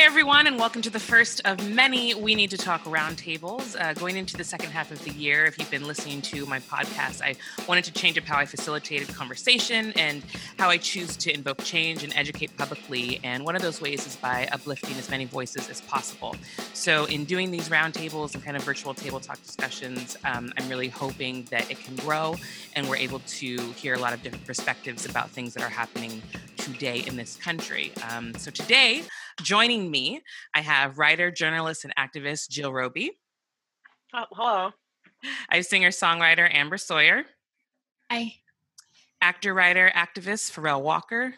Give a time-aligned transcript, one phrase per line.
[0.00, 3.78] Hey, everyone, and welcome to the first of many We Need to Talk roundtables.
[3.78, 6.58] Uh, going into the second half of the year, if you've been listening to my
[6.58, 7.36] podcast, I
[7.68, 10.22] wanted to change up how I facilitated conversation and
[10.58, 13.20] how I choose to invoke change and educate publicly.
[13.22, 16.34] And one of those ways is by uplifting as many voices as possible.
[16.72, 20.88] So, in doing these roundtables and kind of virtual table talk discussions, um, I'm really
[20.88, 22.36] hoping that it can grow
[22.74, 26.22] and we're able to hear a lot of different perspectives about things that are happening
[26.56, 27.92] today in this country.
[28.10, 29.02] Um, so, today,
[29.42, 30.22] Joining me,
[30.54, 33.08] I have writer, journalist, and activist Jill Robi.
[34.12, 34.70] Oh, hello.
[35.48, 37.24] I have singer songwriter Amber Sauer.
[38.10, 38.34] Hi.
[39.20, 41.34] Actor, writer, activist Farelle Walker.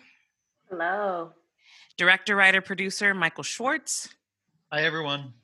[0.71, 1.33] Hello.
[1.97, 4.09] Director, writer, producer Michael Schwartz.
[4.73, 5.35] Hi, everyone.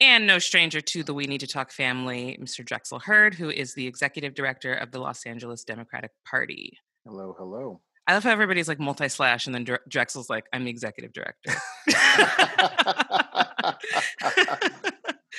[0.00, 2.64] And no stranger to the We Need to Talk family, Mr.
[2.64, 6.78] Drexel Heard, who is the executive director of the Los Angeles Democratic Party.
[7.04, 7.80] Hello, hello.
[8.06, 11.52] I love how everybody's like multi slash, and then Drexel's like, I'm the executive director.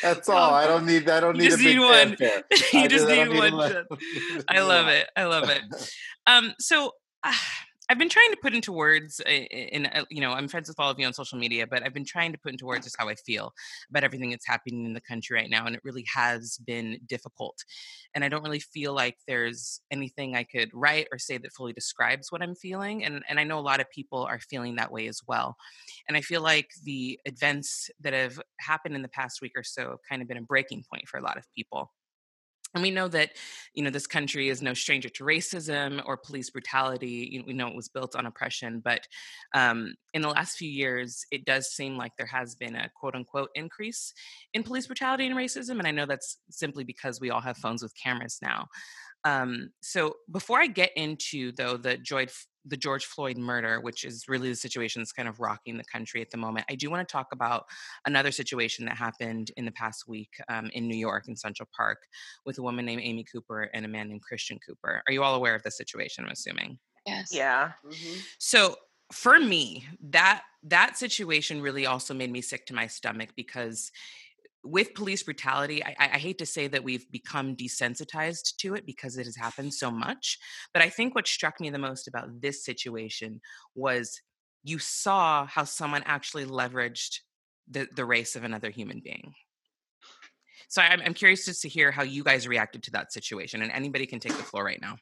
[0.02, 0.54] That's all.
[0.54, 1.10] I don't need.
[1.10, 2.16] I don't need big need one.
[2.20, 3.86] you I just need, need one.
[4.48, 5.08] I love it.
[5.16, 5.62] I love it.
[6.26, 6.94] Um, so.
[7.24, 7.34] Uh,
[7.90, 10.78] I've been trying to put into words, in, in, uh, you know, I'm friends with
[10.78, 12.98] all of you on social media, but I've been trying to put into words just
[13.00, 13.54] how I feel
[13.90, 17.56] about everything that's happening in the country right now, and it really has been difficult.
[18.14, 21.72] And I don't really feel like there's anything I could write or say that fully
[21.72, 24.92] describes what I'm feeling, and and I know a lot of people are feeling that
[24.92, 25.56] way as well.
[26.10, 29.92] And I feel like the events that have happened in the past week or so
[29.92, 31.92] have kind of been a breaking point for a lot of people
[32.74, 33.32] and we know that
[33.74, 37.54] you know this country is no stranger to racism or police brutality you know, we
[37.54, 39.08] know it was built on oppression but
[39.54, 43.16] um, in the last few years it does seem like there has been a quote
[43.16, 44.14] unquote increase
[44.54, 47.84] in police brutality and racism and i know that's simply because we all have phones
[47.84, 48.68] with cameras now.
[49.24, 52.32] Um, so before I get into though the George
[52.68, 56.22] the George Floyd murder, which is really the situation that's kind of rocking the country
[56.22, 57.66] at the moment, I do want to talk about
[58.06, 62.00] another situation that happened in the past week um, in New York in Central Park
[62.46, 65.02] with a woman named Amy Cooper and a man named Christian Cooper.
[65.08, 66.26] Are you all aware of the situation?
[66.26, 66.80] I'm assuming.
[67.06, 67.30] Yes.
[67.32, 67.72] Yeah.
[67.86, 68.20] Mm-hmm.
[68.38, 68.76] So
[69.12, 73.92] for me, that that situation really also made me sick to my stomach because
[74.68, 79.18] with police brutality, I, I, hate to say that we've become desensitized to it because
[79.18, 80.38] it has happened so much.
[80.74, 83.42] But I think what struck me the most about this situation
[83.76, 84.22] was
[84.64, 87.20] you saw how someone actually leveraged
[87.70, 89.34] the, the race of another human being.
[90.68, 93.62] So I'm, I'm curious just to hear how you guys reacted to that situation.
[93.62, 94.98] And anybody can take the floor right now.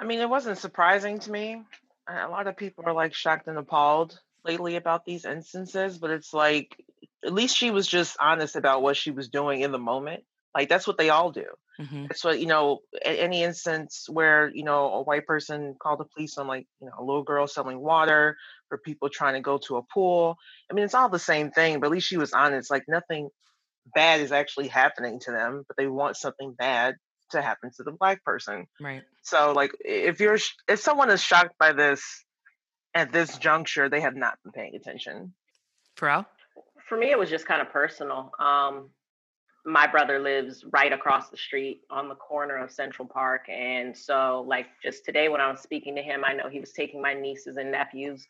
[0.00, 1.62] I mean, it wasn't surprising to me.
[2.08, 6.34] A lot of people are like shocked and appalled lately about these instances, but it's
[6.34, 6.76] like
[7.24, 10.24] at least she was just honest about what she was doing in the moment.
[10.54, 11.46] Like that's what they all do.
[11.80, 12.02] Mm-hmm.
[12.02, 12.80] That's what you know.
[13.02, 16.92] Any instance where you know a white person called the police on like you know
[16.98, 18.36] a little girl selling water
[18.68, 20.36] for people trying to go to a pool.
[20.70, 21.80] I mean, it's all the same thing.
[21.80, 22.70] But at least she was honest.
[22.70, 23.30] Like nothing
[23.94, 26.96] bad is actually happening to them, but they want something bad
[27.30, 28.66] to happen to the black person.
[28.80, 29.02] Right.
[29.22, 32.02] So like if you're if someone is shocked by this
[32.94, 35.32] at this juncture, they have not been paying attention.
[35.96, 36.26] Farelle?
[36.92, 38.30] For me, it was just kind of personal.
[38.38, 38.90] Um,
[39.64, 43.46] my brother lives right across the street on the corner of Central Park.
[43.48, 46.72] And so, like, just today when I was speaking to him, I know he was
[46.72, 48.26] taking my nieces and nephews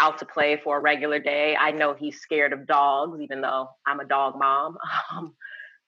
[0.00, 1.58] out to play for a regular day.
[1.60, 4.78] I know he's scared of dogs, even though I'm a dog mom.
[5.12, 5.34] Um,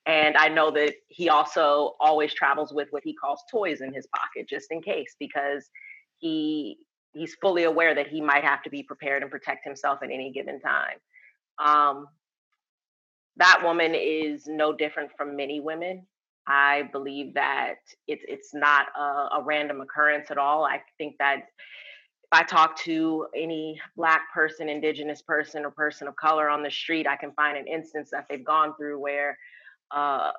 [0.05, 4.07] and I know that he also always travels with what he calls toys in his
[4.15, 5.71] pocket, just in case, because
[6.19, 6.77] he
[7.15, 10.31] he's fully aware that he might have to be prepared and protect himself at any
[10.31, 10.99] given time.
[11.59, 12.07] Um,
[13.39, 16.07] that woman is no different from many women.
[16.47, 17.77] I believe that
[18.07, 20.65] it's it's not a, a, random occurrence at all.
[20.65, 26.17] I think that if I talk to any black person, indigenous person, or person of
[26.17, 29.39] color on the street, I can find an instance that they've gone through where
[29.91, 30.33] uh,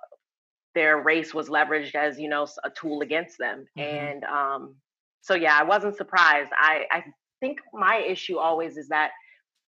[0.76, 3.66] their race was leveraged as you know a tool against them.
[3.78, 3.96] Mm-hmm.
[3.96, 4.76] And um,
[5.22, 6.50] so yeah, I wasn't surprised.
[6.58, 7.04] I I
[7.40, 9.12] think my issue always is that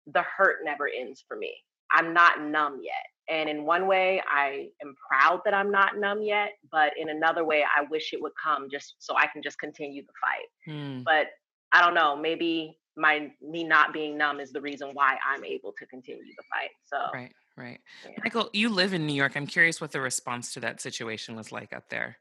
[0.07, 1.53] the hurt never ends for me.
[1.91, 3.07] I'm not numb yet.
[3.29, 7.45] And in one way, I am proud that I'm not numb yet, but in another
[7.45, 10.75] way, I wish it would come just so I can just continue the fight.
[10.75, 11.05] Mm.
[11.05, 11.29] But
[11.73, 15.73] I don't know, maybe my me not being numb is the reason why I'm able
[15.79, 16.71] to continue the fight.
[16.85, 17.81] So Right, right.
[18.05, 18.17] Yeah.
[18.25, 19.37] Michael, you live in New York.
[19.37, 22.17] I'm curious what the response to that situation was like up there.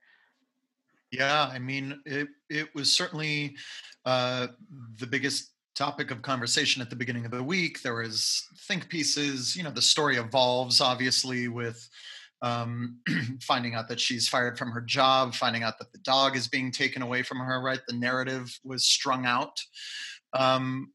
[1.11, 3.55] Yeah, I mean, it it was certainly
[4.05, 4.47] uh,
[4.97, 7.81] the biggest topic of conversation at the beginning of the week.
[7.81, 9.55] There was think pieces.
[9.55, 11.87] You know, the story evolves obviously with
[12.41, 12.99] um,
[13.41, 16.71] finding out that she's fired from her job, finding out that the dog is being
[16.71, 17.61] taken away from her.
[17.61, 19.61] Right, the narrative was strung out.
[20.33, 20.91] Um,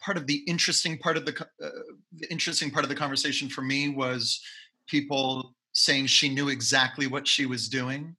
[0.00, 1.68] part of the interesting part of the, uh,
[2.16, 4.40] the interesting part of the conversation for me was
[4.88, 8.16] people saying she knew exactly what she was doing.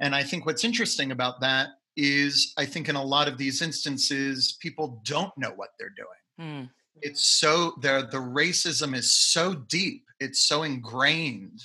[0.00, 3.62] And I think what's interesting about that is I think in a lot of these
[3.62, 6.62] instances, people don't know what they're doing.
[6.64, 6.70] Mm.
[7.00, 11.60] It's so the the racism is so deep, it's so ingrained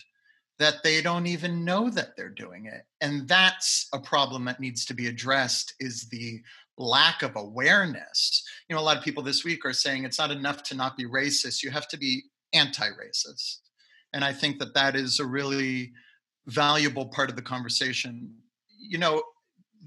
[0.60, 2.84] that they don't even know that they're doing it.
[3.02, 6.42] And that's a problem that needs to be addressed is the
[6.78, 8.44] lack of awareness.
[8.68, 10.98] You know, a lot of people this week are saying it's not enough to not
[10.98, 12.24] be racist, you have to be
[12.54, 13.60] anti-racist.
[14.14, 15.92] And I think that that is a really
[16.48, 18.34] valuable part of the conversation.
[18.80, 19.22] You know,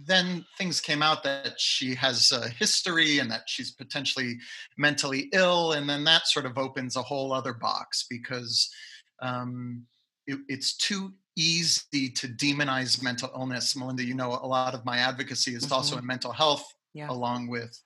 [0.07, 4.39] then things came out that she has a history and that she's potentially
[4.77, 5.73] mentally ill.
[5.73, 8.71] And then that sort of opens a whole other box because
[9.21, 9.85] um,
[10.27, 13.75] it, it's too easy to demonize mental illness.
[13.75, 15.75] Malynda, you know, a lot of my advocacy is mm-hmm.
[15.75, 16.65] also in mental health,
[16.95, 17.11] yeah.
[17.11, 17.79] along with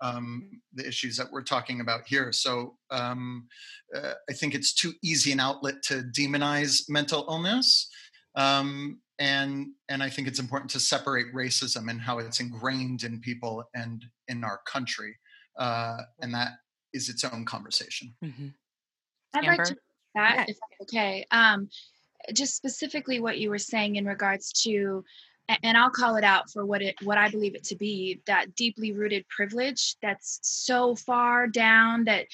[0.00, 2.32] um, the issues that we're talking about here.
[2.32, 3.46] So um,
[3.94, 7.88] uh, I think it's too easy an outlet to demonize mental illness.
[8.34, 13.20] Um, and and I think it's important to separate racism and how it's ingrained in
[13.20, 15.16] people and in our country,
[15.58, 16.52] uh, and that
[16.92, 18.14] is its own conversation.
[18.24, 18.48] Mm-hmm.
[19.34, 19.56] I'd Amber?
[19.56, 19.76] like to
[20.14, 20.44] that yeah.
[20.48, 21.26] if okay.
[21.30, 21.68] Um,
[22.32, 25.04] just specifically what you were saying in regards to
[25.62, 28.54] and I'll call it out for what it what I believe it to be that
[28.54, 32.26] deeply rooted privilege that's so far down that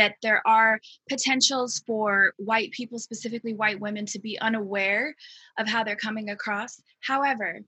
[0.00, 0.80] that there are
[1.10, 5.14] potentials for white people specifically white women to be unaware
[5.58, 6.80] of how they're coming across.
[7.00, 7.60] However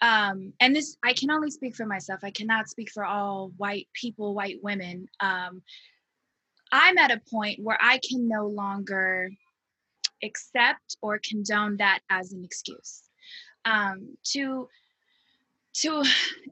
[0.00, 2.20] um, and this I can only speak for myself.
[2.24, 5.06] I cannot speak for all white people white women.
[5.20, 5.62] Um,
[6.72, 9.30] I'm at a point where I can no longer
[10.24, 13.02] accept or condone that as an excuse.
[13.64, 14.68] Um, to
[15.74, 16.04] to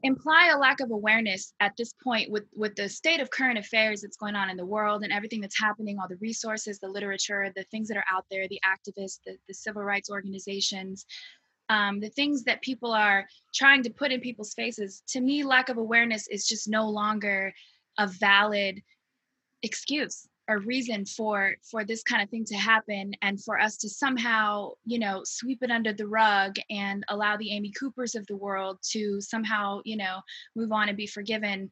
[0.03, 4.01] imply a lack of awareness at this point with with the state of current affairs
[4.01, 7.51] that's going on in the world and everything that's happening all the resources the literature
[7.55, 11.05] the things that are out there the activists the, the civil rights organizations
[11.69, 15.69] um, the things that people are trying to put in people's faces to me lack
[15.69, 17.53] of awareness is just no longer
[17.99, 18.81] a valid
[19.61, 23.87] excuse a reason for for this kind of thing to happen and for us to
[23.87, 28.35] somehow you know sweep it under the rug and allow the amy coopers of the
[28.35, 30.19] world to somehow you know
[30.55, 31.69] move on and be forgiven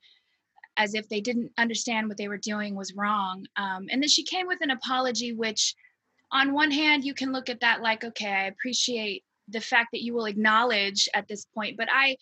[0.78, 3.46] as if they didn't understand what they were doing was wrong.
[3.58, 5.76] Um, and then she came with an apology which
[6.32, 10.04] on one hand you can look at that like okay i appreciate the fact that
[10.04, 12.16] you will acknowledge at this point but i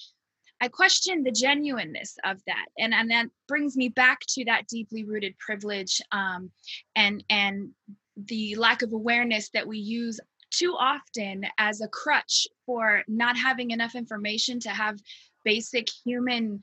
[0.59, 5.03] I question the genuineness of that, and and that brings me back to that deeply
[5.03, 6.51] rooted privilege, um,
[6.95, 7.69] and and
[8.15, 10.19] the lack of awareness that we use
[10.49, 14.97] too often as a crutch for not having enough information to have
[15.43, 16.61] basic human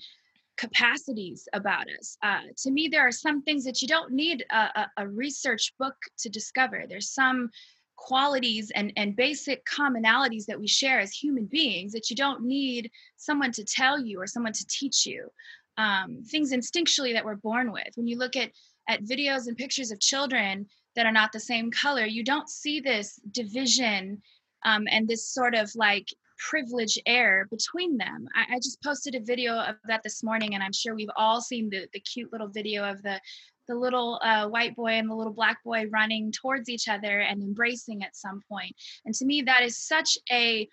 [0.56, 2.17] capacities about us.
[2.23, 5.73] Uh, to me, there are some things that you don't need a, a, a research
[5.79, 6.85] book to discover.
[6.88, 7.50] There's some
[7.96, 12.91] qualities and, and basic commonalities that we share as human beings that you don't need
[13.17, 15.29] someone to tell you or someone to teach you.
[15.76, 17.88] Um, things instinctually that we're born with.
[17.96, 18.50] When you look at
[18.88, 22.81] at videos and pictures of children that are not the same color, you don't see
[22.81, 24.20] this division
[24.64, 26.08] um, and this sort of like
[26.38, 28.26] privilege air between them.
[28.35, 31.40] I, I, just posted a video of that this morning, and I'm sure we've all
[31.40, 33.20] seen the the cute little video of the
[33.69, 37.42] the little uh, white boy and the little black boy running towards each other and
[37.42, 40.68] embracing at some point and to me that is such a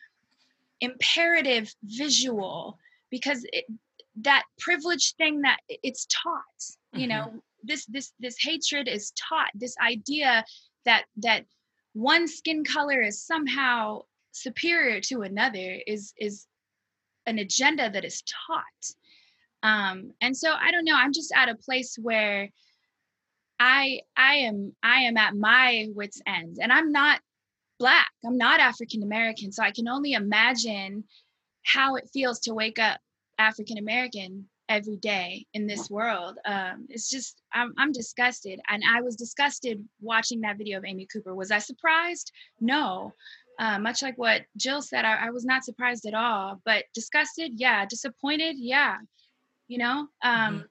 [0.82, 2.78] imperative visual
[3.10, 3.66] because it,
[4.16, 6.42] that privilege thing that it's taught
[6.94, 7.10] you mm-hmm.
[7.10, 10.44] know this this this hatred is taught this idea
[10.86, 11.46] that that
[11.94, 16.48] one skin color is somehow superior to another is is
[17.26, 18.64] an agenda that is taught
[19.64, 22.50] um and so i don't know i'm just at a place where
[23.62, 27.22] I I am I am at my wits end and I'm not
[27.78, 28.10] black.
[28.26, 31.04] I'm not African American, so I can only imagine
[31.64, 33.00] how it feels to wake up
[33.38, 36.40] African American every day in this world.
[36.44, 41.08] Um, it's just I'm I'm disgusted, and I was disgusted watching that video of Amy
[41.14, 41.36] Cooper.
[41.36, 42.32] Was I surprised?
[42.60, 43.14] No.
[43.60, 46.60] Uh, much like what Jill said, I, I, was not surprised at all.
[46.66, 47.86] But disgusted, yeah.
[47.86, 48.98] Disappointed, yeah.
[49.68, 50.62] You know, um, mm-hmm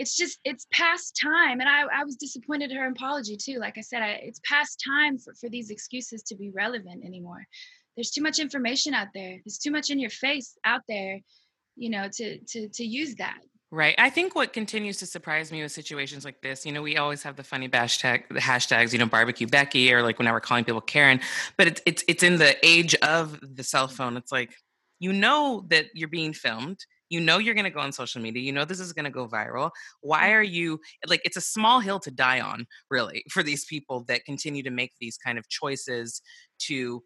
[0.00, 3.76] it's just it's past time and I, I was disappointed at her apology too like
[3.76, 7.46] i said I, it's past time for, for these excuses to be relevant anymore
[7.96, 11.20] there's too much information out there there's too much in your face out there
[11.76, 13.38] you know to to to use that
[13.72, 13.94] Right.
[13.98, 17.22] I think what continues to surprise me with situations like this, you know, we always
[17.22, 20.64] have the funny hashtag, the hashtags, you know, barbecue Becky, or like whenever we're calling
[20.64, 21.20] people Karen,
[21.56, 23.94] but it's it's it's in the age of the cell mm-hmm.
[23.94, 24.16] phone.
[24.16, 24.56] It's like
[24.98, 26.80] you know that you're being filmed
[27.10, 28.42] You know you're going to go on social media.
[28.42, 29.70] You know this is going to go viral.
[30.00, 30.38] Why mm-hmm.
[30.38, 34.24] are you like it's a small hill to die on, really, for these people that
[34.24, 36.22] continue to make these kind of choices
[36.60, 37.02] to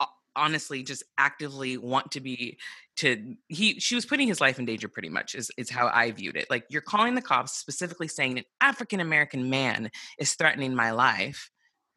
[0.00, 0.06] uh,
[0.36, 2.56] honestly just actively want to be
[2.96, 6.10] to he she was putting his life in danger pretty much is is how I
[6.12, 6.46] viewed it.
[6.48, 11.50] Like you're calling the cops specifically saying an African American man is threatening my life.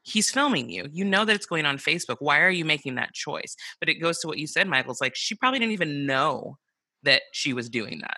[0.04, 0.88] He's filming you.
[0.92, 2.18] You know that it's going on Facebook.
[2.20, 3.56] Why are you making that choice?
[3.80, 6.58] But it goes to what you said, Michael's like she probably didn't even know
[7.04, 8.18] that she was doing that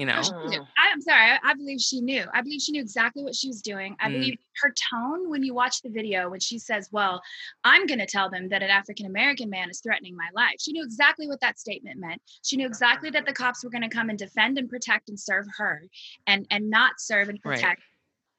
[0.00, 0.14] you know?
[0.14, 0.66] mm.
[0.78, 2.24] I, am sorry I, I, believe she knew.
[2.32, 3.96] I believe she knew exactly what she was doing.
[4.00, 4.12] I mm.
[4.12, 7.22] believe her tone when you watch the video when she says well
[7.64, 10.54] i'm going to tell them that an african american man is threatening my life.
[10.58, 12.22] She knew exactly what that statement meant.
[12.42, 15.20] She knew exactly that the cops were going to come and defend and protect and
[15.20, 15.82] serve her
[16.26, 17.78] and and not serve and protect right.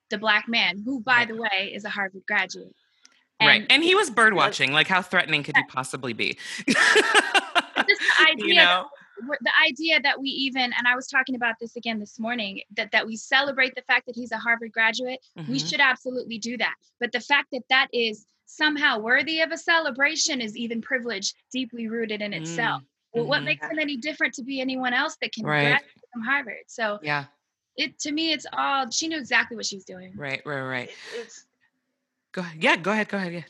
[0.09, 1.27] the black man who by right.
[1.27, 2.75] the way is a harvard graduate.
[3.39, 3.65] And right.
[3.69, 4.71] And he was bird watching.
[4.71, 6.37] Like how threatening could he possibly be?
[6.65, 6.77] This
[8.27, 8.87] idea you know?
[9.41, 12.91] The idea that we even and i was talking about this again this morning that
[12.91, 15.51] that we celebrate the fact that he's a harvard graduate mm-hmm.
[15.51, 19.57] we should absolutely do that but the fact that that is somehow worthy of a
[19.57, 23.19] celebration is even privilege deeply rooted in itself mm-hmm.
[23.19, 23.45] well what mm-hmm.
[23.45, 25.61] makes him any different to be anyone else that can right.
[25.61, 27.25] graduate from harvard so yeah
[27.77, 30.89] it to me it's all she knew exactly what she was doing right right right
[31.15, 31.45] it's
[32.31, 33.43] go ahead yeah go ahead go ahead yeah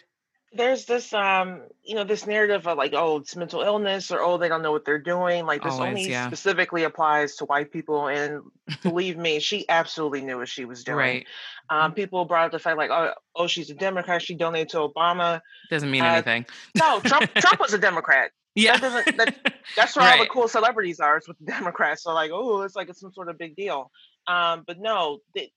[0.54, 4.38] there's this um you know this narrative of like oh it's mental illness or oh
[4.38, 6.28] they don't know what they're doing like this Always, only yeah.
[6.28, 8.42] specifically applies to white people and
[8.84, 10.98] believe me she absolutely knew what she was doing.
[10.98, 11.28] Right.
[11.70, 14.78] Um people brought up the fact like oh oh she's a democrat she donated to
[14.78, 15.40] obama.
[15.70, 16.46] Doesn't mean uh, anything.
[16.78, 18.32] no trump trump was a democrat.
[18.54, 18.78] Yeah.
[18.78, 20.20] That doesn't that, that's where right.
[20.20, 23.00] all the cool celebrities are it's with the democrats so like oh it's like it's
[23.00, 23.90] some sort of big deal.
[24.28, 25.52] Um but no they,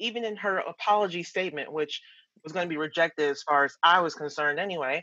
[0.00, 2.02] even in her apology statement which
[2.44, 5.02] was going to be rejected as far as I was concerned anyway.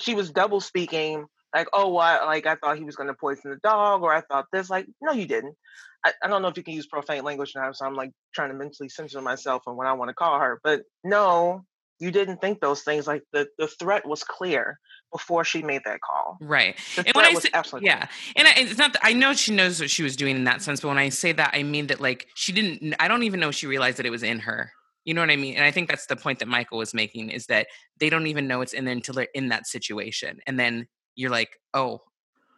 [0.00, 2.24] She was double speaking, like, oh, what?
[2.24, 4.70] Like, I thought he was going to poison the dog, or I thought this.
[4.70, 5.54] Like, no, you didn't.
[6.04, 8.50] I, I don't know if you can use profane language now, so I'm like trying
[8.50, 10.60] to mentally censor myself and when I want to call her.
[10.64, 11.64] But no,
[12.00, 13.06] you didn't think those things.
[13.06, 14.78] Like, the, the threat was clear
[15.12, 16.38] before she made that call.
[16.40, 16.76] Right.
[16.96, 18.94] The and when I say, absolutely yeah, and I, it's not.
[18.94, 21.10] That, I know she knows what she was doing in that sense, but when I
[21.10, 22.94] say that, I mean that like she didn't.
[22.98, 24.72] I don't even know she realized that it was in her.
[25.04, 25.54] You know what I mean?
[25.54, 27.66] And I think that's the point that Michael was making is that
[27.98, 30.38] they don't even know it's in there until they're in that situation.
[30.46, 32.02] And then you're like, oh,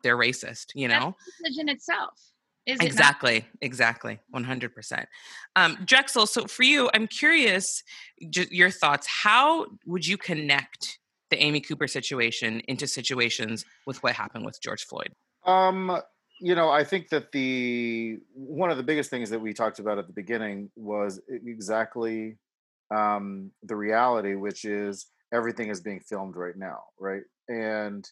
[0.03, 1.17] they're racist, you know?
[1.41, 2.21] That's decision itself.
[2.67, 5.07] Is exactly, it exactly, 100%.
[5.55, 7.83] Um, Drexel, so for you, I'm curious
[8.19, 9.07] your thoughts.
[9.07, 10.99] How would you connect
[11.31, 15.13] the Amy Cooper situation into situations with what happened with George Floyd?
[15.45, 16.01] Um,
[16.41, 19.99] you know, I think that the one of the biggest things that we talked about
[19.99, 22.37] at the beginning was exactly
[22.95, 27.23] um, the reality, which is everything is being filmed right now, right?
[27.49, 28.09] And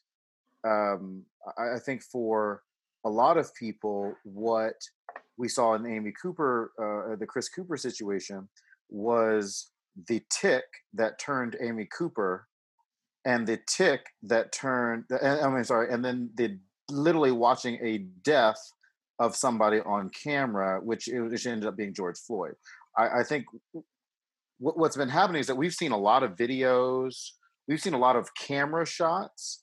[0.65, 1.23] um,
[1.59, 2.63] I, I think for
[3.05, 4.77] a lot of people, what
[5.37, 8.49] we saw in Amy Cooper, uh, the Chris Cooper situation,
[8.89, 9.71] was
[10.09, 10.65] the tick
[10.95, 12.47] that turned Amy Cooper,
[13.25, 15.05] and the tick that turned.
[15.23, 16.59] I mean, sorry, and then the
[16.93, 18.61] literally watching a death
[19.19, 22.55] of somebody on camera, which, which ended up being George Floyd.
[22.97, 23.47] I, I think
[24.59, 27.31] what, what's been happening is that we've seen a lot of videos,
[27.69, 29.63] we've seen a lot of camera shots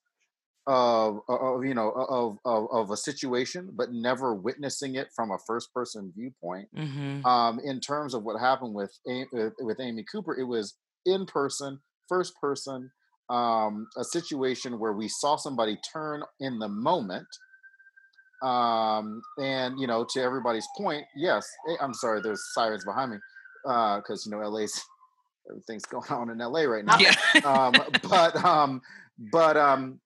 [0.67, 5.38] of, of you know of, of, of a situation, but never witnessing it from a
[5.48, 6.67] first person viewpoint.
[6.77, 7.25] Mm-hmm.
[7.25, 12.36] Um, in terms of what happened with with Amy Cooper, it was in person, first
[12.39, 12.91] person
[13.29, 17.27] um, a situation where we saw somebody turn in the moment.
[18.41, 23.17] Um, and you know, to everybody's point, yes, eh, I'm sorry, there's sirens behind me
[23.63, 24.81] because uh, you know LA's
[25.50, 26.98] everything's going on in LA right now.
[26.98, 27.15] Yeah.
[27.43, 27.74] um,
[28.09, 28.81] but um,
[29.31, 30.00] but um,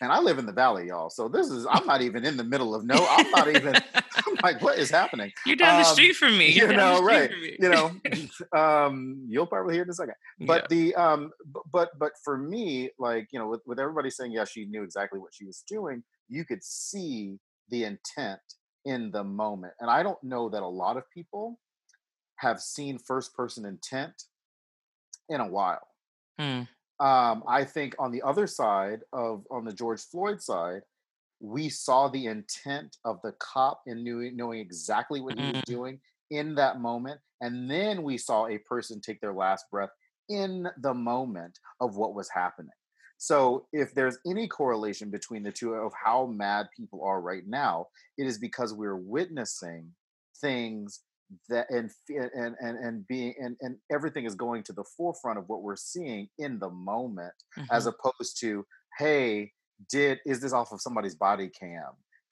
[0.00, 1.10] and I live in the valley, y'all.
[1.10, 3.06] So this is I'm not even in the middle of no.
[3.08, 3.74] I'm not even.
[4.26, 5.32] I'm like, what is happening?
[5.44, 6.50] You're down um, the street from me.
[6.50, 7.30] You're you know, right?
[7.58, 7.92] You know,
[8.58, 10.14] um, you'll probably hear in a second.
[10.40, 10.76] But yeah.
[10.76, 11.32] the um,
[11.72, 15.18] but but for me, like you know, with with everybody saying yeah, she knew exactly
[15.18, 16.02] what she was doing.
[16.28, 17.38] You could see
[17.68, 18.40] the intent
[18.84, 21.58] in the moment, and I don't know that a lot of people
[22.36, 24.14] have seen first person intent
[25.28, 25.86] in a while.
[26.38, 26.62] Hmm.
[26.98, 30.82] Um, I think on the other side of on the George Floyd side,
[31.40, 35.72] we saw the intent of the cop in knew, knowing exactly what he was mm-hmm.
[35.72, 36.00] doing
[36.30, 39.90] in that moment, and then we saw a person take their last breath
[40.28, 42.70] in the moment of what was happening.
[43.18, 47.86] So, if there's any correlation between the two of how mad people are right now,
[48.18, 49.90] it is because we're witnessing
[50.40, 51.00] things
[51.48, 55.48] that and and and, and being and, and everything is going to the forefront of
[55.48, 57.64] what we're seeing in the moment mm-hmm.
[57.70, 58.64] as opposed to
[58.98, 59.50] hey
[59.90, 61.82] did is this off of somebody's body cam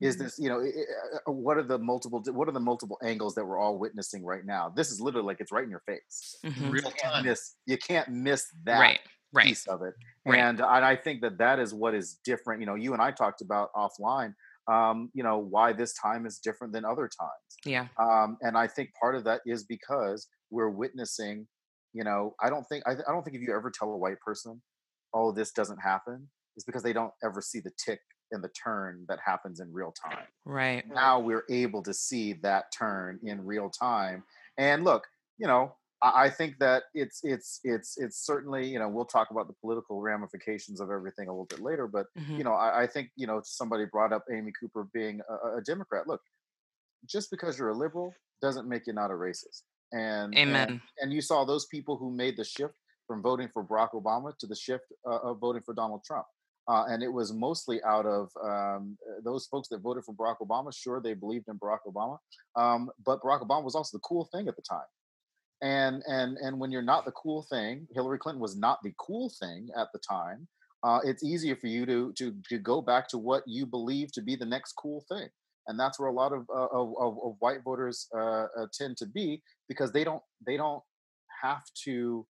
[0.01, 0.25] is mm-hmm.
[0.25, 3.59] this you know uh, what are the multiple what are the multiple angles that we're
[3.59, 6.71] all witnessing right now this is literally like it's right in your face mm-hmm.
[6.71, 9.01] real time miss, you can't miss that right
[9.33, 9.47] right.
[9.47, 9.95] piece of it
[10.27, 10.39] right.
[10.39, 13.11] and and i think that that is what is different you know you and i
[13.11, 14.33] talked about offline
[14.71, 17.31] um, you know why this time is different than other times.
[17.65, 17.89] Yeah.
[17.99, 21.47] Um, and i think part of that is because we're witnessing
[21.93, 24.21] you know i don't think I, I don't think if you ever tell a white
[24.25, 24.61] person
[25.15, 29.05] oh this doesn't happen is because they don't ever see the tick and the turn
[29.09, 30.25] that happens in real time.
[30.45, 30.85] Right.
[30.89, 34.25] Now we're able to see that turn in real time.
[34.59, 35.07] And look
[35.39, 39.47] you know I think that it's it's it's it's certainly you know we'll talk about
[39.47, 42.37] the political ramifications of everything a little bit later, but mm-hmm.
[42.37, 45.63] you know I, I, think you know somebody brought up Amy Cooper being a, a,
[45.63, 46.07] Democrat.
[46.07, 46.21] Look,
[47.07, 49.63] just because you're a liberal doesn't make you not a racist.
[49.93, 50.69] And amen.
[50.69, 52.75] And, and you saw those people who made the shift
[53.07, 56.27] from voting for Barack Obama to the shift uh, of voting for Donald Trump.
[56.67, 60.75] Uh, and it was mostly out of um, those folks that voted for Barack Obama.
[60.75, 62.19] Sure, they believed in Barack Obama,
[62.57, 64.87] um, but Barack Obama was also the cool thing at the time
[65.65, 69.33] and and and when you're not the cool thing hillary clinton was not the cool
[69.41, 70.47] thing at the time
[70.85, 74.21] uh, it's easier for you to, to to go back to what you believe to
[74.21, 75.27] be the next cool thing
[75.67, 79.07] and that's where a lot of uh, of, of, white voters uh, uh, tend to
[79.07, 80.83] be because they don't they don't
[81.43, 82.27] have to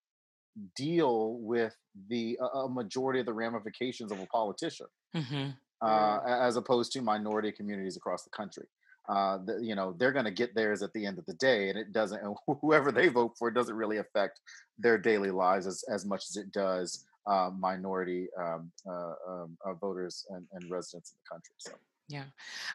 [0.77, 1.75] deal with
[2.09, 5.51] the a majority of the ramifications of a politician mm-hmm.
[5.83, 8.65] Uh, as opposed to minority communities across the country
[9.09, 11.69] uh, the, you know they're going to get theirs at the end of the day
[11.69, 12.21] and it doesn't
[12.61, 14.41] whoever they vote for doesn't really affect
[14.79, 19.75] their daily lives as, as much as it does uh, minority um, uh, um, uh,
[19.75, 21.73] voters and, and, residents in the country so.
[22.07, 22.25] Yeah.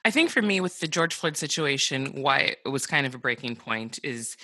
[0.06, 3.20] I think for me with the george floyd situation why it was kind of a
[3.20, 4.36] breaking point is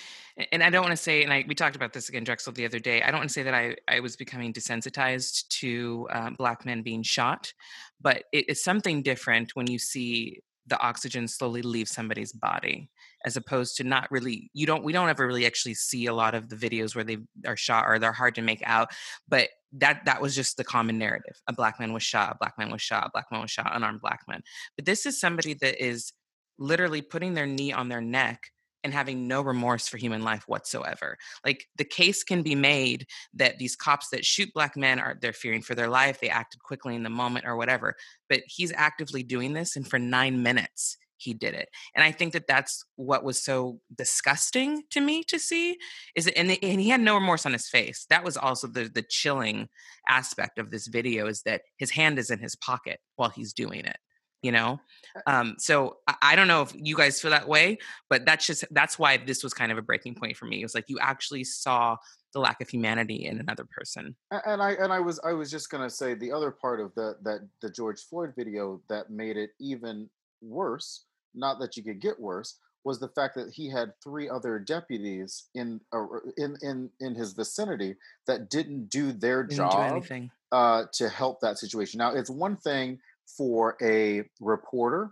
[0.52, 2.64] and i don't want to say and I, we talked about this again drexel the
[2.64, 6.34] other day i don't want to say that i, I was becoming desensitized to um,
[6.34, 7.52] black men being shot
[8.00, 12.90] but it's something different when you see the oxygen slowly leaves somebody's body
[13.24, 16.34] as opposed to not really you don't we don't ever really actually see a lot
[16.34, 18.90] of the videos where they are shot or they're hard to make out
[19.28, 21.36] but that that was just the common narrative.
[21.48, 23.74] A black man was shot a black man was shot a black man was shot
[23.74, 24.42] unarmed black man
[24.76, 26.12] but this is somebody that is
[26.58, 28.50] literally putting their knee on their neck
[28.86, 31.18] and having no remorse for human life whatsoever.
[31.44, 35.32] Like the case can be made that these cops that shoot black men are they're
[35.32, 37.96] fearing for their life, they acted quickly in the moment or whatever,
[38.28, 41.68] but he's actively doing this and for 9 minutes he did it.
[41.94, 45.78] And I think that that's what was so disgusting to me to see
[46.14, 48.06] is and, the, and he had no remorse on his face.
[48.08, 49.68] That was also the the chilling
[50.08, 53.80] aspect of this video is that his hand is in his pocket while he's doing
[53.80, 53.96] it
[54.42, 54.80] you know?
[55.26, 57.78] Uh um, so I, I, don't know if you guys feel that way
[58.10, 60.64] but that's just that's why this was kind of a breaking point for me it
[60.64, 61.96] was like you actually saw
[62.32, 64.14] the lack of humanity in another person.
[64.30, 66.94] And i and i was i was just going to say the other part of
[66.94, 70.10] the that the george floyd video that made it even
[70.42, 74.58] worse not that you could get worse was the fact that he had three other
[74.60, 76.04] deputies in uh,
[76.36, 77.96] in in in his vicinity
[78.26, 81.98] that didn't do their didn't job do uh, to help that situation.
[81.98, 85.10] Now, it's one thing for a reporter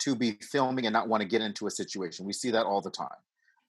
[0.00, 2.26] to be filming and not want to get into a situation.
[2.26, 3.08] We see that all the time.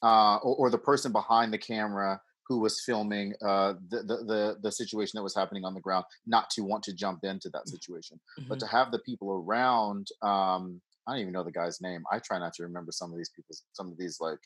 [0.02, 4.58] Uh, or, or, the person behind the camera who was filming uh, the, the, the
[4.62, 7.64] the situation that was happening on the ground, not to want to jump into that
[7.66, 8.50] mm, situation, mm-hmm.
[8.50, 10.10] but to have the people around.
[10.22, 12.04] Um, I don't even know the guy's name.
[12.12, 14.40] I try not to remember some of these people, some of these like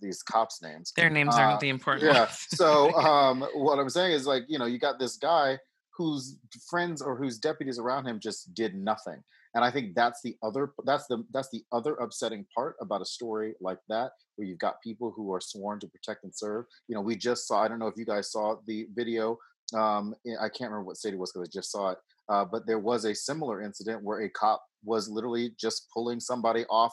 [0.00, 0.92] these cops' names.
[0.96, 2.14] Their names uh, aren't the important.
[2.14, 2.28] Yeah.
[2.48, 5.58] so um, what I'm saying is like you know you got this guy
[5.98, 6.38] whose
[6.70, 9.22] friends or whose deputies around him just did nothing.
[9.54, 13.06] And i think that's the other that's the that's the other upsetting part about a
[13.06, 16.66] story like that where you've got people who are sworn to protect and serve.
[16.86, 19.38] You know we just saw i don't know if you guys saw the video
[19.74, 22.66] um i can't remember what state it was because i just saw it uh, but
[22.66, 26.92] there was a similar incident where a cop was literally just pulling somebody off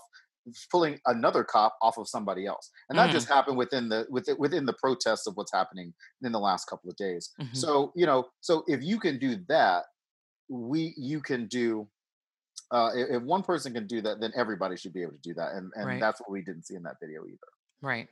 [0.71, 3.13] pulling another cop off of somebody else and that mm.
[3.13, 6.89] just happened within the within, within the protests of what's happening in the last couple
[6.89, 7.53] of days mm-hmm.
[7.55, 9.83] so you know so if you can do that
[10.49, 11.87] we you can do
[12.71, 15.53] uh if one person can do that then everybody should be able to do that
[15.53, 15.99] and and right.
[15.99, 17.54] that's what we didn't see in that video either
[17.85, 18.07] right.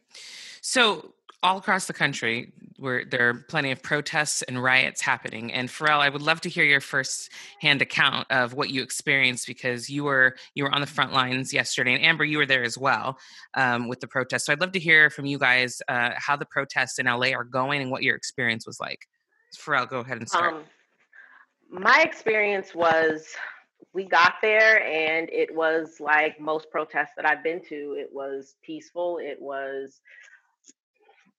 [0.62, 5.70] So all across the country where there are plenty of protests and riots happening and
[5.70, 9.90] Farelle I would love to hear your first hand account of what you experienced because
[9.90, 12.78] you were you were on the front lines yesterday and Amber you were there as
[12.78, 13.18] well
[13.56, 14.46] um, with the protests.
[14.46, 17.44] So I'd love to hear from you guys uh, how the protests in LA are
[17.44, 19.06] going and what your experience was like.
[19.56, 20.54] Farelle go ahead and start.
[20.56, 20.64] Um,
[21.70, 23.28] my experience was
[23.94, 28.56] we got there and it was like most protests that I've been to it was
[28.64, 30.02] peaceful it was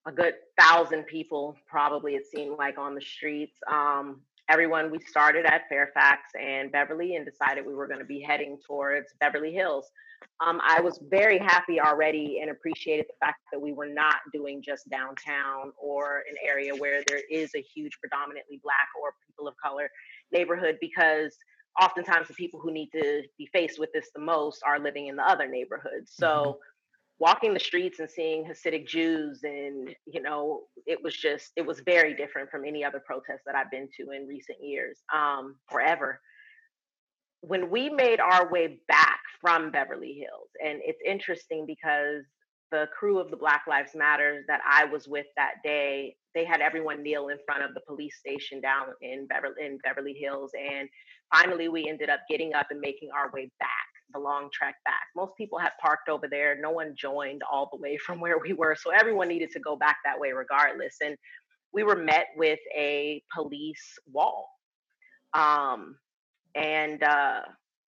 [0.07, 5.47] a good thousand people probably it seemed like on the streets um, everyone we started
[5.47, 9.91] at Fairfax and Beverly and decided we were going to be heading towards Beverly Hills.
[10.45, 14.63] Um, I was very happy already and appreciated the fact that we were not doing
[14.63, 19.55] just downtown or an area where there is a huge predominantly black or people of
[19.57, 19.89] color
[20.33, 21.37] neighborhood because
[21.81, 25.17] oftentimes the people who need to be faced with this the most are living in
[25.17, 26.13] the other neighborhoods.
[26.15, 26.59] So mm-hmm
[27.19, 31.81] walking the streets and seeing Hasidic Jews, and you know, it was just it was
[31.81, 35.81] very different from any other protest that I've been to in recent years, um, or
[35.81, 36.21] ever.
[37.41, 42.25] When we made our way back from Beverly Hills, and it's interesting because
[42.71, 46.61] the crew of the Black Lives Matters that I was with that day, they had
[46.61, 50.89] everyone kneel in front of the police station down in Beverly in Beverly Hills, and
[51.33, 53.71] finally we ended up getting up and making our way back
[54.13, 55.09] the long trek back.
[55.17, 56.57] Most people had parked over there.
[56.61, 58.77] No one joined all the way from where we were.
[58.81, 60.97] So everyone needed to go back that way regardless.
[61.05, 61.17] And
[61.73, 64.49] we were met with a police wall.
[65.35, 65.97] Um,
[66.55, 67.41] and uh,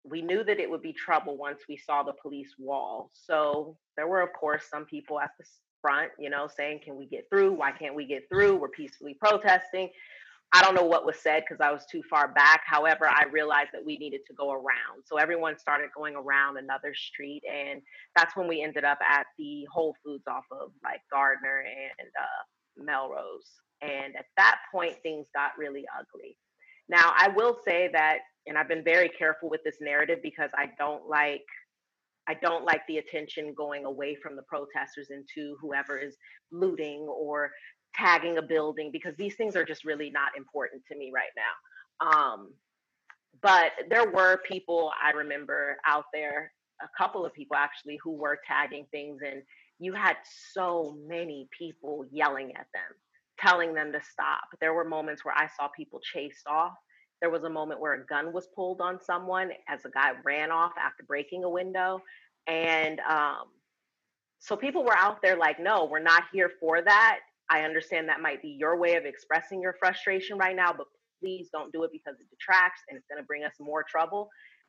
[0.05, 3.11] we knew that it would be trouble once we saw the police wall.
[3.13, 5.47] So there were, of course, some people at the
[5.81, 7.53] front, you know, saying, Can we get through?
[7.53, 8.57] Why can't we get through?
[8.57, 9.91] We're peacefully protesting.
[10.53, 12.63] I don't know what was said because I was too far back.
[12.67, 15.03] However, I realized that we needed to go around.
[15.05, 17.43] So everyone started going around another street.
[17.53, 17.83] And
[18.15, 22.83] that's when we ended up at the Whole Foods off of like Gardner and uh,
[22.85, 23.51] Melrose.
[23.83, 26.39] And at that point, things got really ugly.
[26.89, 30.69] Now, I will say that, and I've been very careful with this narrative because I
[30.79, 31.43] don't like
[32.29, 36.17] I don't like the attention going away from the protesters into whoever is
[36.51, 37.51] looting or
[37.97, 42.07] tagging a building because these things are just really not important to me right now.
[42.07, 42.53] Um,
[43.43, 48.39] but there were people I remember out there, a couple of people actually, who were
[48.47, 49.43] tagging things, and
[49.79, 50.17] you had
[50.53, 52.93] so many people yelling at them,
[53.39, 54.45] telling them to stop.
[54.61, 56.73] There were moments where I saw people chased off.
[57.21, 60.51] There was a moment where a gun was pulled on someone as a guy ran
[60.51, 62.03] off after breaking a window.
[62.47, 63.47] And um,
[64.39, 67.21] so people were out there like, no, we're not here for that.
[67.51, 70.87] I understand that might be your way of expressing your frustration right now, but
[71.21, 74.29] please don't do it because it detracts and it's going to bring us more trouble.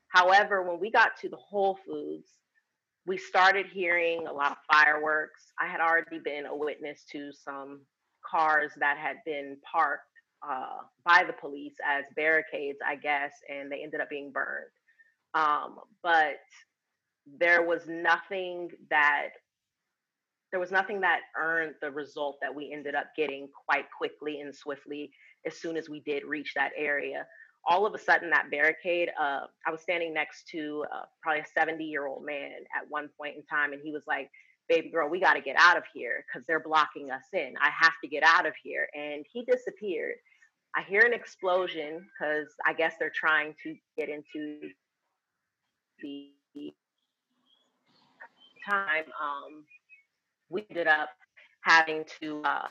[0.10, 2.30] However, when we got to the Whole Foods,
[3.06, 5.52] we started hearing a lot of fireworks.
[5.60, 7.82] I had already been a witness to some
[8.30, 10.04] cars that had been parked
[10.48, 14.72] uh, by the police as barricades, I guess, and they ended up being burned.
[15.34, 16.38] Um, but
[17.40, 19.30] there was nothing that
[20.58, 24.56] there was nothing that earned the result that we ended up getting quite quickly and
[24.56, 25.12] swiftly
[25.46, 27.28] as soon as we did reach that area.
[27.70, 31.46] All of a sudden, that barricade, uh, I was standing next to uh, probably a
[31.56, 34.32] 70 year old man at one point in time, and he was like,
[34.68, 37.54] Baby girl, we got to get out of here because they're blocking us in.
[37.62, 38.88] I have to get out of here.
[38.96, 40.16] And he disappeared.
[40.76, 44.72] I hear an explosion because I guess they're trying to get into
[46.02, 46.32] the
[48.68, 49.06] time.
[49.22, 49.64] Um,
[50.50, 51.10] we ended up
[51.62, 52.68] having to uh,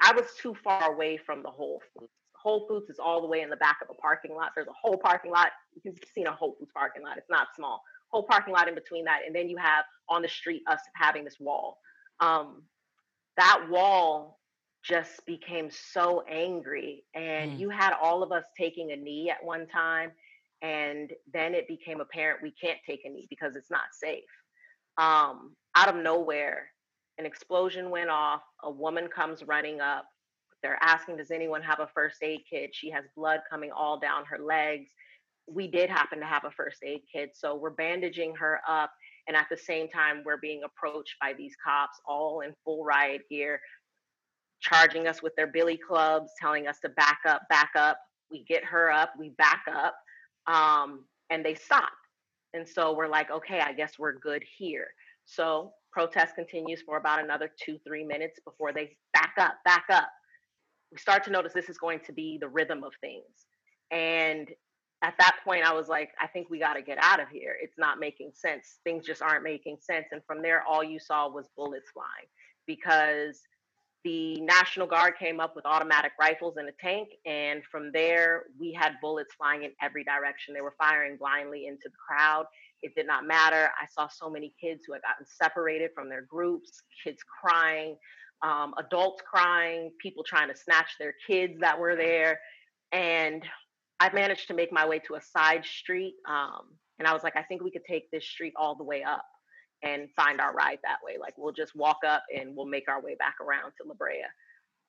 [0.00, 2.10] i was too far away from the whole foods.
[2.34, 4.50] Whole foods is all the way in the back of a parking lot.
[4.56, 5.50] There's a whole parking lot.
[5.74, 7.16] You can see a whole foods parking lot.
[7.16, 7.80] It's not small.
[8.08, 11.24] Whole parking lot in between that and then you have on the street us having
[11.24, 11.78] this wall.
[12.18, 12.62] Um,
[13.36, 14.40] that wall
[14.82, 17.58] just became so angry and mm.
[17.60, 20.10] you had all of us taking a knee at one time
[20.62, 24.24] and then it became apparent we can't take a knee because it's not safe.
[24.98, 26.71] Um, out of nowhere,
[27.18, 28.42] an explosion went off.
[28.64, 30.06] A woman comes running up.
[30.62, 32.70] They're asking, Does anyone have a first aid kit?
[32.72, 34.90] She has blood coming all down her legs.
[35.48, 37.32] We did happen to have a first aid kit.
[37.34, 38.92] So we're bandaging her up.
[39.28, 43.22] And at the same time, we're being approached by these cops, all in full riot
[43.30, 43.60] gear,
[44.60, 47.98] charging us with their billy clubs, telling us to back up, back up.
[48.30, 49.94] We get her up, we back up,
[50.46, 51.90] um, and they stop.
[52.54, 54.88] And so we're like, okay, I guess we're good here.
[55.24, 60.08] So protest continues for about another two, three minutes before they back up, back up.
[60.90, 63.46] We start to notice this is going to be the rhythm of things.
[63.90, 64.48] And
[65.02, 67.56] at that point, I was like, I think we got to get out of here.
[67.60, 68.78] It's not making sense.
[68.84, 70.06] Things just aren't making sense.
[70.12, 72.28] And from there, all you saw was bullets flying
[72.66, 73.40] because
[74.04, 77.08] the National Guard came up with automatic rifles in a tank.
[77.26, 80.54] And from there, we had bullets flying in every direction.
[80.54, 82.46] They were firing blindly into the crowd.
[82.82, 83.70] It did not matter.
[83.80, 87.96] I saw so many kids who had gotten separated from their groups, kids crying,
[88.42, 92.40] um, adults crying, people trying to snatch their kids that were there.
[92.92, 93.44] And
[94.00, 96.14] I managed to make my way to a side street.
[96.28, 99.02] Um, and I was like, I think we could take this street all the way
[99.02, 99.24] up
[99.82, 101.16] and find our ride that way.
[101.20, 104.24] Like we'll just walk up and we'll make our way back around to La Brea.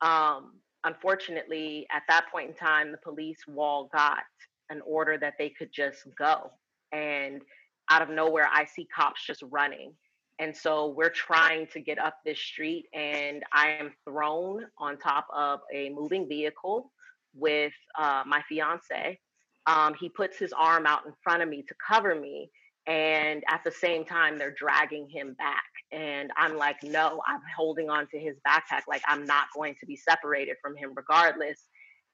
[0.02, 0.54] Um,
[0.84, 4.24] unfortunately, at that point in time, the police wall got
[4.70, 6.52] an order that they could just go.
[6.92, 7.42] And
[7.90, 9.94] out of nowhere, I see cops just running.
[10.40, 15.28] And so we're trying to get up this street, and I am thrown on top
[15.34, 16.92] of a moving vehicle
[17.36, 19.20] with uh, my fiance.
[19.68, 22.50] Um, he puts his arm out in front of me to cover me.
[22.86, 25.64] And at the same time, they're dragging him back.
[25.94, 28.82] And I'm like, no, I'm holding on to his backpack.
[28.90, 31.68] Like, I'm not going to be separated from him regardless.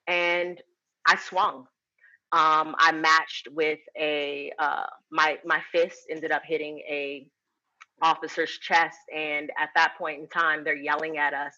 [0.06, 0.62] And
[1.08, 1.66] I swung.
[2.32, 7.28] Um, I matched with a uh, my my fist ended up hitting a
[8.02, 11.54] officer's chest, and at that point in time, they're yelling at us,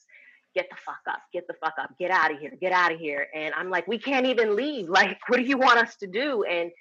[0.56, 1.22] "Get the fuck up!
[1.34, 1.92] Get the fuck up!
[2.00, 2.54] Get out of here!
[2.62, 4.90] Get out of here!" And I'm like, "We can't even leave!
[5.00, 6.72] Like, what do you want us to do?" And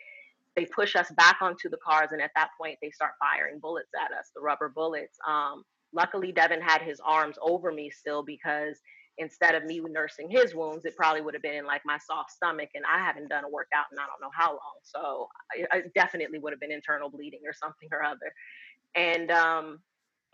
[0.56, 3.90] they push us back onto the cars, and at that point, they start firing bullets
[3.94, 5.18] at us, the rubber bullets.
[5.26, 8.78] Um, luckily, Devin had his arms over me still because
[9.18, 12.30] instead of me nursing his wounds, it probably would have been in like my soft
[12.30, 12.70] stomach.
[12.74, 14.78] And I haven't done a workout in I don't know how long.
[14.82, 18.32] So I, I definitely would have been internal bleeding or something or other.
[18.94, 19.80] And um,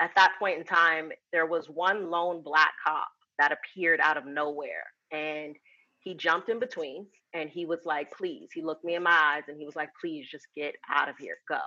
[0.00, 3.08] at that point in time, there was one lone black cop
[3.38, 4.84] that appeared out of nowhere.
[5.12, 5.56] And
[6.00, 9.44] he jumped in between and he was like, please, he looked me in my eyes
[9.48, 11.58] and he was like, please just get out of here, go.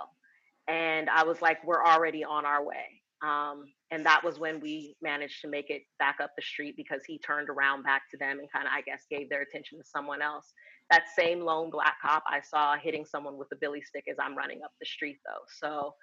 [0.68, 3.02] And I was like, we're already on our way.
[3.22, 7.00] Um, and that was when we managed to make it back up the street because
[7.06, 9.84] he turned around back to them and kind of, I guess, gave their attention to
[9.84, 10.52] someone else.
[10.90, 14.36] That same lone black cop I saw hitting someone with a billy stick as I'm
[14.36, 15.44] running up the street, though.
[15.58, 15.94] So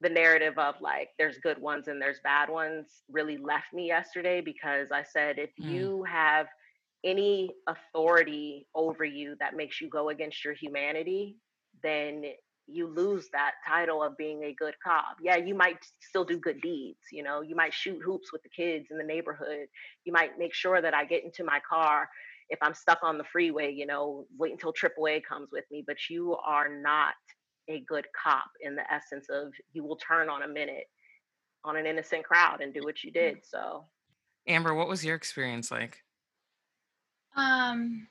[0.00, 4.40] the narrative of like there's good ones and there's bad ones really left me yesterday
[4.40, 5.70] because I said, if mm.
[5.70, 6.46] you have
[7.04, 11.36] any authority over you that makes you go against your humanity,
[11.82, 12.24] then
[12.66, 15.16] you lose that title of being a good cop.
[15.20, 17.00] Yeah, you might still do good deeds.
[17.12, 19.66] You know, you might shoot hoops with the kids in the neighborhood.
[20.04, 22.08] You might make sure that I get into my car
[22.50, 25.84] if I'm stuck on the freeway, you know, wait until AAA comes with me.
[25.86, 27.14] But you are not
[27.68, 30.84] a good cop in the essence of you will turn on a minute
[31.64, 33.14] on an innocent crowd and do what you mm.
[33.14, 33.38] did.
[33.42, 33.84] So,
[34.46, 35.98] Amber, what was your experience like?
[37.36, 38.06] Um,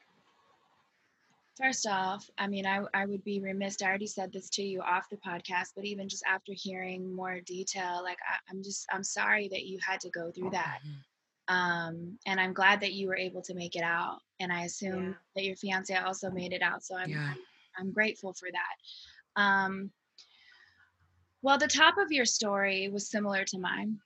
[1.55, 3.81] First off, I mean, I, I would be remiss.
[3.81, 7.41] I already said this to you off the podcast, but even just after hearing more
[7.41, 10.79] detail, like I, am just, I'm sorry that you had to go through that.
[10.83, 11.55] Mm-hmm.
[11.55, 14.19] Um, and I'm glad that you were able to make it out.
[14.39, 15.13] And I assume yeah.
[15.35, 16.83] that your fiance also made it out.
[16.83, 17.19] So I'm, yeah.
[17.19, 17.37] I'm,
[17.77, 19.41] I'm, grateful for that.
[19.41, 19.91] Um,
[21.43, 23.99] well, the top of your story was similar to mine.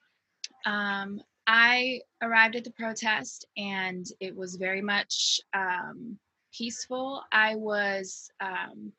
[0.65, 6.17] Um, I arrived at the protest and it was very much, um,
[6.57, 7.21] peaceful.
[7.31, 8.91] I was, um,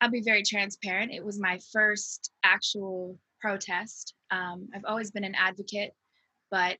[0.00, 1.12] I'll be very transparent.
[1.12, 4.14] It was my first actual protest.
[4.30, 5.92] Um, I've always been an advocate,
[6.50, 6.78] but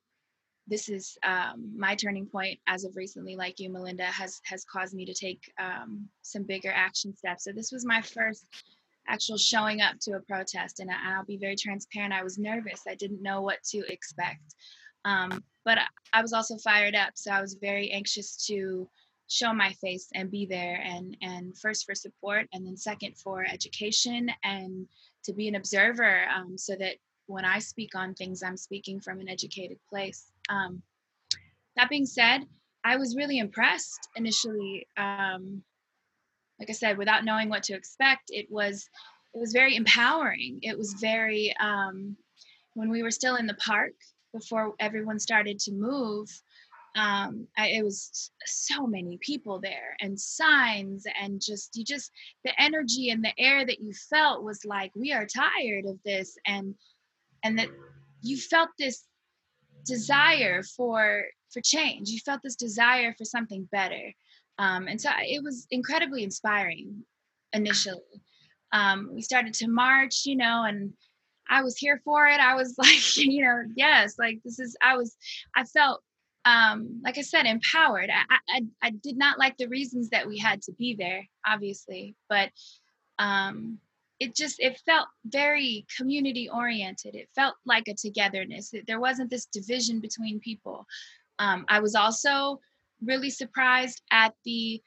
[0.66, 4.94] this is um, my turning point as of recently, like you, Malynda, has has caused
[4.94, 7.44] me to take um, some bigger action steps.
[7.44, 8.46] So this was my first
[9.06, 12.14] actual showing up to a protest, and I'll be very transparent.
[12.14, 12.82] I was nervous.
[12.88, 14.54] I didn't know what to expect,
[15.04, 15.78] um, but
[16.14, 17.12] I was also fired up.
[17.14, 18.88] So I was very anxious to
[19.34, 23.44] show my face and be there and and first for support and then second for
[23.44, 24.86] education and
[25.24, 29.20] to be an observer um, so that when i speak on things i'm speaking from
[29.20, 30.26] an educated place.
[30.48, 30.82] Um,
[31.76, 32.40] that being said
[32.84, 35.62] i was really impressed initially um,
[36.58, 38.88] like i said without knowing what to expect it was
[39.34, 40.60] it was very empowering.
[40.62, 42.16] It was very um,
[42.74, 43.92] when we were still in the park
[44.32, 46.28] before everyone started to move
[46.96, 52.12] um I, it was so many people there and signs and just you just
[52.44, 56.36] the energy and the air that you felt was like we are tired of this
[56.46, 56.74] and
[57.42, 57.68] and that
[58.22, 59.04] you felt this
[59.84, 62.08] desire for for change.
[62.08, 64.12] You felt this desire for something better.
[64.58, 67.04] Um, and so it was incredibly inspiring
[67.52, 68.00] initially.
[68.72, 70.92] Um, we started to march you know and
[71.48, 72.40] i was here for it.
[72.40, 75.16] I was like you know yes like this is i was
[75.54, 76.02] i felt
[76.44, 78.10] um, like I said, empowered.
[78.10, 82.14] I, I, I did not like the reasons that we had to be there, obviously,
[82.28, 82.50] but
[83.18, 83.78] um,
[84.20, 87.14] it just it felt very community oriented.
[87.14, 88.72] It felt like a togetherness.
[88.86, 90.86] There wasn't this division between people.
[91.38, 92.60] Um, I was also
[93.02, 94.82] really surprised at the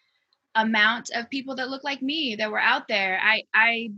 [0.56, 3.20] amount of people that look like me that were out there.
[3.22, 3.92] I I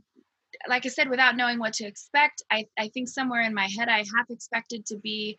[0.68, 3.88] like I said, without knowing what to expect, I, I think somewhere in my head
[3.88, 5.38] I half expected to be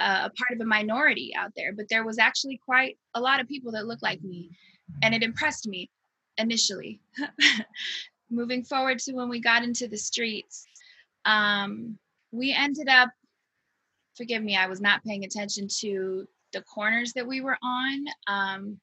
[0.00, 3.48] a part of a minority out there, but there was actually quite a lot of
[3.48, 4.50] people that looked like me,
[5.02, 5.90] and it impressed me
[6.38, 7.00] initially.
[8.30, 10.64] Moving forward to when we got into the streets,
[11.24, 11.98] um,
[12.32, 13.10] we ended up.
[14.16, 18.04] Forgive me, I was not paying attention to the corners that we were on.
[18.26, 18.80] Um,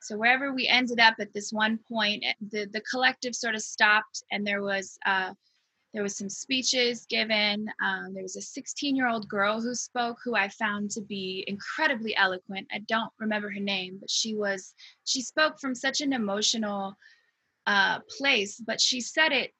[0.00, 3.62] so wherever we ended up at this one point, eh, the the collective sort of
[3.62, 5.32] stopped, and there was uh,
[5.94, 7.68] there was some speeches given.
[7.80, 11.44] Um, there was a 16 year old girl who spoke, who I found to be
[11.46, 12.66] incredibly eloquent.
[12.74, 16.96] I don't remember her name, but she was she spoke from such an emotional
[17.68, 19.54] uh, place, but she said it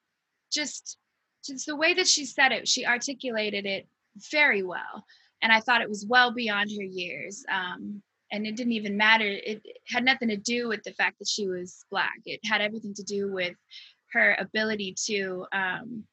[0.51, 0.97] just
[1.43, 2.67] just the way that she said it.
[2.67, 3.87] She articulated it
[4.29, 5.05] very well,
[5.41, 7.45] and I thought it was well beyond her years.
[7.49, 9.25] Um, and it didn't even matter.
[9.25, 12.19] It had nothing to do with the fact that she was black.
[12.25, 13.55] It had everything to do with
[14.11, 16.03] her ability to um,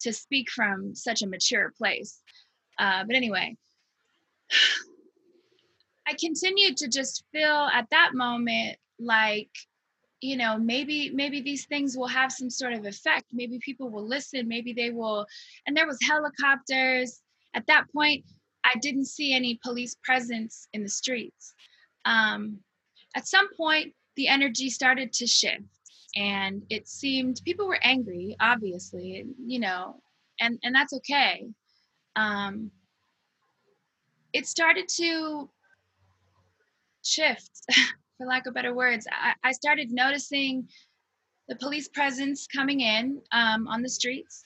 [0.00, 2.20] to speak from such a mature place.
[2.78, 3.56] Uh, but anyway,
[6.08, 9.50] I continued to just feel at that moment like,
[10.20, 13.26] you know, maybe maybe these things will have some sort of effect.
[13.32, 14.48] Maybe people will listen.
[14.48, 15.26] Maybe they will.
[15.66, 17.20] And there was helicopters.
[17.54, 18.24] At that point,
[18.64, 21.54] I didn't see any police presence in the streets.
[22.04, 22.58] Um,
[23.14, 25.64] at some point, the energy started to shift
[26.16, 30.00] and it seemed people were angry obviously you know
[30.40, 31.46] and and that's okay.
[32.14, 32.70] Um
[34.32, 35.48] it started to
[37.04, 37.50] shift
[38.18, 39.06] for lack of better words.
[39.10, 40.68] I, I started noticing
[41.48, 44.42] the police presence coming in um, on the streets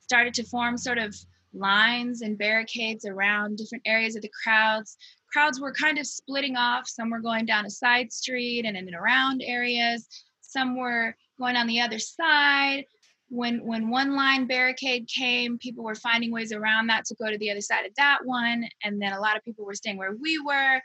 [0.00, 1.14] started to form sort of
[1.54, 4.96] lines and barricades around different areas of the crowds.
[5.32, 6.88] Crowds were kind of splitting off.
[6.88, 10.08] Some were going down a side street and in and around areas
[10.50, 12.84] some were going on the other side.
[13.28, 17.38] When when one line barricade came, people were finding ways around that to go to
[17.38, 20.16] the other side of that one, and then a lot of people were staying where
[20.20, 20.80] we were.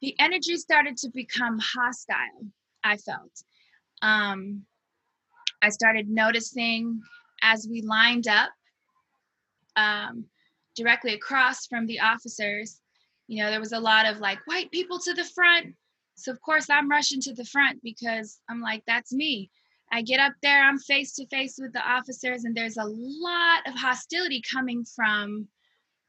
[0.00, 2.46] The energy started to become hostile.
[2.82, 3.42] I felt.
[4.00, 4.64] Um,
[5.60, 7.02] I started noticing
[7.42, 8.50] as we lined up
[9.74, 10.24] um,
[10.74, 12.80] directly across from the officers.
[13.26, 15.74] You know, there was a lot of like white people to the front,
[16.16, 19.50] so of course I'm rushing to the front because I'm like, that's me.
[19.92, 23.66] I get up there, I'm face to face with the officers, and there's a lot
[23.66, 25.46] of hostility coming from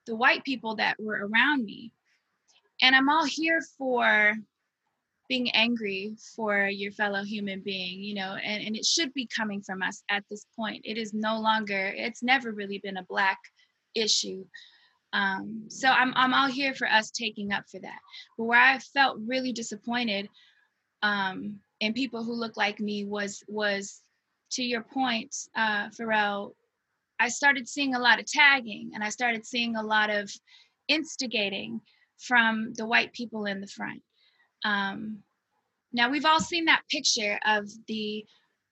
[0.07, 1.91] the white people that were around me.
[2.81, 4.33] And I'm all here for
[5.27, 9.61] being angry for your fellow human being, you know, and, and it should be coming
[9.61, 10.81] from us at this point.
[10.85, 13.37] It is no longer, it's never really been a black
[13.93, 14.45] issue.
[15.17, 17.99] Um, so I'm I'm all here for us taking up for that.
[18.37, 20.29] But where I felt really disappointed
[21.01, 24.01] um, in people who look like me was was
[24.51, 26.51] to your point, uh, Farelle.
[27.19, 30.31] I started seeing a lot of tagging, and I started seeing a lot of
[30.87, 31.81] instigating
[32.19, 34.03] from the white people in the front.
[34.63, 35.23] Um,
[35.93, 38.23] now we've all seen that picture of the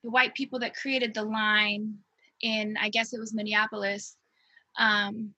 [0.04, 1.96] the white people that created the line
[2.40, 4.16] in I guess it was Minneapolis.
[4.78, 5.34] Um,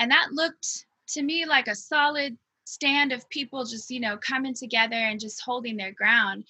[0.00, 4.54] and that looked to me like a solid stand of people just you know coming
[4.54, 6.44] together and just holding their ground.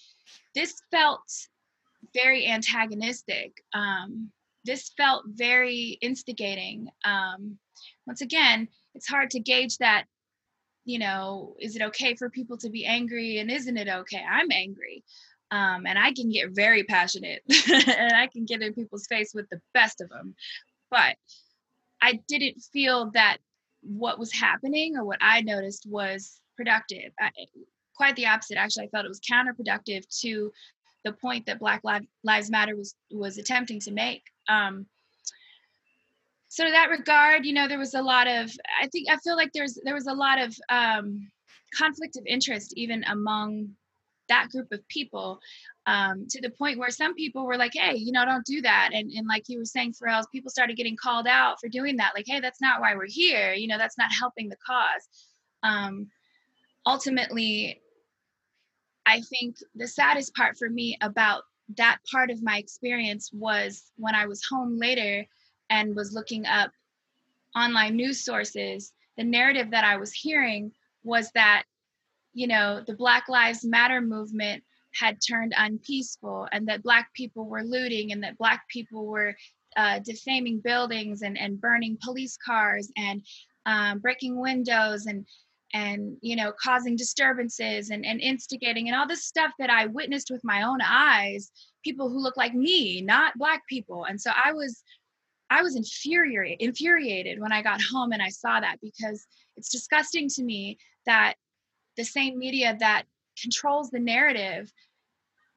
[0.54, 1.20] This felt
[2.14, 3.52] very antagonistic.
[3.74, 4.30] Um,
[4.64, 6.88] this felt very instigating.
[7.04, 7.58] Um,
[8.06, 10.04] once again it's hard to gauge that
[10.84, 14.24] you know is it okay for people to be angry and isn't it okay?
[14.28, 15.04] I'm angry.
[15.52, 19.48] Um, and i can get very passionate and i can get in people's face with
[19.50, 20.36] the best of them
[20.92, 21.16] but
[22.02, 23.38] I didn't feel that
[23.82, 27.12] what was happening or what I noticed was productive.
[27.18, 27.30] I,
[27.96, 28.56] quite the opposite.
[28.56, 30.52] Actually, I felt it was counterproductive to
[31.04, 31.82] the point that Black
[32.24, 34.22] Lives Matter was was attempting to make.
[34.48, 34.86] Um,
[36.48, 38.50] so to that regard, you know, there was a lot of.
[38.80, 41.30] I think I feel like there's there was a lot of um,
[41.74, 43.70] conflict of interest even among
[44.28, 45.40] that group of people
[45.86, 48.90] um, to the point where some people were like, hey, you know, don't do that.
[48.92, 52.12] And, and like you were saying, Farelle, people started getting called out for doing that.
[52.14, 53.52] Like, hey, that's not why we're here.
[53.52, 55.08] You know, that's not helping the cause.
[55.62, 56.08] Um,
[56.86, 57.80] ultimately,
[59.06, 61.42] I think the saddest part for me about
[61.76, 65.26] that part of my experience was when I was home later
[65.70, 66.70] and was looking up
[67.56, 68.92] online news sources.
[69.16, 70.72] The narrative that I was hearing
[71.04, 71.64] was that,
[72.34, 74.62] you know, the Black Lives Matter movement
[74.94, 79.34] had turned unpeaceful and that black people were looting and that black people were
[79.76, 83.22] uh, defaming buildings and, and burning police cars and
[83.66, 85.26] um, breaking windows and
[85.72, 90.30] and you know causing disturbances and, and instigating and all this stuff that i witnessed
[90.30, 91.52] with my own eyes
[91.84, 94.04] people who look like me not black people.
[94.06, 94.82] And so i was
[95.50, 99.26] i was infuriated infuriated when i got home and i saw that because
[99.56, 101.34] it's disgusting to me that
[101.96, 103.04] the same media that
[103.40, 104.72] controls the narrative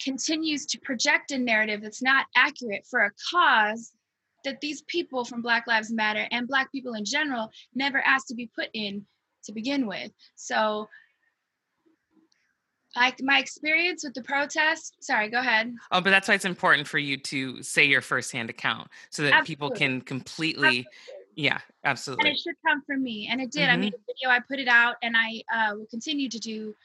[0.04, 3.94] continues to project a narrative that's not accurate for a cause
[4.44, 8.36] that these people from Black Lives Matter and Black people in general never asked to
[8.36, 9.06] be put in
[9.46, 10.12] to begin with.
[10.36, 10.90] So
[12.96, 16.88] like my experience with the protest sorry go ahead oh but that's why it's important
[16.88, 19.48] for you to say your firsthand account so that absolutely.
[19.48, 20.88] people can completely absolutely.
[21.36, 23.72] yeah absolutely and it should come from me and it did mm-hmm.
[23.72, 26.76] i made a video i put it out and i uh, will continue to do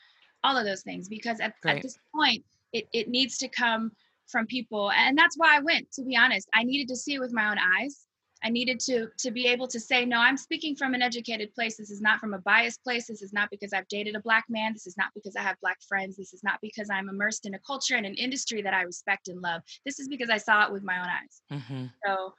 [0.48, 3.92] all of those things because at, at this point it, it needs to come
[4.26, 7.20] from people and that's why i went to be honest i needed to see it
[7.20, 8.08] with my own eyes
[8.42, 11.76] I needed to to be able to say, no, I'm speaking from an educated place.
[11.76, 13.06] This is not from a biased place.
[13.06, 14.72] This is not because I've dated a black man.
[14.72, 16.16] This is not because I have black friends.
[16.16, 19.28] This is not because I'm immersed in a culture and an industry that I respect
[19.28, 19.62] and love.
[19.84, 21.42] This is because I saw it with my own eyes.
[21.60, 21.84] Mm-hmm.
[22.06, 22.34] So,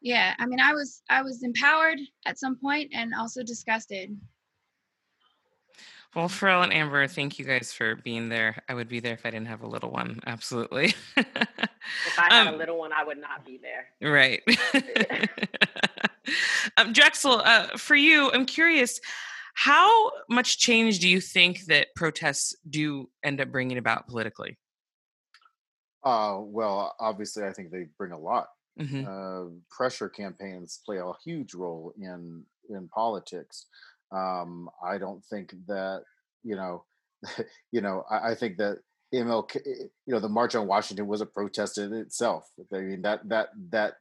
[0.00, 4.16] yeah, I mean, I was I was empowered at some point and also disgusted.
[6.14, 8.62] Well, Farelle and Amber, thank you guys for being there.
[8.68, 10.20] I would be there if I didn't have a little one.
[10.26, 10.94] Absolutely.
[11.16, 13.88] if I had um, a little one, I would not be there.
[14.00, 14.42] Right.
[16.76, 19.00] um, Drexel, uh, for you, I'm curious,
[19.54, 24.56] how much change do you think that protests do end up bringing about politically?
[26.04, 28.48] Uh, well, obviously, I think they bring a lot.
[28.78, 29.06] Mm-hmm.
[29.06, 33.66] Uh, pressure campaigns play a huge role in in politics.
[34.14, 36.02] Um, I don't think that
[36.44, 36.84] you know,
[37.72, 38.78] you know, I, I, think that
[39.12, 42.48] MLK, you know, the March on Washington was a protest in itself.
[42.72, 43.94] I mean, that that that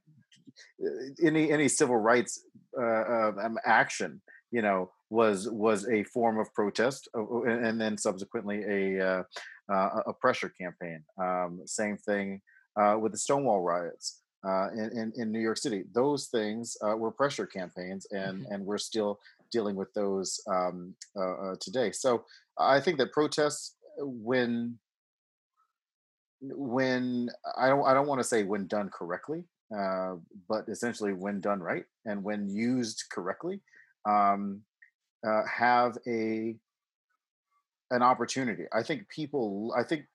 [0.83, 0.89] uh,
[1.23, 2.43] any any civil rights
[2.79, 8.63] uh, um, action, you know, was was a form of protest, uh, and then subsequently
[8.63, 9.23] a uh,
[9.71, 11.03] uh, a pressure campaign.
[11.17, 12.41] Um, same thing
[12.75, 15.83] uh, with the Stonewall riots in, in, in New York City.
[15.93, 18.53] Those things were pressure campaigns, and mm-hmm.
[18.53, 19.19] and we're still
[19.53, 21.91] dealing with those um, uh, uh, today.
[21.91, 22.25] So
[22.59, 24.79] I think that protests, uh, when
[26.41, 29.45] when I don't I don't want to say when done correctly,
[29.77, 30.15] uh,
[30.49, 33.61] but essentially when done right and when used correctly,
[34.05, 34.61] um,
[35.25, 36.55] uh, have a
[37.91, 38.63] an opportunity.
[38.73, 39.73] I think people.
[39.77, 40.05] I think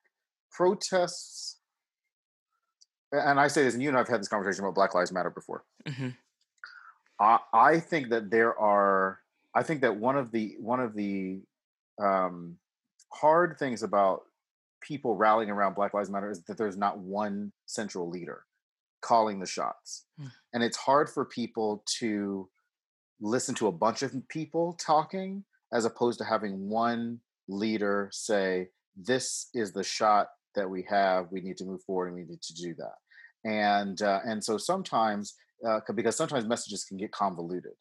[0.51, 1.57] protests.
[3.11, 5.31] And I say this, and you and I've had this conversation about Black Lives Matter
[5.31, 5.65] before.
[5.87, 6.09] Mm-hmm.
[7.21, 9.21] I, I think that there are
[9.55, 11.41] I think that one of the one of the
[12.03, 12.57] um,
[13.13, 14.23] hard things about
[14.81, 18.45] people rallying around Black Lives Matter is that there's not one central leader
[19.01, 20.31] calling the shots, mm.
[20.53, 22.49] and it's hard for people to
[23.21, 29.49] listen to a bunch of people talking as opposed to having one leader say, "This
[29.55, 31.27] is the shot that we have.
[31.31, 34.59] We need to move forward, and we need to do that." And uh, and so
[34.59, 35.35] sometimes
[35.67, 37.73] uh, because sometimes messages can get convoluted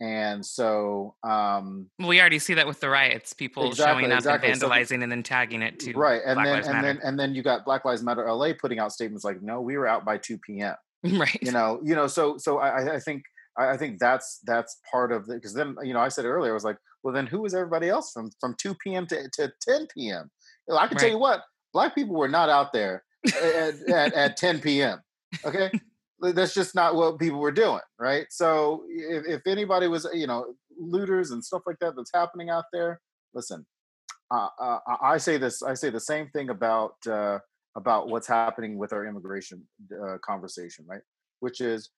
[0.00, 4.50] and so um we already see that with the riots people exactly, showing up exactly.
[4.50, 6.86] and vandalizing so, and then tagging it to right and black then Lives and Matter.
[6.86, 9.76] then and then you got black lives matter la putting out statements like no we
[9.76, 10.74] were out by 2 p.m
[11.18, 13.22] right you know you know so so i i think
[13.56, 16.54] i think that's that's part of the because then you know i said earlier i
[16.54, 19.86] was like well then who was everybody else from from 2 p.m to, to 10
[19.94, 20.30] p.m
[20.70, 21.00] i can right.
[21.00, 21.40] tell you what
[21.72, 25.00] black people were not out there at, at, at 10 p.m
[25.44, 25.70] okay
[26.20, 28.26] that's just not what people were doing right?
[28.30, 32.64] So if, if anybody was you know looters and stuff like that that's happening out
[32.72, 33.00] there
[33.32, 33.64] listen
[34.30, 37.38] uh, uh, i say this i say the same thing about uh,
[37.76, 39.62] about what's happening with our immigration
[40.02, 41.02] uh, conversation right?
[41.40, 41.90] Which is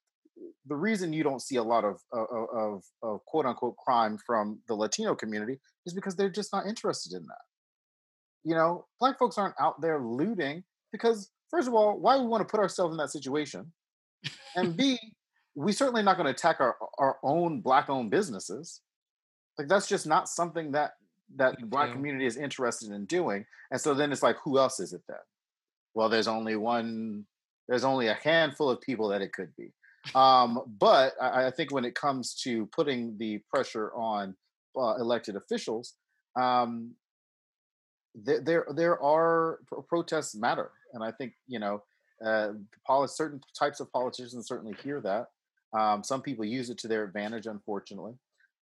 [0.67, 4.75] the reason you don't see a lot of, of, of quote unquote crime from the
[4.75, 7.45] latino community is because they're just not interested in that.
[8.45, 12.47] You know black folks aren't out there looting because first of all why we want
[12.47, 13.73] to put ourselves in that situation
[14.57, 14.99] and B,
[15.55, 18.81] we certainly not going to attack our our own black owned businesses.
[19.59, 20.93] Like that's just not something that
[21.37, 23.45] that the black community is interested in doing.
[23.71, 25.19] And so then it's like, who else is it then?
[25.95, 27.25] Well, there's only one.
[27.69, 29.73] There's only a handful of people that it could be.
[30.15, 34.35] Um, but I, I, think when it comes to putting the pressure on
[34.77, 35.95] uh, elected officials,
[36.35, 36.93] um,
[38.15, 39.59] there, there there are
[39.89, 41.83] protests matter, and I think you know
[42.25, 42.53] uh,
[43.07, 45.27] certain types of politicians certainly hear that.
[45.79, 48.15] Um, some people use it to their advantage, unfortunately.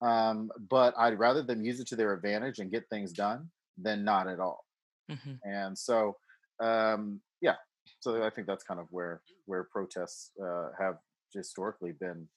[0.02, 4.04] Um, but I'd rather them use it to their advantage and get things done than
[4.04, 4.66] not at all.
[5.12, 5.34] Mm-hmm.
[5.43, 6.18] And so,
[6.60, 7.56] um, yeah,
[7.99, 10.97] so I think that's kind of where where protests uh, have
[11.34, 12.28] historically been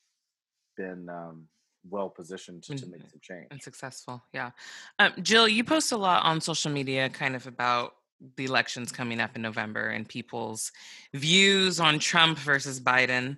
[0.77, 1.47] been um,
[1.89, 4.23] well positioned to, to, make some change and successful.
[4.33, 4.51] Yeah,
[4.99, 7.95] um, Jill, you post a lot on social media, kind of about
[8.37, 10.73] the elections coming up in November and people's
[11.13, 13.37] views on Trump versus Biden.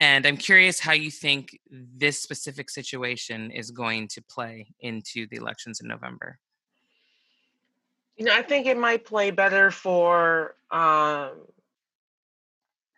[0.00, 5.36] And I'm curious how you think this specific situation is going to play into the
[5.36, 6.38] elections in November.
[8.16, 11.32] You know, I think it might play better for um,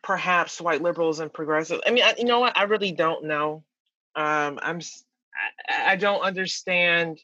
[0.03, 1.83] perhaps white liberals and progressives.
[1.87, 2.57] I mean, I, you know what?
[2.57, 3.65] I really don't know.
[4.15, 4.81] Um, I'm
[5.69, 7.21] I, I don't understand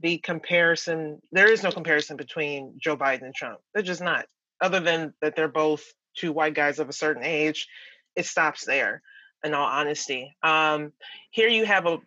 [0.00, 1.20] the comparison.
[1.32, 3.58] There is no comparison between Joe Biden and Trump.
[3.74, 4.26] They're just not.
[4.60, 5.84] Other than that, they're both
[6.16, 7.68] two white guys of a certain age.
[8.16, 9.02] It stops there.
[9.44, 10.92] In all honesty, um,
[11.30, 11.98] here you have a,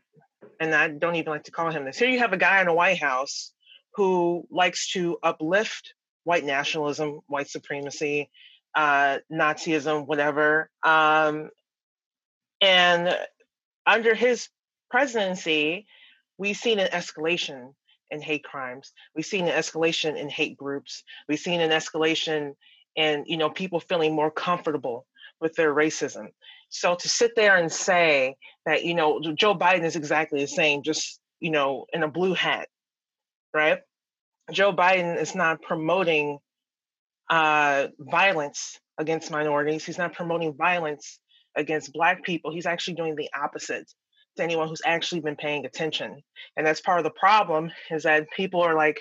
[0.60, 1.98] and I don't even like to call him this.
[1.98, 3.54] Here you have a guy in the White House
[3.96, 5.94] who likes to uplift
[6.26, 8.30] white nationalism, white supremacy,
[8.76, 10.70] uh, Nazism, whatever.
[10.84, 11.52] Um,
[12.60, 13.18] and
[13.86, 14.50] under his
[14.90, 15.88] presidency,
[16.38, 17.74] we've seen an escalation
[18.12, 18.92] in hate crimes.
[19.16, 21.04] We've seen an escalation in hate groups.
[21.28, 22.54] We've seen an escalation
[22.96, 25.06] in you know people feeling more comfortable
[25.40, 26.28] with their racism.
[26.70, 28.36] So to sit there and say
[28.66, 32.34] that you know Joe Biden is exactly the same, just you know in a blue
[32.34, 32.68] hat,
[33.54, 33.80] right?
[34.52, 36.40] Joe Biden is not promoting
[37.30, 39.86] uh, violence against minorities.
[39.86, 41.20] He's not promoting violence
[41.56, 42.52] against Black people.
[42.52, 43.90] He's actually doing the opposite
[44.38, 46.22] to anyone who's actually been paying attention.
[46.56, 49.00] And that's part of the problem is that people are like,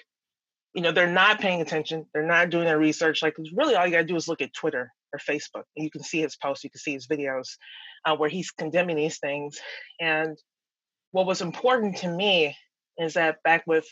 [0.75, 2.07] you know, they're not paying attention.
[2.13, 3.23] They're not doing their research.
[3.23, 5.65] Like, really, all you got to do is look at Twitter or Facebook.
[5.77, 7.49] And you can see his posts, you can see his videos
[8.05, 9.59] uh, where he's condemning these things.
[10.01, 10.39] And
[11.11, 12.57] what was important to me
[12.99, 13.87] is that back with,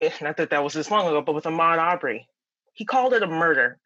[0.00, 2.26] eh, not that that was this long ago, but with Ahmaud Arbery,
[2.72, 3.78] he called it a murder.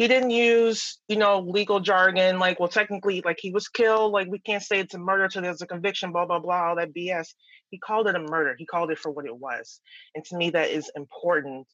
[0.00, 4.12] He didn't use, you know, legal jargon like, well, technically, like he was killed.
[4.12, 6.10] Like we can't say it's a murder till there's a conviction.
[6.10, 6.68] Blah blah blah.
[6.68, 7.34] All that BS.
[7.68, 8.54] He called it a murder.
[8.56, 9.78] He called it for what it was.
[10.14, 11.66] And to me, that is important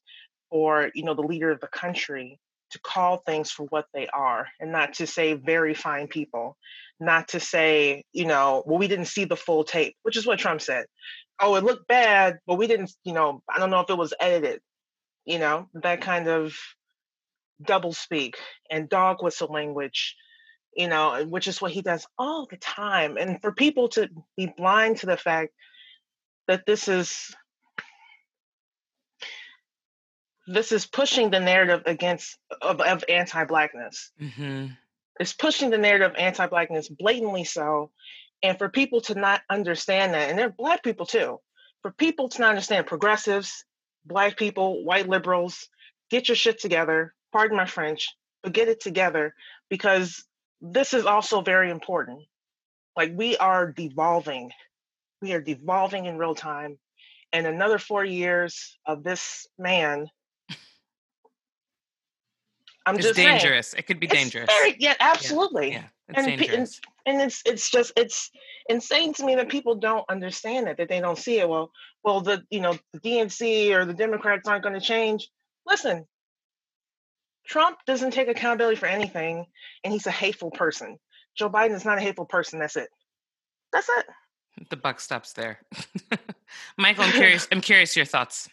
[0.51, 2.41] for you know the leader of the country
[2.73, 6.57] to call things for what they are and not to say very fine people
[6.99, 10.41] not to say you know well we didn't see the full tape which is what
[10.41, 10.85] trump said
[11.41, 14.13] oh it looked bad but we didn't you know i don't know if it was
[14.19, 14.61] edited
[15.25, 16.57] you know that kind of
[17.63, 18.37] double speak
[18.71, 20.17] and dog whistle language
[20.77, 24.53] you know which is what he does all the time and for people to be
[24.57, 25.53] blind to the fact
[26.49, 27.35] that this is
[30.47, 34.67] this is pushing the narrative against of, of anti-blackness mm-hmm.
[35.19, 37.91] it's pushing the narrative of anti-blackness blatantly so
[38.43, 41.41] and for people to not understand that and they're black people too
[41.81, 43.65] for people to not understand progressives
[44.07, 45.69] black people, white liberals,
[46.11, 47.15] get your shit together.
[47.37, 49.35] Pardon my French, but get it together
[49.69, 50.25] because
[50.63, 52.23] this is also very important.
[52.97, 54.53] Like we are devolving.
[55.21, 56.79] We are devolving in real time.
[57.35, 60.09] And another four years of this man.
[62.87, 63.69] I'm it's just dangerous.
[63.69, 64.49] Saying, it could be dangerous.
[64.49, 65.73] Very, yeah, absolutely.
[65.73, 66.81] Yeah, yeah it's and, dangerous.
[67.05, 68.31] And, and it's it's just it's
[68.67, 71.47] insane to me that people don't understand it, that they don't see it.
[71.47, 71.71] Well,
[72.03, 75.29] well, the you know the DNC or the Democrats aren't going to change.
[75.67, 76.07] Listen,
[77.47, 79.47] Trump doesn't take accountability for anything,
[79.85, 80.99] and he's a hateful person.
[81.37, 82.59] Joe Biden is not a hateful person.
[82.59, 82.89] That's it.
[83.73, 84.07] That's it.
[84.71, 85.61] The buck stops there.
[86.79, 87.47] Michael, I'm curious.
[87.53, 88.49] I'm curious your thoughts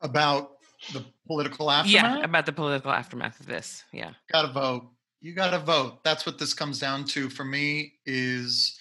[0.00, 0.52] about
[0.92, 2.18] the political aftermath.
[2.18, 3.82] Yeah, about the political aftermath of this.
[3.92, 4.86] Yeah, got to vote.
[5.20, 6.04] You got to vote.
[6.04, 7.94] That's what this comes down to for me.
[8.06, 8.78] Is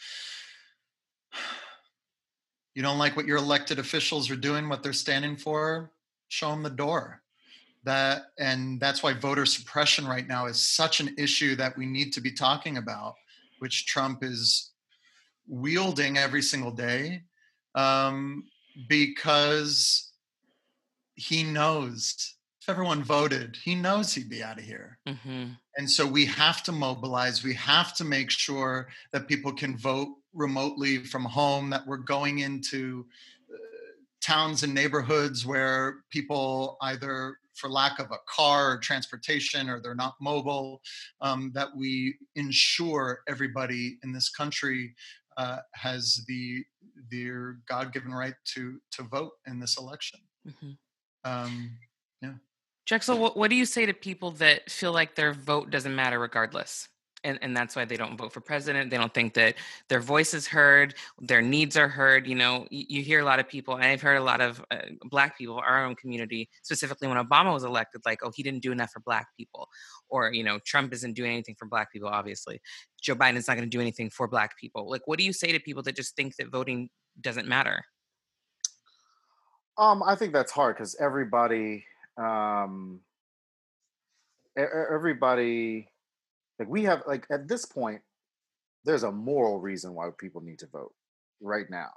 [2.76, 5.92] you don't like what your elected officials are doing, what they're standing for,
[6.28, 7.23] show them the door.
[7.86, 12.14] That and that's why voter suppression right now is such an issue that we need
[12.14, 13.16] to be talking about,
[13.60, 14.72] which Trump is
[15.48, 17.24] wielding every single day,
[17.76, 18.46] um,
[18.88, 20.12] because
[21.16, 24.98] he knows if everyone voted, he knows he'd be out of here.
[25.06, 25.48] Mm-hmm.
[25.78, 27.44] And so we have to mobilize.
[27.44, 32.40] We have to make sure that people can vote remotely from home, that we're going
[32.40, 33.06] into
[33.54, 33.58] uh,
[34.22, 39.96] towns and neighborhoods where people either for lack of a car or transportation or they're
[39.96, 40.82] not mobile,
[41.22, 44.94] um, that we ensure everybody in this country
[45.38, 46.64] uh, has the
[47.10, 50.20] their God-given right to to vote in this election.
[50.48, 50.72] Mm-hmm.
[51.32, 51.72] Um,
[52.22, 52.34] yeah.
[52.86, 56.20] Drexel, what, what do you say to people that feel like their vote doesn't matter
[56.20, 56.90] regardless?
[57.24, 58.90] And, and that's why they don't vote for president.
[58.90, 59.56] They don't think that
[59.88, 62.28] their voice is heard, their needs are heard.
[62.28, 64.64] You know, you, you hear a lot of people, and I've heard a lot of
[64.72, 68.62] uh, Black people, our own community, specifically when Obama was elected, like, oh, he didn't
[68.62, 69.70] do enough for Black people,
[70.10, 72.10] or you know, Trump isn't doing anything for Black people.
[72.10, 72.62] Obviously,
[73.02, 74.90] Joe Biden's not going to do anything for Black people.
[74.90, 76.90] Like, what do you say to people that just think that voting
[77.22, 77.84] doesn't matter?
[79.78, 81.86] Um, I think that's hard because everybody,
[82.18, 83.00] um,
[84.56, 85.88] everybody
[86.60, 88.02] like we have like at this point,
[88.86, 90.94] there's a moral reason why people need to vote
[91.42, 91.90] right now.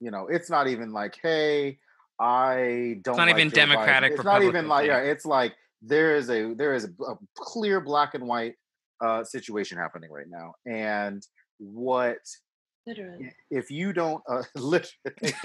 [0.00, 1.78] You know, it's not even like, hey,
[2.20, 3.14] I don't.
[3.14, 4.12] It's not like even Democratic.
[4.12, 4.98] It's not even like yeah.
[4.98, 8.54] It's like there is a there is a, a clear black and white
[9.00, 11.22] uh, situation happening right now, and
[11.58, 12.18] what
[12.86, 13.32] Literally.
[13.50, 14.92] If you don't, uh, literally,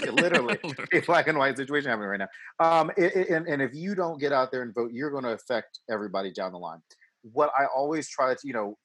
[0.00, 0.58] literally,
[0.92, 2.28] a black and white situation happening right now.
[2.80, 5.24] Um, it, it, and, and if you don't get out there and vote, you're going
[5.24, 6.78] to affect everybody down the line.
[7.22, 8.78] What I always try to, you know,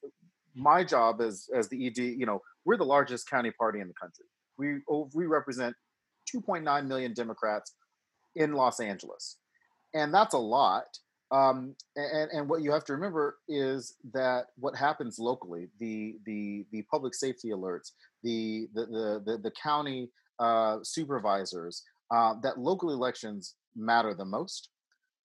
[0.54, 3.94] my job as as the ED, you know, we're the largest county party in the
[3.94, 4.26] country.
[4.56, 4.80] We
[5.14, 5.74] we represent
[6.34, 7.74] 2.9 million Democrats
[8.36, 9.38] in Los Angeles,
[9.94, 10.86] and that's a lot.
[11.30, 16.64] Um, and, and what you have to remember is that what happens locally, the the
[16.72, 22.90] the public safety alerts, the the the the, the county uh, supervisors, uh, that local
[22.92, 24.70] elections matter the most.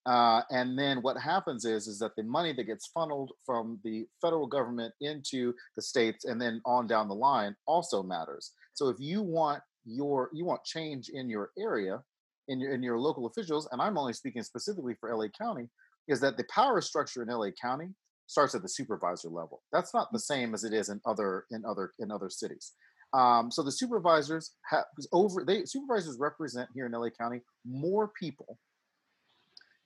[0.05, 4.05] Uh, and then what happens is is that the money that gets funneled from the
[4.21, 8.51] federal government into the states and then on down the line also matters.
[8.73, 12.01] So if you want your you want change in your area,
[12.49, 15.69] in your in your local officials, and I'm only speaking specifically for LA County,
[16.07, 17.89] is that the power structure in LA County
[18.27, 19.61] starts at the supervisor level.
[19.71, 22.73] That's not the same as it is in other in other in other cities.
[23.13, 28.57] Um, so the supervisors have over they supervisors represent here in LA County more people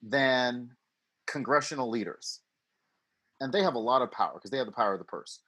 [0.02, 0.70] than
[1.26, 2.40] congressional leaders,
[3.40, 5.40] and they have a lot of power because they have the power of the purse.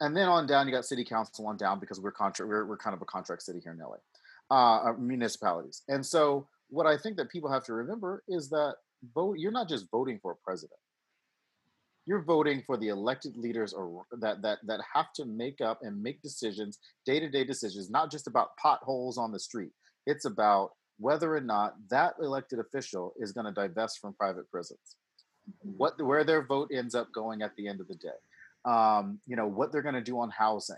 [0.00, 2.94] And then on down, you got city council on down because we're we're, we're kind
[2.94, 3.96] of a contract city here in LA,
[4.50, 5.82] uh, uh, municipalities.
[5.88, 8.74] And so what I think that people have to remember is that
[9.14, 10.78] vote you're not just voting for a president
[12.06, 16.02] you're voting for the elected leaders or that that that have to make up and
[16.02, 19.72] make decisions day-to-day decisions not just about potholes on the street
[20.06, 24.96] it's about whether or not that elected official is going to divest from private prisons.
[25.44, 25.76] Mm-hmm.
[25.76, 28.08] what where their vote ends up going at the end of the day.
[28.64, 30.76] Um, you know what they're going to do on housing.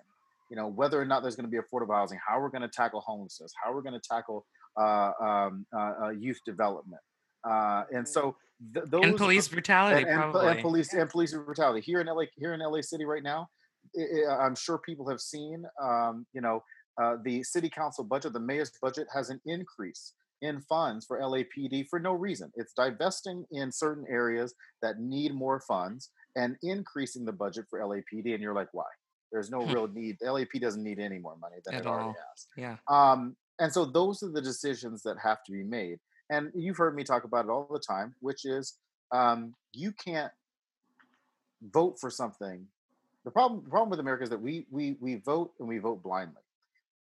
[0.51, 2.69] You know whether or not there's going to be affordable housing how we're going to
[2.69, 4.45] tackle homelessness how we're going to tackle
[4.77, 7.01] uh, um, uh, uh, youth development.
[7.49, 8.37] Uh, and so
[8.75, 11.81] th- those and police brutality, and, and, and, police and police brutality.
[11.81, 13.49] Here in LA, here in LA City right now.
[13.95, 16.65] It, I'm sure people have seen, um, you know,
[17.01, 21.89] uh, the city council budget, the mayor's budget has an increase in funds for LAPD
[21.89, 22.53] for no reason.
[22.57, 28.35] It's divesting in certain areas that need more funds and increasing the budget for LAPD.
[28.35, 28.85] And you're like, why?
[29.33, 29.73] There's no hmm.
[29.73, 30.19] real need.
[30.21, 32.47] LAP doesn't need any more money than At it already has.
[32.57, 32.77] Yeah.
[32.89, 35.99] Um, and so those are the decisions that have to be made
[36.31, 38.79] and you've heard me talk about it all the time, which is
[39.13, 40.33] um, you can't
[41.73, 42.67] vote for something.
[43.25, 46.03] The problem, the problem with America is that we we we vote and we vote
[46.03, 46.43] blindly,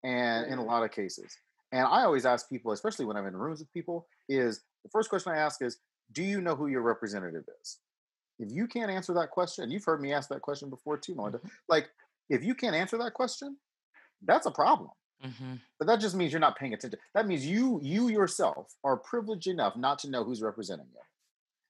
[0.07, 1.37] and in a lot of cases.
[1.73, 5.11] And I always ask people, especially when I'm in rooms with people, is the first
[5.11, 5.79] question I ask is,
[6.13, 7.79] "Do you know who your representative is?"
[8.39, 11.15] If you can't answer that question, and you've heard me ask that question before too,
[11.15, 11.49] Malynda, mm-hmm.
[11.69, 11.89] like
[12.31, 13.57] if you can't answer that question,
[14.23, 14.91] that's a problem.
[15.25, 15.55] Mm-hmm.
[15.79, 17.01] But that just means you're not paying attention.
[17.15, 21.01] That means you you yourself are privileged enough not to know who's representing you.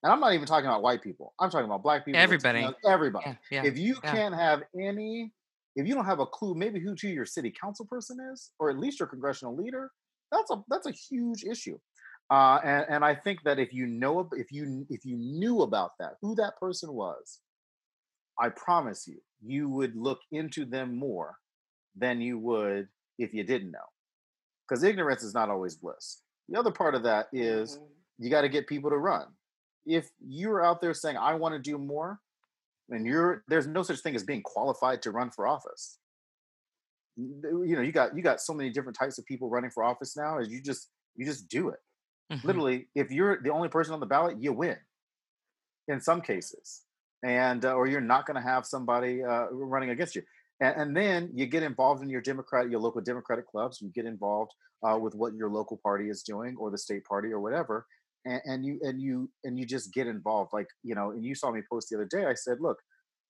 [0.03, 1.33] And I'm not even talking about white people.
[1.41, 2.21] I'm talking about black people.
[2.21, 2.69] Everybody.
[2.85, 3.25] Everybody.
[3.51, 4.13] Yeah, yeah, if you yeah.
[4.13, 5.33] can't have any,
[5.77, 8.71] if you don't have a clue, maybe who to your city council person is, or
[8.71, 9.91] at least your congressional leader,
[10.33, 11.79] that's a that's a huge issue.
[12.29, 15.93] Uh, and, and I think that if you know if you if you knew about
[16.01, 17.41] that, who that person was,
[18.41, 21.37] I promise you, you would look into them more
[21.95, 23.79] than you would if you didn't know.
[24.69, 26.23] Because ignorance is not always bliss.
[26.49, 28.25] The other part of that is mm-hmm.
[28.25, 29.27] you got to get people to run.
[29.85, 32.19] If you're out there saying, I want to do more,
[32.91, 35.99] and you're there's no such thing as being qualified to run for office.
[37.17, 40.17] You know, you got you got so many different types of people running for office
[40.17, 41.79] now, as you just you just do it.
[42.33, 42.47] Mm-hmm.
[42.47, 44.77] Literally, if you're the only person on the ballot, you win.
[45.89, 46.83] In some cases,
[47.23, 50.23] and uh, or you're not going to have somebody uh, running against you
[50.61, 54.07] and, and, then you get involved in your democratic your local democratic clubs you get
[54.07, 54.53] involved
[54.87, 57.87] uh, with what your local party is doing or the state party or whatever
[58.27, 61.35] and, and, you and you and you just get involved like you know and you
[61.35, 62.79] saw me post the other day i said look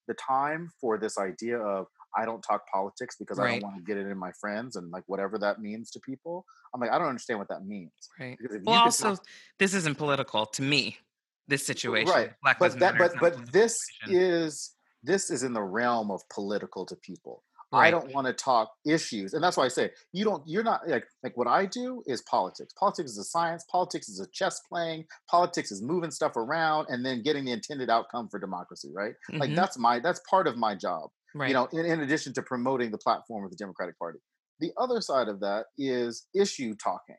[0.08, 1.86] the time for this idea of
[2.16, 3.46] i don't talk politics because right.
[3.46, 6.00] i don't want to get it in my friends and like whatever that means to
[6.00, 6.44] people
[6.74, 9.16] i'm like i don't understand what that means right well also
[9.58, 10.96] this isn't political to me
[11.48, 13.78] this situation right Black but that but but this
[14.08, 14.76] is
[15.06, 17.44] this is in the realm of political to people.
[17.72, 17.88] Right.
[17.88, 20.42] I don't want to talk issues, and that's why I say you don't.
[20.46, 22.72] You're not like like what I do is politics.
[22.78, 23.64] Politics is a science.
[23.70, 25.04] Politics is a chess playing.
[25.28, 28.90] Politics is moving stuff around and then getting the intended outcome for democracy.
[28.94, 29.14] Right?
[29.30, 29.40] Mm-hmm.
[29.40, 31.10] Like that's my that's part of my job.
[31.34, 31.48] Right.
[31.48, 34.20] You know, in, in addition to promoting the platform of the Democratic Party.
[34.60, 37.16] The other side of that is issue talking,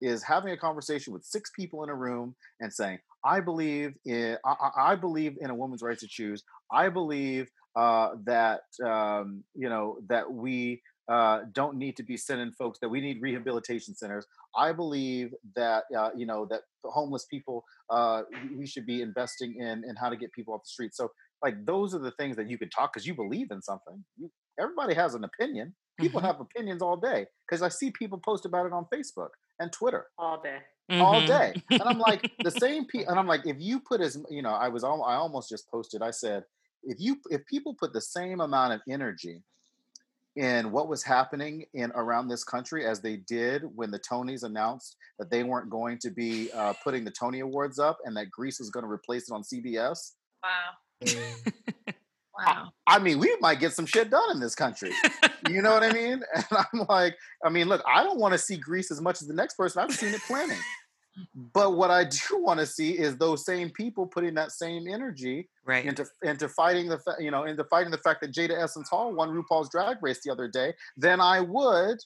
[0.00, 4.36] is having a conversation with six people in a room and saying, I believe in
[4.44, 6.42] I, I, believe in a woman's right to choose.
[6.72, 12.52] I believe uh, that um, you know that we uh, don't need to be sending
[12.52, 14.26] folks that we need rehabilitation centers.
[14.56, 18.22] I believe that uh, you know that homeless people uh,
[18.56, 20.94] we should be investing in in how to get people off the street.
[20.94, 21.10] So
[21.42, 24.04] like those are the things that you can talk because you believe in something.
[24.16, 25.74] You, everybody has an opinion.
[26.00, 26.24] People Mhm.
[26.24, 29.28] have opinions all day because I see people post about it on Facebook
[29.60, 30.58] and Twitter all day.
[30.98, 31.26] all Mhm.
[31.26, 31.56] day.
[31.78, 34.50] And I'm like, the same people, and I'm like, if you put as, you know,
[34.52, 36.44] I was, al- I almost just posted, I said,
[36.86, 39.42] if you, if people put the same amount of energy
[40.36, 44.96] in what was happening in around this country as they did when the Tonys announced
[45.18, 48.58] that they weren't going to be uh, putting the Tony Awards up and that Grease
[48.58, 50.12] was going to replace it on CBS,
[50.44, 51.06] Wow.
[52.36, 52.70] Wow.
[52.84, 54.90] I mean, we might get some shit done in this country.
[55.48, 56.20] You know what I mean?
[56.34, 59.28] And I'm like, I mean, look, I don't want to see Grease as much as
[59.28, 59.80] the next person.
[59.80, 60.58] I've seen it planning.
[61.52, 65.48] But what I do want to see is those same people putting that same energy
[65.64, 65.84] right.
[65.84, 69.12] into into fighting the fa- you know into fighting the fact that Jada Essence Hall
[69.12, 71.98] won RuPaul's Drag Race the other day than I would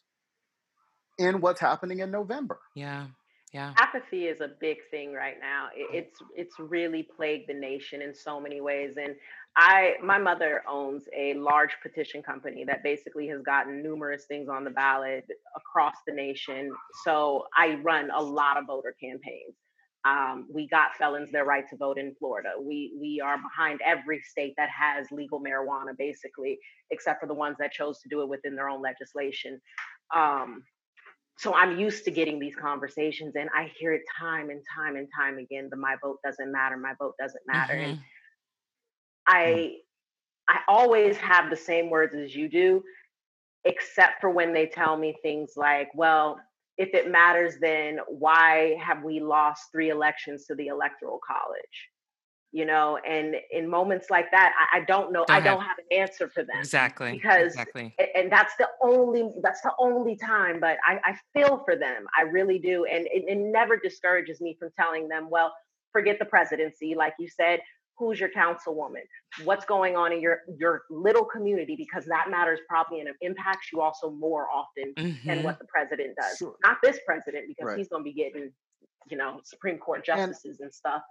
[1.19, 2.61] in what's happening in November.
[2.75, 3.07] Yeah.
[3.55, 3.73] Yeah.
[3.79, 8.15] apathy is a big thing right now It- it's it's really plagued the nation in
[8.15, 9.17] so many ways and
[9.57, 14.65] i my mother owns a large petition company that basically has gotten numerous things on
[14.65, 15.25] the ballot
[15.57, 16.71] across the nation.
[17.05, 19.57] So i run a lot of voter campaigns.
[20.05, 22.51] Um, we got felons their right to vote in florida.
[22.61, 26.59] We we are behind every state that has legal marijuana basically
[26.91, 29.61] except for the ones that chose to do it within their own legislation.
[30.15, 30.65] Um,
[31.39, 35.09] so I'm used to getting these conversations and I hear it time and time and
[35.17, 38.05] time again the my vote doesn't matter my vote doesn't matter and Mhm.
[39.29, 39.77] I
[40.49, 42.83] I always have the same words as you do
[43.65, 46.39] except for when they tell me things like well
[46.79, 51.89] if it matters then why have we lost three elections to the electoral college
[52.53, 55.61] you know and in moments like that I, I don't know Don't I have- don't
[55.63, 57.13] have an answer for them Exactly.
[57.13, 57.95] because exactly.
[58.15, 62.23] and that's the only that's the only time but i, I feel for them i
[62.23, 65.53] really do and it, it never discourages me from telling them well
[65.93, 67.61] forget the presidency like you said
[67.99, 69.03] who's your councilwoman
[69.45, 73.69] what's going on in your your little community because that matters probably and it impacts
[73.73, 75.45] you also more often than Mhm.
[75.45, 76.57] what the president does Sure.
[76.65, 77.79] not this president because Right.
[77.79, 78.53] he's going to be getting
[79.11, 81.03] you know supreme court justices and, stuff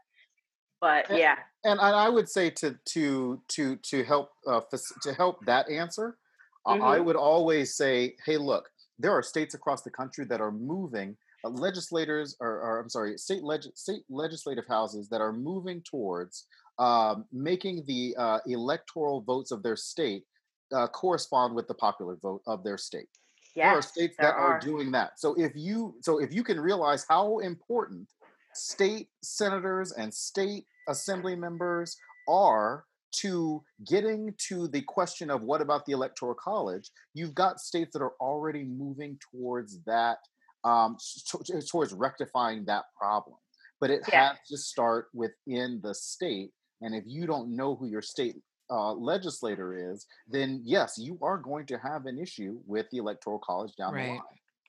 [0.82, 4.62] but And- yeah And I would say to to to to help uh,
[5.04, 6.18] to help that answer,
[6.66, 8.70] I- I would always say, hey, look,
[9.00, 11.18] there are states across the country that are moving.
[11.44, 16.48] Uh, legislators, or, or I'm sorry, state leg- state legislative houses that are moving towards
[16.80, 20.24] um, making the uh, electoral votes of their state
[20.74, 23.08] uh, correspond with the popular vote of their state.
[23.56, 24.56] there are states there that are.
[24.56, 24.60] are.
[24.60, 25.20] doing that.
[25.20, 28.08] So if you so if you can realize how important
[28.54, 31.98] state senators and state assembly members
[32.28, 37.94] are to getting to the question of what about the electoral college, you've got states
[37.94, 40.18] that are already moving towards that
[40.64, 40.98] um,
[41.30, 43.38] to- towards rectifying that problem.
[43.80, 44.30] But it Yeah.
[44.30, 46.52] has to start within the state.
[46.82, 48.36] And if you don't know who your state
[48.70, 53.40] uh, legislator is, then yes, you are going to have an issue with the electoral
[53.40, 54.20] college down the line.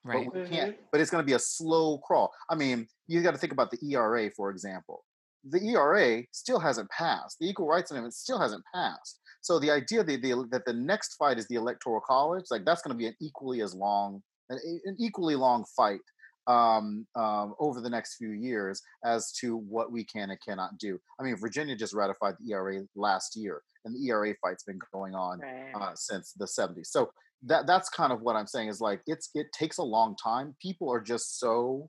[0.05, 0.29] Right.
[0.33, 0.77] But we can't.
[0.93, 2.33] But it's going to be a slow crawl.
[2.49, 5.05] I mean, you got to think about the ERA, for example.
[5.45, 7.37] The ERA still hasn't passed.
[7.41, 9.21] The Equal Rights Amendment still hasn't passed.
[9.41, 12.83] So the idea that the that the next fight is the electoral college, like that's
[12.83, 16.01] going to be an equally as long, an, an equally long fight
[16.49, 20.99] um, um, over the next few years as to what we can and cannot do.
[21.21, 25.15] I mean, Virginia just ratified the ERA last year, and the ERA fight's been going
[25.15, 25.73] on Right.
[25.75, 26.87] uh, since the 70s.
[26.87, 27.11] So
[27.45, 30.57] that that's kind of what I'm saying is like it's it takes a long time.
[30.61, 31.89] People are just so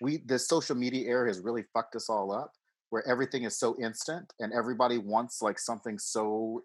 [0.00, 2.50] we the social media era has really fucked us all up
[2.90, 6.62] where everything is so instant and everybody wants like something so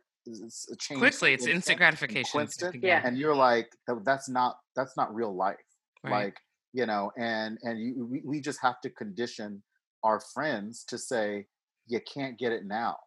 [0.97, 2.41] Quickly, it's instant gratification.
[2.41, 3.01] Instant, Yeah.
[3.03, 3.71] and you're like
[4.03, 5.55] that's not that's not real life
[6.03, 6.11] Right.
[6.25, 6.37] like
[6.73, 9.61] you know and and you, we, we just have to condition
[10.03, 11.45] our friends to say
[11.87, 12.97] you can't get it now.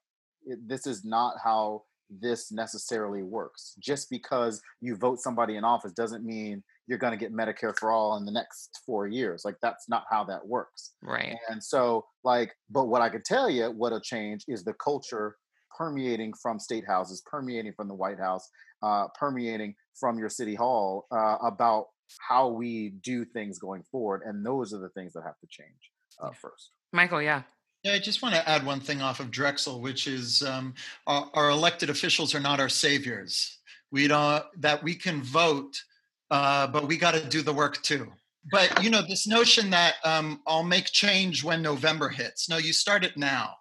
[0.47, 3.75] It- this is not how this necessarily works.
[3.81, 7.91] Just because you vote somebody in office doesn't mean you're going to get medicare for
[7.91, 9.43] all in the next four years.
[9.45, 10.93] Like that's not how that works.
[11.03, 11.35] Right.
[11.49, 15.37] and so like but what i can tell you what'll change is the culture
[15.77, 18.49] permeating from state houses permeating from the white house
[18.83, 21.87] uh, permeating from your city hall uh, about
[22.21, 25.91] how we do things going forward and those are the things that have to change
[26.21, 27.43] uh, first Michael, yeah.
[27.83, 30.75] Yeah, I just want to add one thing off of Drexel, which is um,
[31.07, 33.59] our, our elected officials are not our saviors.
[33.91, 35.83] We don't that we can vote,
[36.31, 38.11] uh, but we got to do the work too.
[38.51, 42.49] But you know, this notion that um, I'll make change when November hits.
[42.49, 43.55] No, you start it now,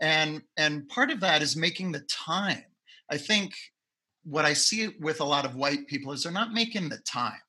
[0.00, 2.64] and and part of that is making the time.
[3.10, 3.52] I think
[4.24, 7.40] what I see with a lot of white people is they're not making the time.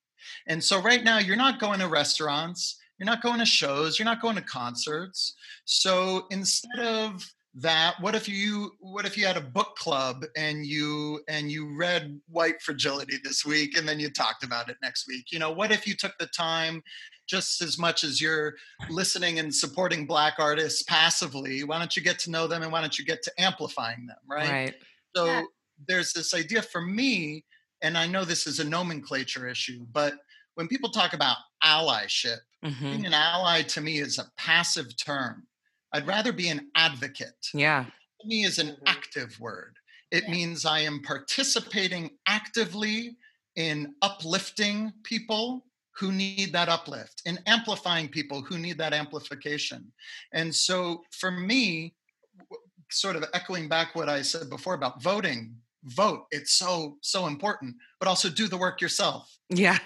[0.47, 4.05] And so right now, you're not going to restaurants, you're not going to shows, you're
[4.05, 5.35] not going to concerts.
[5.65, 7.23] So instead of
[7.59, 11.75] that what if you what if you had a book club and you and you
[11.75, 15.51] read white fragility this week and then you talked about it next week you know
[15.51, 16.83] what if you took the time
[17.27, 18.53] just as much as you're
[18.89, 22.79] listening and supporting black artists passively why don't you get to know them and why
[22.79, 24.75] don't you get to amplifying them right, right.
[25.15, 25.41] so yeah.
[25.87, 27.43] there's this idea for me
[27.81, 30.13] and i know this is a nomenclature issue but
[30.55, 32.85] when people talk about allyship mm-hmm.
[32.85, 35.47] being an ally to me is a passive term
[35.93, 37.47] I'd rather be an advocate.
[37.53, 37.85] Yeah.
[38.21, 38.83] To me is an mm-hmm.
[38.87, 39.75] active word.
[40.11, 40.31] It yeah.
[40.31, 43.17] means I am participating actively
[43.55, 45.65] in uplifting people
[45.97, 49.91] who need that uplift, in amplifying people who need that amplification.
[50.33, 51.95] And so for me,
[52.91, 55.55] sort of echoing back what I said before about voting,
[55.87, 56.25] vote.
[56.31, 59.37] It's so, so important, but also do the work yourself.
[59.49, 59.79] Yeah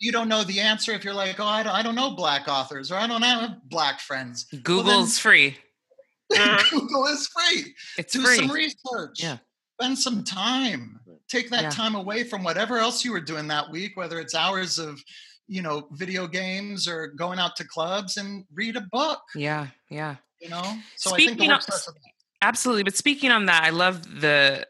[0.00, 2.48] you don't know the answer if you're like, oh, I don't, I don't know black
[2.48, 4.44] authors or I don't have black friends.
[4.62, 5.56] Google's well, free.
[6.32, 6.78] Mm-hmm.
[6.78, 7.74] Google is free.
[7.98, 8.36] It's Do free.
[8.36, 9.20] some research.
[9.20, 9.38] Yeah.
[9.80, 11.00] Spend some time.
[11.28, 11.70] Take that yeah.
[11.70, 15.02] time away from whatever else you were doing that week, whether it's hours of,
[15.48, 19.18] you know, video games or going out to clubs and read a book.
[19.34, 19.66] Yeah.
[19.88, 20.14] Yeah.
[20.40, 20.76] You know?
[20.94, 21.94] So speaking I think the of,
[22.40, 22.84] Absolutely.
[22.84, 24.68] But speaking on that, I love the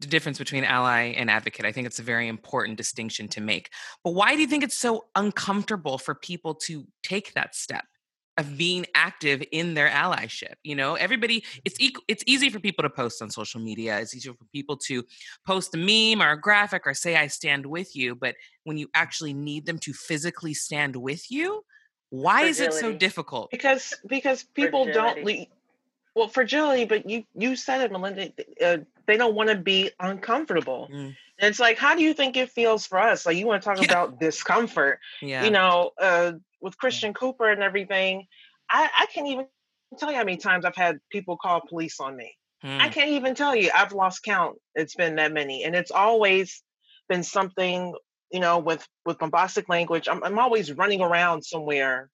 [0.00, 1.66] the, the difference between ally and advocate.
[1.66, 3.70] I think it's a very important distinction to make.
[4.04, 7.84] But why do you think it's so uncomfortable for people to take that step?
[8.38, 12.84] of being active in their allyship you know everybody it's e- it's easy for people
[12.84, 15.04] to post on social media it's easier for people to
[15.44, 18.88] post a meme or a graphic or say i stand with you but when you
[18.94, 21.64] actually need them to physically stand with you
[22.10, 22.50] why Fragility.
[22.50, 25.36] is it so difficult because because people Fragility.
[25.36, 25.48] don't
[26.14, 28.32] well fragility but you you said it Malynda
[28.64, 28.78] uh,
[29.08, 30.88] they don't want to be uncomfortable.
[30.92, 31.06] Mm.
[31.06, 31.16] and
[31.50, 33.26] it's like how do you think it feels for us?
[33.26, 33.86] Like you want to talk yeah.
[33.86, 35.44] about discomfort yeah.
[35.44, 38.26] you know uh, with christian cooper and everything
[38.70, 39.46] I, I can't even
[39.98, 42.36] tell you how many times i've had people call police on me.
[42.64, 42.80] Mm.
[42.80, 43.70] i can't even tell you.
[43.74, 44.58] I've lost count.
[44.74, 45.64] It's been that many.
[45.64, 46.62] And it's always
[47.08, 47.94] been something
[48.30, 50.06] you know with with bombastic language.
[50.08, 52.10] I'm, I'm always running around somewhere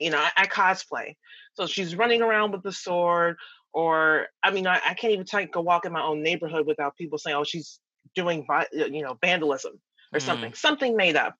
[0.00, 1.16] you know I, I cosplay.
[1.54, 3.36] So she's running around with the sword,
[3.74, 6.96] or I mean, I, I can't even take a walk in my own neighborhood without
[6.96, 7.80] people saying, "Oh, she's
[8.14, 9.80] doing you know vandalism
[10.12, 10.22] or mm.
[10.22, 11.34] something, something made up."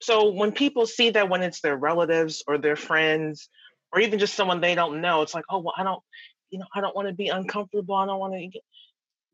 [0.00, 3.48] So when people see that when it's their relatives or their friends
[3.92, 6.02] or even just someone they don't know, it's like, "Oh, well, I don't,
[6.50, 7.94] you know, I don't want to be uncomfortable.
[7.94, 8.62] I don't want to get,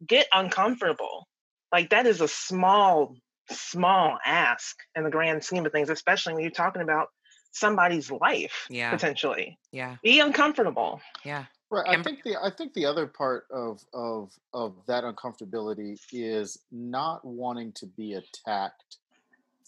[0.06, 1.26] get uncomfortable."
[1.72, 3.16] Like that is a small,
[3.50, 7.08] small ask in the grand scheme of things, especially when you're talking about
[7.54, 12.86] somebody's life yeah potentially yeah be uncomfortable yeah right i think the i think the
[12.86, 18.98] other part of of of that uncomfortability is not wanting to be attacked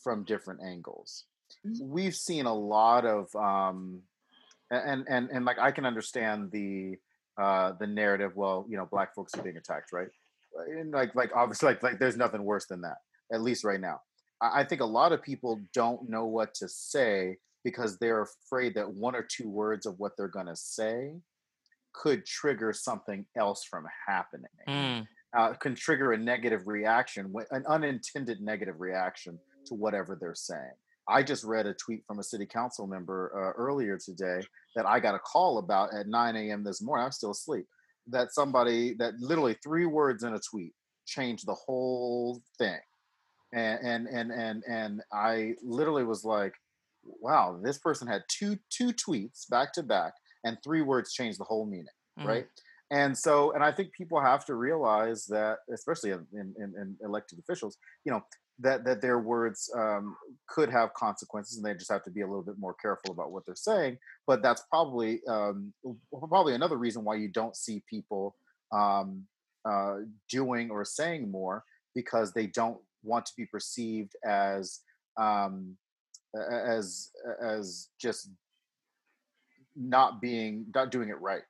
[0.03, 1.25] from different angles.
[1.67, 1.89] Mm-hmm.
[1.89, 4.03] we've seen a lot of um
[4.71, 6.97] and and and like i can understand the
[7.39, 10.09] uh the narrative well you know black folks are being attacked right?
[10.69, 12.99] And like like obviously like like there's nothing worse than that
[13.33, 14.01] at least right now.
[14.41, 18.93] I think a lot of people don't know what to say because they're afraid that
[18.93, 21.15] one or two words of what they're going to say
[21.97, 24.47] could trigger something else from happening.
[24.69, 25.07] Mm.
[25.37, 30.73] Uh, can trigger a negative reaction, an unintended negative reaction to whatever they're saying.
[31.09, 34.41] I just read a tweet from a city council member uh, earlier today
[34.75, 36.65] that I got a call about at 9 a.m.
[36.65, 37.05] this morning.
[37.05, 37.67] I'm still asleep.
[38.09, 40.73] That somebody, that literally three words in a tweet
[41.07, 42.79] changed the whole thing.
[43.53, 46.55] And, and, and, and, and I literally was like,
[47.21, 50.15] wow, this person had two two tweets back to back,
[50.47, 51.87] and three words change the whole meaning,
[52.19, 52.29] mm-hmm.
[52.29, 52.47] right?
[52.93, 57.41] And so, and I think people have to realize that, especially in, in, in elected
[57.41, 58.23] officials, you know,
[58.61, 60.17] that that their words um,
[60.49, 63.33] could have consequences, and they just have to be a little bit more careful about
[63.33, 63.99] what they're saying.
[64.27, 65.75] But that's probably um,
[66.29, 68.37] probably another reason why you don't see people
[68.73, 69.25] um,
[69.69, 69.97] uh,
[70.31, 74.81] doing or saying more because they don't want to be perceived as
[75.19, 75.77] um,
[76.51, 77.11] as
[77.43, 78.31] as just
[79.77, 81.43] not being not doing it right.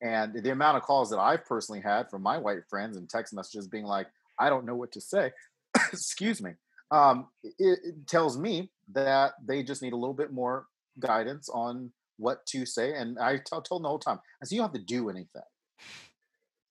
[0.00, 3.34] And the amount of calls that i've personally had from my white friends and text
[3.34, 4.06] messages being like
[4.38, 5.32] i don't know what to say
[5.92, 6.52] excuse me
[6.90, 10.66] um, it, it, tells me that they just need a little bit more
[10.98, 12.94] guidance on what to say.
[12.94, 15.10] And I t- told them the whole time i said you don't have to do
[15.10, 15.42] anything.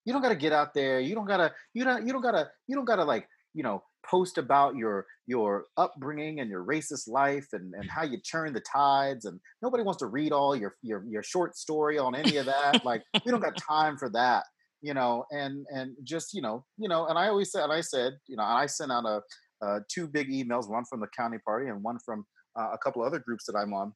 [0.05, 0.99] You don't got to get out there.
[0.99, 3.27] You don't got to you don't you don't got to you don't got to like
[3.53, 8.17] you know post about your your upbringing and your racist life and, and how you
[8.19, 12.15] turn the tides and nobody wants to read all your your, your short story on
[12.15, 14.43] any of that like we don't got time for that
[14.81, 17.81] you know and and just you know you know and i always said and i
[17.81, 19.21] said you know i sent out a
[19.59, 22.23] uh, two big emails one from the county party and one from
[22.59, 23.91] uh, a couple other groups that i'm on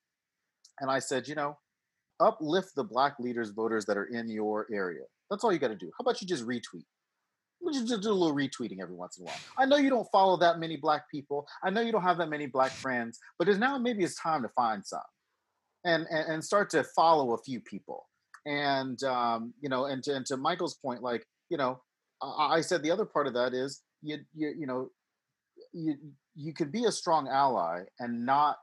[0.80, 1.56] and i said you know
[2.22, 5.02] uplift the black leaders voters that are in your area.
[5.30, 5.92] That's all you got to do.
[5.98, 6.86] How about you just retweet?
[7.74, 9.36] Just, do a little retweeting every once in a while.
[9.58, 11.48] I know you don't follow that many black people.
[11.64, 14.42] I know you don't have that many black friends, but there's now maybe it's time
[14.42, 15.00] to find some,
[15.86, 18.08] and and, and start to follow a few people.
[18.46, 21.82] And um, you know, and to, and to Michael's point, like you know,
[22.22, 24.90] I, I said the other part of that is you you you know,
[25.72, 25.96] you
[26.36, 28.58] you could be a strong ally and not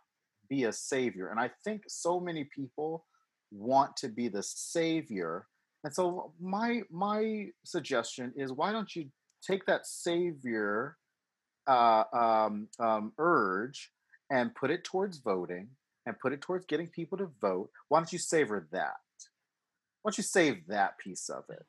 [0.49, 1.29] be a savior.
[1.29, 3.05] And I think so many people
[3.51, 5.47] want to be the savior.
[5.85, 9.07] And so my my suggestion is why don't you
[9.47, 10.97] take that savior
[11.67, 13.93] uh, um, um, urge
[14.31, 15.69] and put it towards voting
[16.07, 17.71] and put it towards getting people to vote.
[17.89, 18.97] Why don't you savor that?
[20.03, 21.65] Why don't you save that piece of it?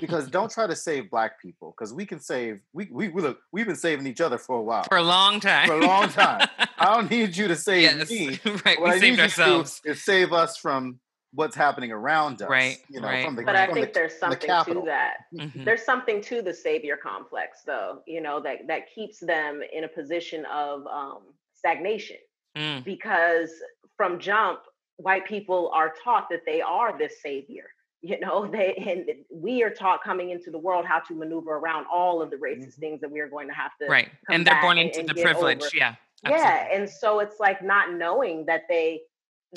[0.00, 3.40] because don't try to save black people because we can save we, we we look
[3.52, 6.08] we've been saving each other for a while for a long time for a long
[6.08, 6.48] time
[6.78, 8.10] i don't need you to save yes.
[8.10, 11.00] me right what we I saved ourselves is save us from
[11.34, 13.24] what's happening around us right you know right.
[13.24, 15.64] from the but i think the, there's something to that mm-hmm.
[15.64, 19.88] there's something to the savior complex though you know that that keeps them in a
[19.88, 21.20] position of um,
[21.54, 22.16] stagnation
[22.56, 22.82] mm.
[22.84, 23.50] because
[23.96, 24.60] from jump
[24.96, 27.64] white people are taught that they are this savior
[28.00, 31.84] you know they and we are taught coming into the world how to maneuver around
[31.92, 32.80] all of the racist mm-hmm.
[32.80, 35.14] things that we are going to have to right and they're born into and, the
[35.14, 35.70] privilege over.
[35.74, 36.48] yeah absolutely.
[36.48, 39.00] yeah and so it's like not knowing that they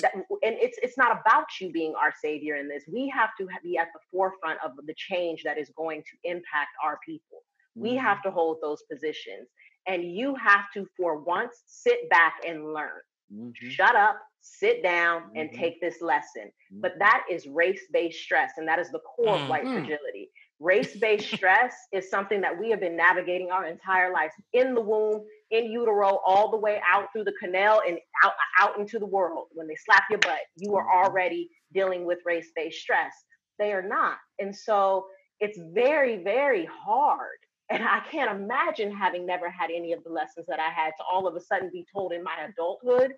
[0.00, 3.46] that and it's it's not about you being our savior in this we have to
[3.62, 7.42] be at the forefront of the change that is going to impact our people
[7.76, 7.88] mm-hmm.
[7.88, 9.48] we have to hold those positions
[9.86, 13.00] and you have to for once sit back and learn
[13.32, 13.68] mm-hmm.
[13.68, 15.60] shut up sit down and mm-hmm.
[15.60, 16.46] take this lesson.
[16.46, 16.80] Mm-hmm.
[16.80, 19.44] But that is race based stress, and that is the core mm-hmm.
[19.44, 20.30] of white fragility.
[20.60, 24.80] Race based stress is something that we have been navigating our entire lives in the
[24.80, 25.22] womb,
[25.52, 29.46] in utero, all the way out through the canal and out, out into the world.
[29.52, 31.04] When they slap your butt, you are mm-hmm.
[31.06, 33.14] already dealing with race based stress.
[33.58, 34.16] They are not.
[34.40, 35.06] And so
[35.38, 37.38] it's very, very hard.
[37.70, 41.04] And I can't imagine having never had any of the lessons that I had to
[41.10, 43.12] all of a sudden be told in my adulthood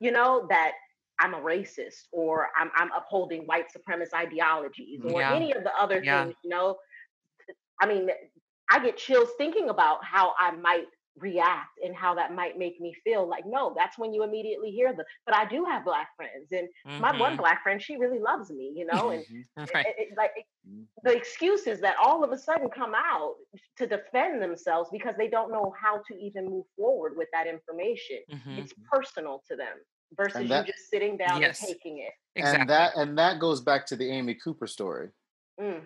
[0.00, 0.72] you know, that
[1.20, 5.34] I'm a racist or I'm, I'm upholding white supremacist ideologies or yeah.
[5.34, 6.24] any of the other yeah.
[6.24, 6.76] things, you know.
[7.80, 8.08] I mean,
[8.70, 10.86] I get chills thinking about how I might
[11.20, 14.92] react and how that might make me feel like no that's when you immediately hear
[14.94, 17.00] the but i do have black friends and mm-hmm.
[17.00, 17.40] my one mm-hmm.
[17.40, 19.24] black friend she really loves me you know and
[19.74, 19.86] right.
[19.86, 20.30] it, it, like
[20.68, 20.82] mm-hmm.
[21.04, 23.34] the excuses that all of a sudden come out
[23.76, 28.18] to defend themselves because they don't know how to even move forward with that information
[28.30, 28.58] mm-hmm.
[28.58, 29.76] it's personal to them
[30.16, 31.60] versus that, you just sitting down yes.
[31.60, 32.60] and taking it exactly.
[32.60, 35.08] and that and that goes back to the amy cooper story
[35.60, 35.80] mm.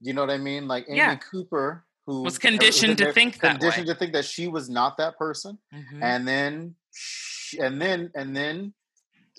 [0.00, 1.16] you know what i mean like amy yeah.
[1.16, 3.92] cooper who was conditioned to think that conditioned way.
[3.92, 6.02] to think that she was not that person mm-hmm.
[6.02, 6.74] and then
[7.60, 8.72] and then and then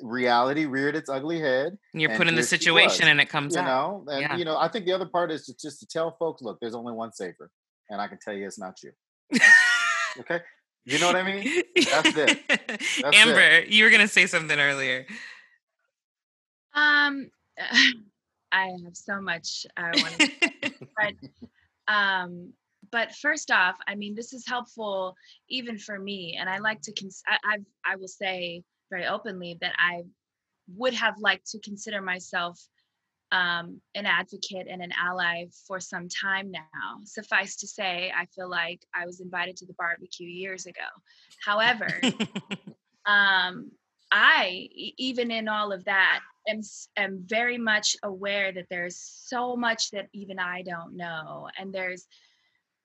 [0.03, 4.05] reality reared its ugly head you're put in the situation and it comes you out.
[4.05, 4.35] know and yeah.
[4.35, 6.75] you know i think the other part is to, just to tell folks look there's
[6.75, 7.49] only one savior
[7.89, 8.91] and i can tell you it's not you
[10.19, 10.39] okay
[10.85, 13.69] you know what i mean that's it that's amber it.
[13.69, 15.07] you were going to say something earlier
[16.75, 17.31] um
[18.51, 21.13] i have so much i want to but
[21.87, 22.53] um,
[22.91, 25.15] but first off, I mean, this is helpful
[25.49, 26.37] even for me.
[26.39, 30.03] And I like to, cons- I, I've, I will say very openly that I
[30.75, 32.59] would have liked to consider myself
[33.31, 36.99] um, an advocate and an ally for some time now.
[37.03, 40.87] Suffice to say, I feel like I was invited to the barbecue years ago.
[41.43, 41.89] However,
[43.05, 43.71] um,
[44.11, 46.61] I, even in all of that, am,
[46.95, 51.49] am very much aware that there's so much that even I don't know.
[51.57, 52.07] And there's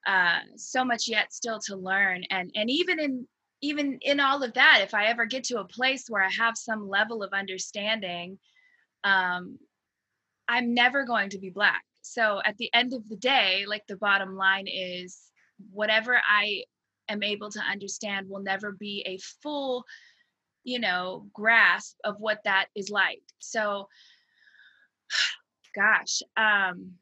[0.07, 2.25] uh, so much yet still to learn.
[2.31, 3.27] And, and even in,
[3.61, 6.57] even in all of that, if I ever get to a place where I have
[6.57, 8.39] some level of understanding,
[9.05, 9.59] um,
[10.49, 11.83] I'm never going to be black.
[12.03, 15.19] So at the end of the day, like the bottom line is
[15.71, 16.65] whatever I
[17.09, 19.85] am able to understand will never be a full
[20.65, 23.23] you know grasp of what that is like.
[23.39, 23.89] So
[25.75, 26.93] gosh um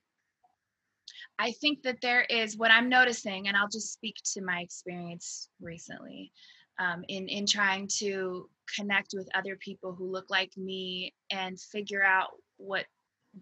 [1.38, 5.48] i think that there is what i'm noticing and i'll just speak to my experience
[5.60, 6.30] recently
[6.78, 12.02] um, in in trying to connect with other people who look like me and figure
[12.02, 12.86] out what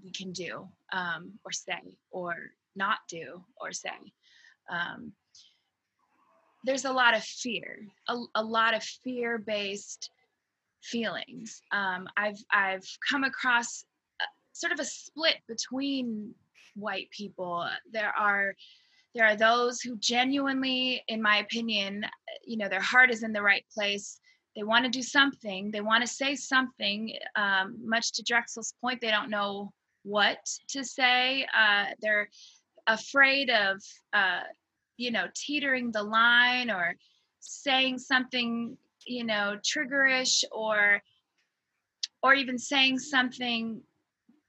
[0.02, 2.34] we can do um, or say or
[2.74, 3.90] not do or say
[4.70, 5.12] um,
[6.64, 10.10] there's a lot of fear, a, a lot of fear-based
[10.82, 11.62] feelings.
[11.72, 13.84] Um, I've I've come across
[14.20, 16.34] a, sort of a split between
[16.74, 17.68] white people.
[17.92, 18.54] There are
[19.14, 22.04] there are those who genuinely, in my opinion,
[22.44, 24.20] you know, their heart is in the right place.
[24.54, 29.00] they want to do something they want to say something um, much to drexel's point
[29.00, 30.38] they don't know what
[30.68, 32.28] to say uh, they're
[32.86, 33.80] afraid of
[34.12, 34.42] uh,
[34.98, 36.94] you know teetering the line or
[37.40, 38.76] saying something
[39.06, 41.00] you know triggerish or
[42.22, 43.80] or even saying something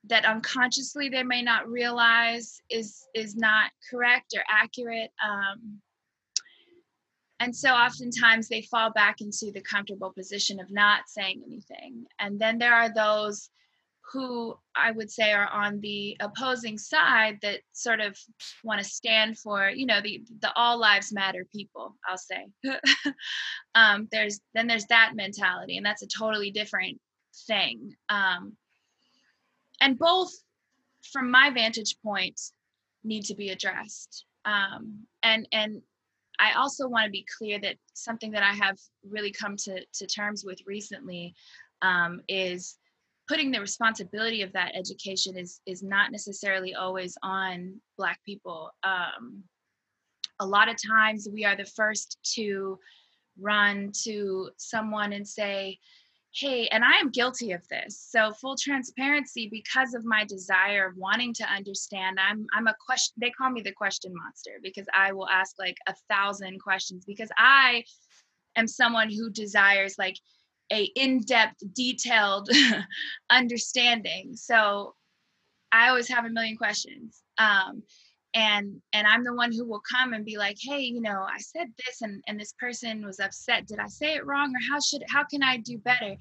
[0.06, 5.80] that unconsciously they may not realize is is not correct or accurate um,
[7.39, 12.06] and so oftentimes they fall back into the comfortable position of not saying anything.
[12.20, 13.50] And then there are those
[14.12, 18.18] who i would say are on the opposing side that sort of
[18.64, 22.47] want to stand for you know the the all lives matter people i'll say.
[23.76, 26.99] Um, there's then there's that mentality and that's a totally different
[27.47, 27.95] thing.
[28.10, 28.57] Um,
[29.80, 30.32] and both
[31.14, 32.39] from my vantage point
[33.03, 34.26] need to be addressed.
[34.45, 35.82] Um, and and
[36.39, 40.07] i also want to be clear that something that i have really come to, to
[40.07, 41.36] terms with recently
[41.82, 42.78] um, is
[43.30, 49.44] putting the responsibility of that education is is not necessarily always on black people um,
[50.42, 52.78] a lot of times we are the first to
[53.40, 55.78] run to someone and say
[56.34, 58.08] hey, and I am guilty of this.
[58.10, 63.16] So full transparency, because of my desire of wanting to understand, I'm I'm a question.
[63.20, 67.30] They call me the question monster because I will ask like a thousand questions because
[67.38, 67.84] I
[68.56, 70.18] am someone who desires like
[70.72, 72.50] a in-depth, detailed
[73.30, 74.36] understanding.
[74.36, 74.96] So
[75.72, 77.24] I always have a million questions.
[77.38, 77.84] Um,
[78.36, 81.38] and and i'm the one who will come and be like hey you know i
[81.40, 84.80] said this and and this person was upset did i say it wrong or how
[84.80, 86.16] should how can i do better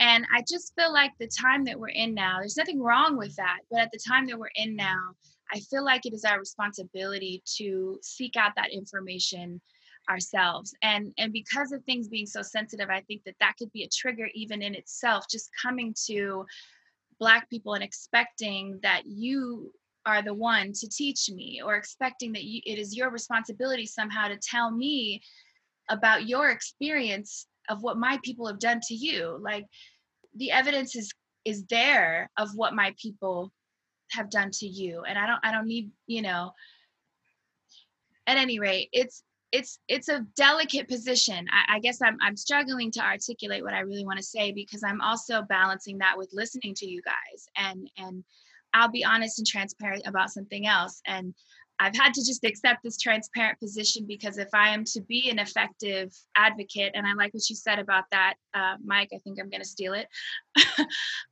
[0.00, 3.34] and i just feel like the time that we're in now there's nothing wrong with
[3.36, 5.14] that but at the time that we're in now
[5.52, 9.58] i feel like it is our responsibility to seek out that information
[10.10, 10.74] ourselves.
[10.82, 13.88] And and because of things being so sensitive i think that that could be a
[13.88, 16.44] trigger even in itself just coming to
[17.18, 19.72] black people and expecting that you
[20.06, 24.28] are the one to teach me or expecting that you, it is your responsibility somehow
[24.28, 25.20] to tell me
[25.90, 29.38] about your experience of what my people have done to you.
[29.40, 29.66] Like
[30.34, 31.12] the evidence is
[31.44, 33.52] is there of what my people
[34.12, 35.02] have done to you.
[35.06, 36.52] And i don't i don't need you know
[38.26, 39.22] at any rate it's
[39.52, 43.80] it's it's a delicate position I, I guess i'm i'm struggling to articulate what i
[43.80, 47.90] really want to say because i'm also balancing that with listening to you guys and
[47.98, 48.24] and
[48.72, 51.00] I'll be honest and transparent about something else.
[51.06, 51.34] And
[51.80, 55.38] I've had to just accept this transparent position because if I am to be an
[55.38, 59.48] effective advocate, and I like what you said about that, uh, Mike, I think I'm
[59.48, 60.06] going to steal it.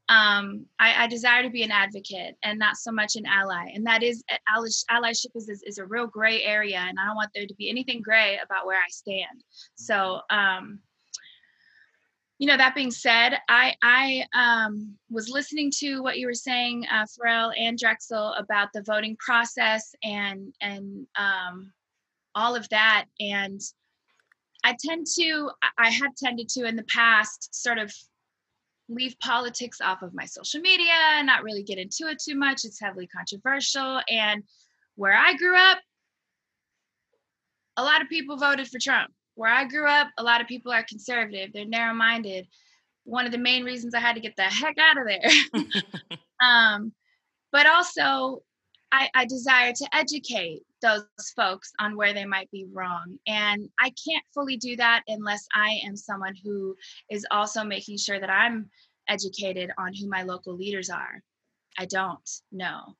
[0.08, 3.70] um, I, I, desire to be an advocate and not so much an ally.
[3.74, 6.78] And that is, allyship is, is, is, a real gray area.
[6.78, 9.44] And I don't want there to be anything gray about where I stand.
[9.74, 10.78] So, um,
[12.38, 16.86] you know that being said i i um, was listening to what you were saying
[16.90, 21.72] uh, Farelle and drexel about the voting process and and um,
[22.34, 23.06] all of that.
[23.20, 23.60] And
[24.64, 27.92] i tend to i have tended to in the past sort of
[28.88, 32.64] leave politics off of my social media and not really get into it too much.
[32.64, 34.00] It's heavily controversial.
[34.08, 34.42] And
[34.96, 35.78] where i grew up
[37.76, 40.72] a lot of people voted for trump where I grew up, a lot of people
[40.72, 42.48] are conservative, they're narrow minded.
[43.04, 45.78] One of the main reasons I had to get the heck out of there.
[46.46, 46.92] um,
[47.52, 48.42] but also,
[48.90, 51.04] I, I desire to educate those
[51.36, 53.16] folks on where they might be wrong.
[53.28, 56.74] And I can't fully do that unless I am someone who
[57.08, 58.68] is also making sure that I'm
[59.08, 61.22] educated on who my local leaders are.
[61.78, 62.96] I don't know.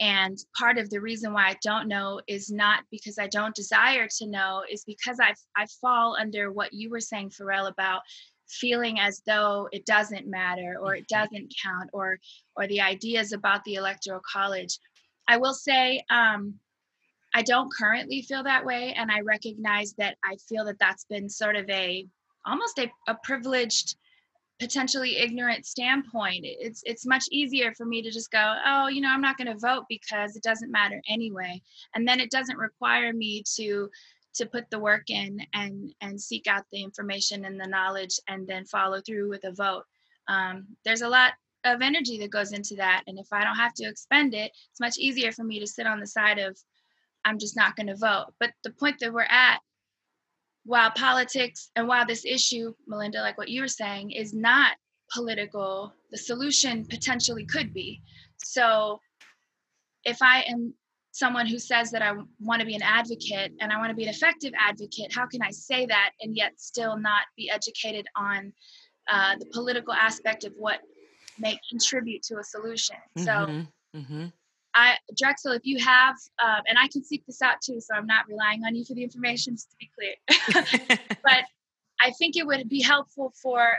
[0.00, 4.08] And part of the reason why I don't know is not because I don't desire
[4.18, 8.02] to know, is because I I fall under what you were saying, Farelle, about
[8.48, 11.20] feeling as though it doesn't matter or it mm-hmm.
[11.20, 12.18] doesn't count or
[12.56, 14.78] or the ideas about the electoral college.
[15.28, 16.54] I will say um,
[17.34, 21.28] I don't currently feel that way, and I recognize that I feel that that's been
[21.28, 22.06] sort of a
[22.44, 23.96] almost a, a privileged
[24.60, 29.08] potentially ignorant standpoint it's it's much easier for me to just go oh you know
[29.08, 31.60] i'm not going to vote because it doesn't matter anyway.
[31.94, 33.90] And then it doesn't require me to
[34.32, 38.46] to put the work in and and seek out the information and the knowledge and
[38.46, 39.84] then follow through with a vote.
[40.28, 41.32] Um, there's a lot
[41.64, 44.80] of energy that goes into that and if i don't have to expend it it's
[44.80, 46.58] much easier for me to sit on the side of
[47.26, 48.28] i'm just not going to vote.
[48.40, 49.58] But the point that we're at
[50.64, 54.72] while politics and while this issue, Malynda, like what you were saying, is not
[55.12, 58.00] political, the solution potentially could be.
[58.36, 59.00] So
[60.04, 60.74] if I am
[61.12, 64.04] someone who says that I want to be an advocate and I want to be
[64.04, 68.52] an effective advocate, how can I say that and yet still not be educated on
[69.10, 70.80] uh, the political aspect of what
[71.38, 72.96] may contribute to a solution?
[73.18, 73.24] Mm-hmm.
[73.24, 74.26] So, mm-hmm.
[74.74, 78.06] I Drexel, if you have, um, and I can seek this out too, so I'm
[78.06, 80.98] not relying on you for the information, just to be clear.
[81.24, 81.44] but
[82.00, 83.78] I think it would be helpful for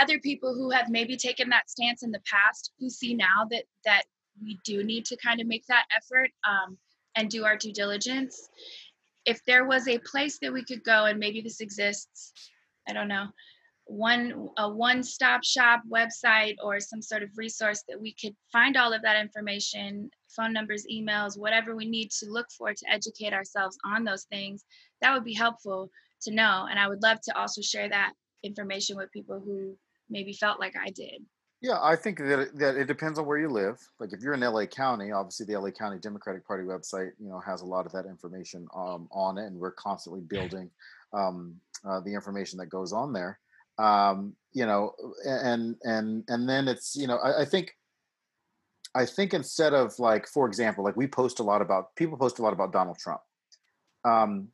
[0.00, 3.64] other people who have maybe taken that stance in the past, who see now that
[3.84, 4.04] that
[4.42, 6.78] we do need to kind of make that effort um,
[7.16, 8.48] and do our due diligence.
[9.26, 12.32] If there was a place that we could go, and maybe this exists,
[12.88, 13.26] I don't know,
[13.84, 18.92] one a one-stop shop website or some sort of resource that we could find all
[18.92, 23.78] of that information, phone numbers, emails, whatever we need to look for to educate ourselves
[23.84, 24.64] on those things,
[25.02, 25.90] that would be helpful
[26.22, 26.66] to know.
[26.70, 28.12] And I would love to also share that
[28.42, 29.76] information with people who
[30.08, 31.22] maybe felt like I did.
[31.62, 33.76] Yeah, I think that it, that it depends on where you live.
[33.98, 37.38] Like if you're in LA County, obviously the LA County Democratic Party website, you know,
[37.40, 40.70] has a lot of that information um, on it, and we're constantly building
[41.12, 41.54] um,
[41.86, 43.38] uh, the information that goes on there.
[43.78, 44.94] Um, you know,
[45.26, 47.76] and and and then it's you know, I, I think
[48.94, 52.38] I think instead of like, for example, like we post a lot about people post
[52.38, 53.20] a lot about Donald Trump.
[54.04, 54.48] Um,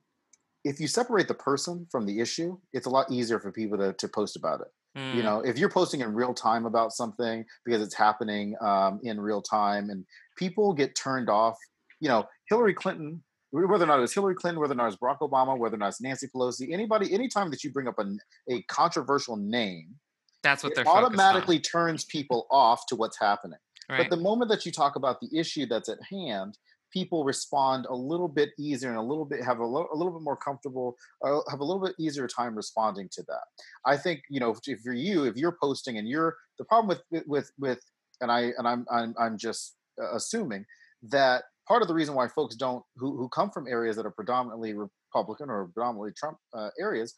[0.64, 3.92] if you separate the person from the issue, it's a lot easier for people to,
[3.94, 4.66] to post about it.
[4.98, 5.14] Mm.
[5.14, 9.20] You know, if you're posting in real time about something because it's happening um, in
[9.20, 10.04] real time and
[10.36, 11.56] people get turned off,
[12.00, 15.18] you know, Hillary Clinton, whether or not it's Hillary Clinton, whether or not it's Barack
[15.20, 18.06] Obama, whether or not it's Nancy Pelosi, anybody, anytime that you bring up a,
[18.50, 19.94] a controversial name,
[20.42, 23.58] that's what they're automatically turns people off to what's happening.
[23.88, 23.98] Right.
[23.98, 26.58] But the moment that you talk about the issue that's at hand,
[26.92, 30.12] people respond a little bit easier and a little bit have a, lo- a little
[30.12, 33.42] bit more comfortable uh, have a little bit easier time responding to that
[33.84, 37.24] i think you know if you're you if you're posting and you're the problem with
[37.26, 37.80] with with
[38.20, 40.64] and i and i'm i'm, I'm just uh, assuming
[41.02, 44.10] that part of the reason why folks don't who, who come from areas that are
[44.10, 47.14] predominantly republican or predominantly trump uh, areas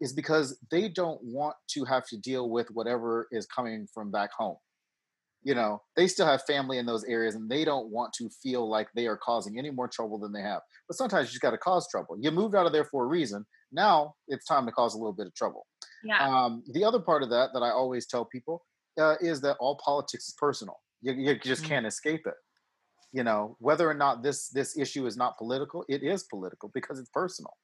[0.00, 4.30] is because they don't want to have to deal with whatever is coming from back
[4.32, 4.56] home
[5.42, 8.68] you know they still have family in those areas and they don't want to feel
[8.68, 10.60] like they are causing any more trouble than they have.
[10.88, 12.16] But sometimes you just got to cause trouble.
[12.20, 13.46] You moved out of there for a reason.
[13.72, 15.66] Now it's time to cause a little bit of trouble.
[16.04, 16.26] Yeah.
[16.26, 18.64] Um, the other part of that that i always tell people
[18.98, 20.76] uh, is that all politics is personal.
[21.02, 21.70] You, you just mm-hmm.
[21.70, 22.34] can't escape it.
[23.12, 27.00] You know whether or not this this issue is not political it is political because
[27.00, 27.56] it's personal.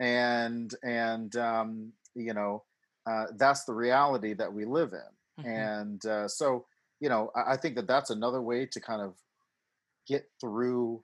[0.00, 2.64] And and um, you know
[3.08, 5.10] uh, that's the reality that we live in.
[5.38, 5.50] Mm-hmm.
[5.50, 6.64] and uh, so
[7.00, 9.14] you know, I, I, think that that's another way to kind of
[10.06, 11.02] get through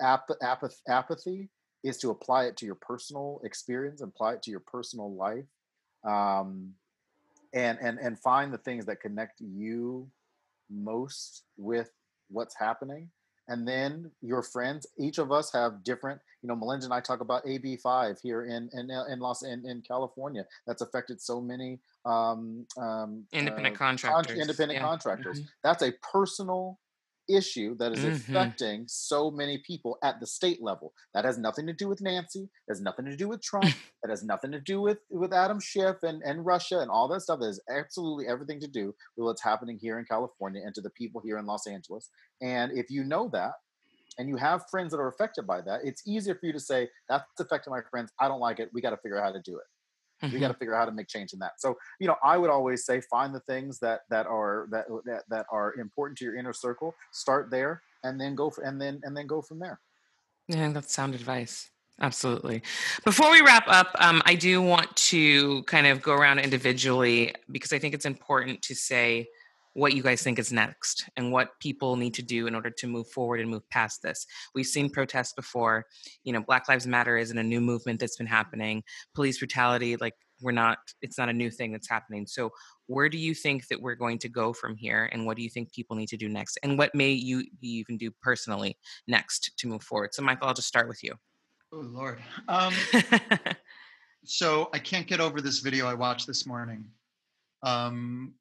[0.00, 1.48] ap- apath- apathy
[1.82, 5.46] is to apply it to your personal experience, apply it to your personal life,
[6.04, 6.72] um,
[7.52, 10.08] and and and find the things that connect you
[10.70, 11.90] most with
[12.28, 13.10] what's happening
[13.50, 17.20] and then your friends each of us have different you know Malynda and i talk
[17.20, 22.66] about ab5 here in in, in los in, in california that's affected so many um,
[22.78, 24.86] um, independent uh, contractors con- independent yeah.
[24.86, 25.48] contractors mm-hmm.
[25.62, 26.78] that's a personal
[27.34, 28.36] issue that is mm-hmm.
[28.36, 30.92] affecting so many people at the state level.
[31.14, 32.48] That has nothing to do with Nancy.
[32.68, 33.66] Has nothing to do with Trump.
[34.02, 37.22] that has nothing to do with with Adam Schiff and and Russia and all that
[37.22, 37.40] stuff.
[37.40, 40.90] That has absolutely everything to do with what's happening here in California and to the
[40.90, 42.10] people here in Los Angeles.
[42.40, 43.52] And if you know that,
[44.18, 46.88] and you have friends that are affected by that, it's easier for you to say
[47.08, 48.12] that's affecting my friends.
[48.20, 48.70] I don't like it.
[48.72, 49.64] We got to figure out how to do it.
[50.22, 50.34] Mm-hmm.
[50.34, 51.52] We got to figure out how to make change in that.
[51.58, 55.22] So, you know, I would always say find the things that that are that that,
[55.30, 56.94] that are important to your inner circle.
[57.12, 59.80] Start there, and then go for, and then and then go from there.
[60.48, 61.70] Yeah, that's sound advice.
[62.00, 62.62] Absolutely.
[63.04, 67.74] Before we wrap up, um, I do want to kind of go around individually because
[67.74, 69.28] I think it's important to say
[69.74, 72.86] what you guys think is next and what people need to do in order to
[72.86, 74.26] move forward and move past this.
[74.54, 75.86] We've seen protests before.
[76.24, 78.82] You know, Black Lives Matter isn't a new movement that's been happening.
[79.14, 82.26] Police brutality, like we're not, it's not a new thing that's happening.
[82.26, 82.50] So,
[82.86, 85.08] where do you think that we're going to go from here?
[85.12, 86.58] And what do you think people need to do next?
[86.62, 88.76] And what may you even do personally
[89.06, 90.14] next to move forward?
[90.14, 91.14] So, Michael, I'll just start with you.
[91.72, 92.18] Oh, Lord.
[92.48, 92.74] Um,
[94.24, 96.86] so, I can't get over this video I watched this morning.
[97.62, 98.34] Um,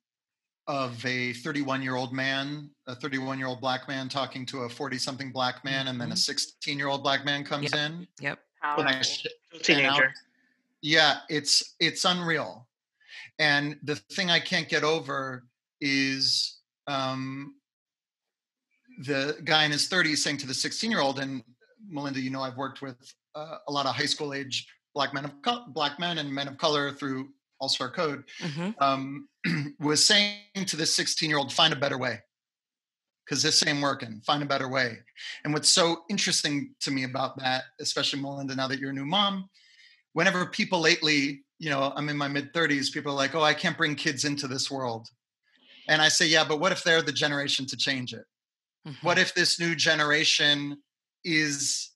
[0.70, 4.70] of a 31 year old man, a 31 year old black man talking to a
[4.70, 6.18] 40 something black man, and then a mm-hmm.
[6.18, 7.74] 16 year old black man comes yep.
[7.74, 8.08] in.
[8.22, 8.40] Yep.
[9.64, 10.14] Teenager.
[10.82, 12.68] Yeah, it's it's unreal.
[13.40, 15.46] And the thing I can't get over
[15.82, 17.56] is um,
[19.00, 21.44] the guy in his 30s saying to the 16 year old, and
[21.92, 22.98] Malynda, you know, I've worked with
[23.34, 26.48] uh, a lot of high school age black men of co- black men and men
[26.48, 27.30] of color through
[27.60, 28.24] All Star Code.
[28.42, 28.70] Mm-hmm.
[28.80, 29.28] Um,
[29.80, 32.20] was saying to this 16 year old, find a better way.
[33.26, 34.22] because this ain't working.
[34.26, 34.98] Find a better way.
[35.44, 39.06] And what's so interesting to me about that, especially Malynda, now that you're a new
[39.06, 39.50] mom,
[40.14, 43.54] whenever people lately, you know, I'm in my mid 30s, people are like, oh, I
[43.54, 45.10] can't bring kids into this world.
[45.88, 48.26] And I say, yeah, but what if they're the generation to change it?
[48.88, 49.06] Mm-hmm.
[49.06, 50.78] What if this new generation
[51.24, 51.92] is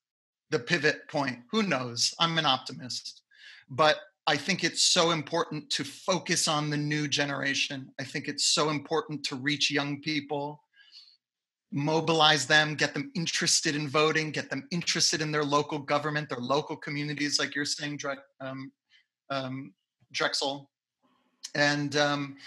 [0.52, 1.40] the pivot point?
[1.52, 2.14] Who knows?
[2.20, 3.22] I'm an optimist.
[3.70, 7.90] But I think it's so important to focus on the new generation.
[8.00, 10.64] I think it's so important to reach young people
[11.74, 16.38] mobilize them, get them interested in voting, get them interested in their local government, their
[16.38, 18.00] local communities, like you're saying,
[18.40, 18.72] um,
[19.32, 19.74] um,
[20.12, 20.70] Drexel.
[21.56, 22.38] And um,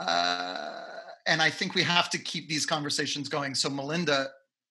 [0.00, 0.82] uh,
[1.26, 3.54] and I think we have to keep these conversations going.
[3.54, 4.28] So, Malynda,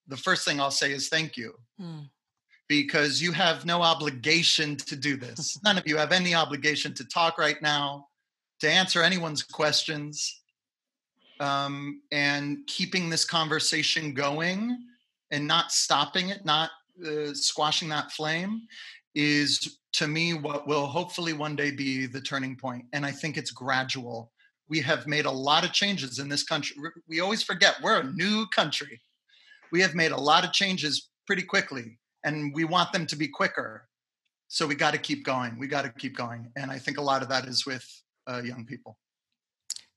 [0.07, 1.53] the first thing I'll say is thank you.
[1.79, 2.01] Hmm.
[2.81, 5.59] Because you have no obligation to do this.
[5.63, 8.07] None of you have any obligation to talk right now,
[8.61, 10.41] to answer anyone's questions
[11.39, 14.75] um, and keeping this conversation going
[15.29, 16.71] and not stopping it, not
[17.05, 18.63] uh, squashing that flame,
[19.13, 22.85] is to me what will hopefully one day be the turning point.
[22.93, 24.31] And I think it's gradual.
[24.67, 26.75] We have made a lot of changes in this country.
[27.07, 28.99] We always forget we're a new country.
[29.71, 33.27] We have made a lot of changes pretty quickly, and we want them to be
[33.27, 33.87] quicker.
[34.47, 35.57] So we got to keep going.
[35.57, 36.51] We got to keep going.
[36.55, 37.85] And I think a lot of that is with
[38.27, 38.97] uh, young people.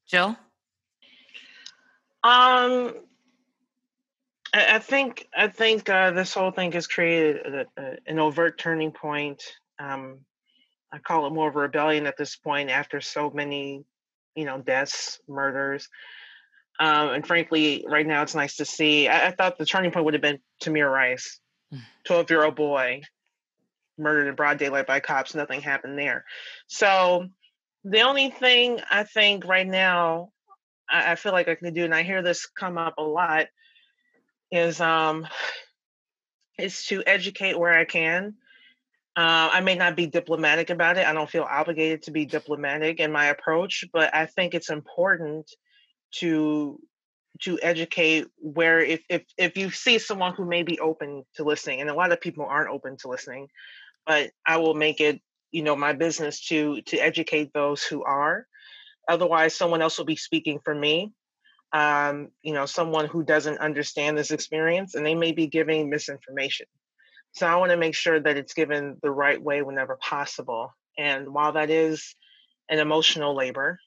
[0.08, 0.36] Jill?
[2.24, 2.94] Um,
[4.54, 8.58] I, I think I think uh, this whole thing has created a, a, an overt
[8.58, 9.42] turning point.
[9.78, 10.20] Um,
[10.92, 13.84] I call it more of a rebellion at this point after so many,
[14.34, 15.88] you know, deaths, murders.
[16.78, 19.08] Um, and frankly, right now it's nice to see.
[19.08, 21.40] I, I thought the turning point would have been Tamir Rice.
[22.04, 23.02] 12 year old boy,
[23.98, 25.34] murdered in broad daylight by cops.
[25.34, 26.24] Nothing happened there.
[26.66, 27.28] So
[27.84, 30.30] the only thing I think right now
[30.88, 33.46] I, I feel like I can do, and I hear this come up a lot,
[34.50, 35.26] is um
[36.58, 38.34] is to educate where I can.
[39.14, 41.06] Uh, I may not be diplomatic about it.
[41.06, 45.50] I don't feel obligated to be diplomatic in my approach, but I think it's important
[46.16, 46.78] to
[47.42, 51.80] to educate where if if if you see someone who may be open to listening,
[51.80, 53.48] and a lot of people aren't open to listening,
[54.06, 58.46] but I will make it you know my business to to educate those who are
[59.08, 61.12] Otherwise, someone else will be speaking for me.
[61.72, 66.66] Um, you know, someone who doesn't understand this experience and they may be giving misinformation.
[67.32, 70.74] So I want to make sure that it's given the right way whenever possible.
[70.98, 72.14] And while that is
[72.68, 73.78] an emotional labor,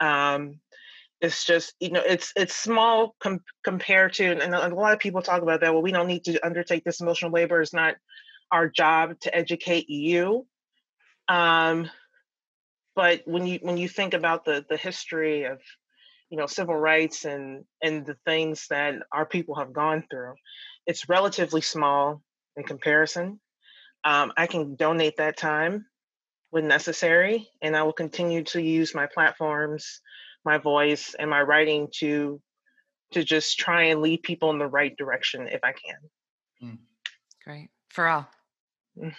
[0.00, 0.60] um,
[1.20, 5.20] it's just you know it's it's small com- compared to and a lot of people
[5.20, 7.96] talk about that well we don't need to undertake this emotional labor it's not
[8.50, 10.46] our job to educate you.
[11.28, 11.90] Um,
[12.94, 15.60] but when you when you think about the the history of
[16.30, 20.34] you know civil rights and and the things that our people have gone through
[20.86, 22.22] it's relatively small
[22.56, 23.40] in comparison.
[24.04, 25.86] Um, i can donate that time
[26.50, 30.00] when necessary and i will continue to use my platforms
[30.48, 32.40] my voice and my writing to
[33.12, 35.98] to just try and lead people in the right direction if i can
[36.62, 36.78] mm.
[37.44, 38.26] great Farelle.
[38.98, 39.14] Mm.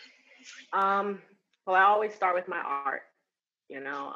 [0.74, 1.22] um
[1.66, 3.04] well i always start with my art
[3.70, 4.14] you know,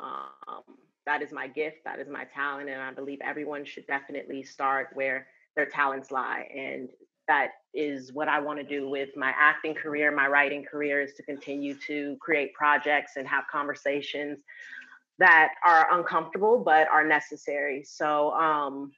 [0.47, 0.63] um,
[1.05, 4.89] that is my gift, that is my talent, and I believe everyone should definitely start
[4.93, 6.47] where their talents lie.
[6.55, 6.89] And
[7.27, 11.13] that is what I want to do with my acting career, my writing career is
[11.13, 14.39] to continue to create projects and have conversations
[15.19, 17.83] that are uncomfortable but are necessary.
[17.83, 18.91] So um,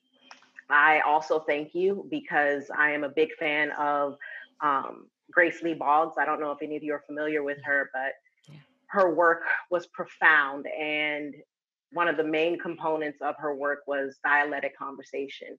[0.69, 4.17] I also thank you because I am a big fan of
[4.63, 6.15] um, Grace Lee Boggs.
[6.19, 8.13] I don't know if any of you are familiar with her, but
[8.87, 11.35] her work was profound and
[11.91, 15.57] one of the main components of her work was dialectic conversation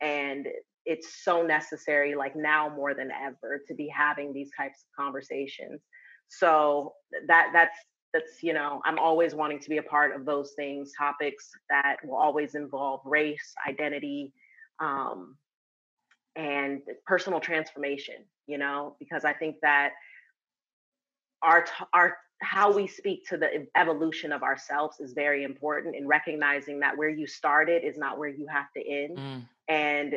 [0.00, 0.46] and
[0.86, 5.80] it's so necessary like now more than ever to be having these types of conversations
[6.28, 6.94] so
[7.26, 7.76] that that's
[8.12, 11.96] that's you know i'm always wanting to be a part of those things topics that
[12.04, 14.32] will always involve race identity
[14.80, 15.36] um,
[16.36, 18.16] and personal transformation
[18.46, 19.90] you know because i think that
[21.42, 26.78] our our how we speak to the evolution of ourselves is very important in recognizing
[26.78, 29.42] that where you started is not where you have to end mm.
[29.68, 30.14] and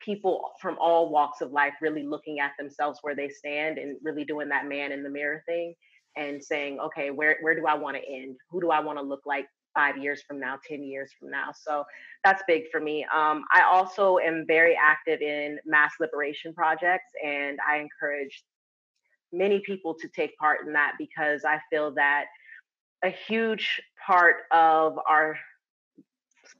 [0.00, 4.24] people from all walks of life really looking at themselves where they stand and really
[4.24, 5.74] doing that man in the mirror thing
[6.16, 8.36] and saying okay where where do i want to end?
[8.50, 11.50] Who do i want to look like five years from now 10 years from now?
[11.52, 11.84] So
[12.22, 13.04] that's big for me.
[13.14, 18.44] Um, i also am very active in mass liberation projects and i encourage
[19.34, 22.26] many people to take part in that because I feel that
[23.04, 25.36] a huge part of our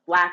[0.06, 0.32] Black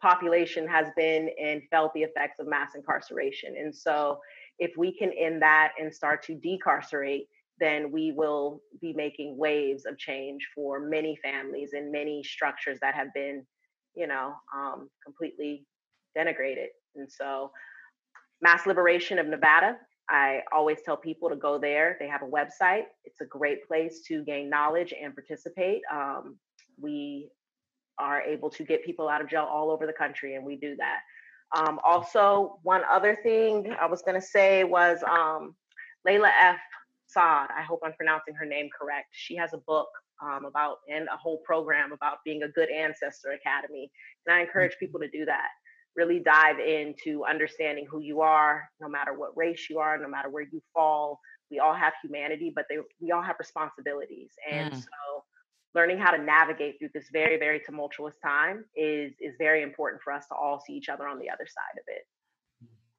[0.00, 3.54] population has been and felt the effects of mass incarceration.
[3.58, 4.18] And so,
[4.58, 7.28] if we can end that and start to decarcerate,
[7.60, 12.94] then we will be making waves of change for many families and many structures that
[12.94, 13.44] have been,
[13.94, 15.66] you know, um, completely
[16.16, 16.68] denigrated.
[16.96, 17.50] And so,
[18.40, 19.76] Mass Liberation of Nevada,
[20.08, 21.96] I always tell people to go there.
[21.98, 22.84] They have a website.
[23.04, 25.82] It's a great place to gain knowledge and participate.
[25.92, 26.38] Um,
[26.80, 27.30] we
[27.98, 30.76] are able to get people out of jail all over the country, and we do
[30.76, 31.00] that.
[31.56, 35.54] Um, also, one other thing I was going to say was um,
[36.06, 36.58] Layla F.
[37.08, 37.48] Saad.
[37.56, 39.08] I hope I'm pronouncing her name correct.
[39.12, 39.88] She has a book
[40.22, 43.90] um, about and a whole program about being a good ancestor academy,
[44.26, 44.86] and I encourage mm-hmm.
[44.86, 45.48] people to do that.
[45.96, 50.28] Really dive into understanding who you are, no matter what race you are, no matter
[50.28, 51.18] where you fall.
[51.50, 54.76] We all have humanity, but they, we all have responsibilities, and mm.
[54.76, 55.24] so
[55.74, 60.12] learning how to navigate through this very very tumultuous time is is very important for
[60.12, 62.06] us to all see each other on the other side of it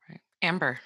[0.09, 0.21] right.
[0.41, 0.79] amber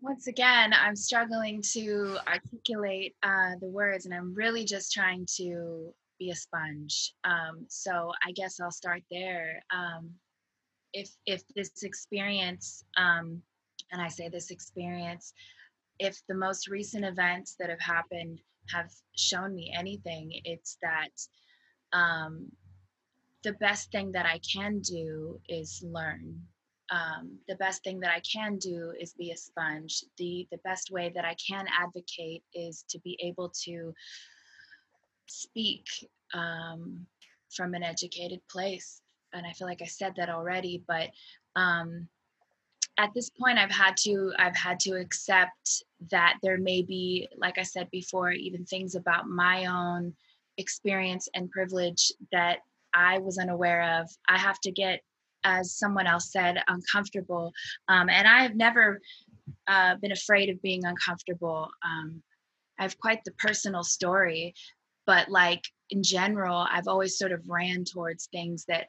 [0.00, 5.92] once again i'm struggling to articulate uh, the words and i'm really just trying to
[6.18, 10.10] be a sponge um, so i guess i'll start there um,
[10.92, 13.40] if if this experience um,
[13.92, 15.32] and i say this experience
[15.98, 21.10] if the most recent events that have happened have shown me anything, it's that
[21.92, 22.50] um,
[23.42, 26.40] the best thing that I can do is learn.
[26.90, 30.04] Um, the best thing that I can do is be a sponge.
[30.16, 33.92] The the best way that I can advocate is to be able to
[35.26, 35.86] speak
[36.32, 37.06] um,
[37.50, 39.02] from an educated place.
[39.32, 41.10] And I feel like I said that already, but
[41.56, 42.08] um,
[42.98, 47.56] at this point i've had to i've had to accept that there may be like
[47.56, 50.12] i said before even things about my own
[50.58, 52.58] experience and privilege that
[52.92, 55.00] i was unaware of i have to get
[55.44, 57.52] as someone else said uncomfortable
[57.88, 59.00] um, and i have never
[59.66, 62.22] uh, been afraid of being uncomfortable um,
[62.78, 64.54] i have quite the personal story
[65.06, 68.88] but like in general i've always sort of ran towards things that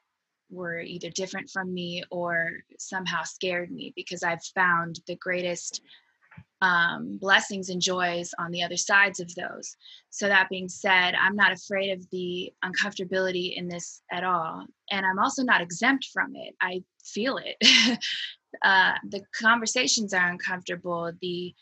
[0.49, 5.81] were either different from me or somehow scared me because I've found the greatest
[6.61, 9.75] um, blessings and joys on the other sides of those.
[10.09, 14.65] So, that being said, I'm not afraid of the uncomfortability in this at all.
[14.91, 16.55] And I'm also not exempt from it.
[16.61, 17.55] I feel it.
[18.63, 21.11] uh, the conversations are uncomfortable.
[21.21, 21.53] The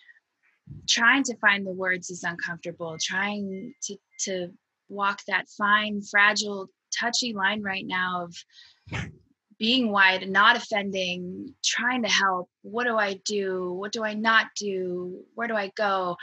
[0.87, 2.97] trying to find the words is uncomfortable.
[3.01, 4.47] Trying to, to
[4.89, 9.13] walk that fine, fragile, touchy line right now of
[9.59, 12.49] being wide, and not offending, trying to help.
[12.61, 13.73] What do I do?
[13.73, 15.23] What do I not do?
[15.35, 16.17] Where do I go?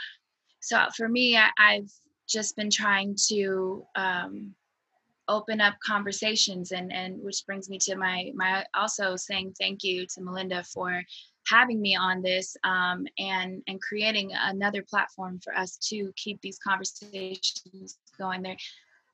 [0.61, 1.89] So for me, I, have
[2.27, 4.55] just been trying to um,
[5.27, 10.05] open up conversations, and and which brings me to my my also saying thank you
[10.07, 11.03] to Malynda for
[11.47, 16.57] having me on this um, and and creating another platform for us to keep these
[16.57, 18.57] conversations going there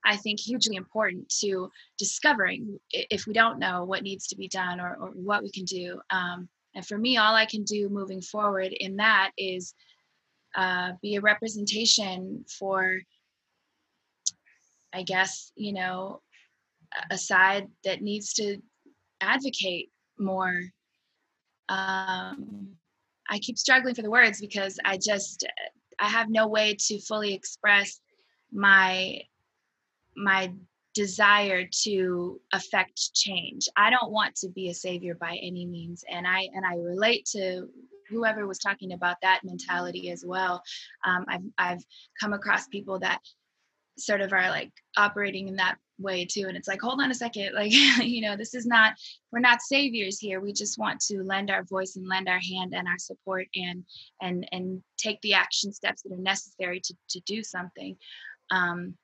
[0.04, 4.80] I think hugely important to discovering if we don't know what needs to be done
[4.80, 6.00] or, or what we can do.
[6.10, 9.74] Um, and for me, all I can do moving forward in that is
[10.56, 13.00] uh, be a representation for,
[14.94, 16.22] I guess, you know,
[17.10, 18.58] a side that needs to
[19.22, 20.62] advocate more.
[21.70, 22.70] Um,
[23.30, 25.46] I keep struggling for the words because I just
[26.00, 28.02] I have no way to fully express
[28.52, 29.22] my
[30.16, 30.54] my
[30.94, 33.68] desire to affect change.
[33.78, 37.26] I don't want to be a savior by any means and I and I relate
[37.32, 37.68] to
[38.10, 40.62] whoever was talking about that mentality as well.
[41.06, 41.84] Um, I've I've
[42.20, 43.22] come across people that
[43.98, 47.16] sort of are like operating in that way too and it's like hold on a
[47.16, 48.94] second like you know this is not
[49.32, 52.74] we're not saviors here we just want to lend our voice and lend our hand
[52.74, 53.84] and our support and
[54.22, 57.96] and and take the action steps that are necessary to to do something
[58.50, 58.96] um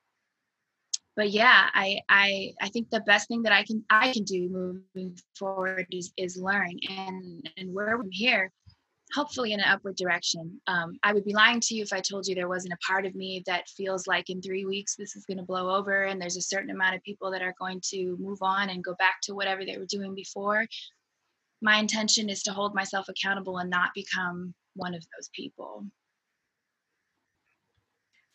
[1.18, 4.48] but yeah, I I I think the best thing that I can I can do
[4.50, 8.52] moving forward is is learn and and where we're here,
[9.16, 10.62] hopefully in an upward direction.
[10.68, 13.08] Um, I would be lying to you if I told you there wasn't a part
[13.08, 16.22] of me that feels like in three weeks this is going to blow over and
[16.22, 19.16] there's a certain amount of people that are going to move on and go back
[19.24, 20.68] to whatever they were doing before.
[21.64, 25.84] My intention is to hold myself accountable and not become one of those people.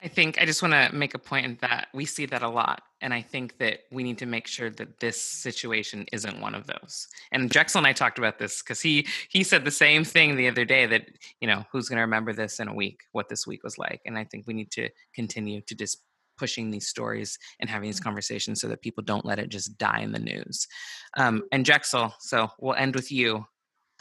[0.03, 2.83] I think I just want to make a point that we see that a lot.
[3.01, 6.66] And I think that we need to make sure that this situation isn't one of
[6.66, 7.07] those.
[7.31, 10.49] And Drexel and I talked about this because he he said the same thing the
[10.49, 11.07] other day that,
[11.41, 14.01] you know, who's going to remember this in a week, what this week was like.
[14.05, 16.03] And I think we need to continue to just
[16.37, 20.01] pushing these stories and having these conversations so that people don't let it just die
[20.01, 20.66] in the news.
[21.16, 23.47] Um, and Drexel, so we'll end with you.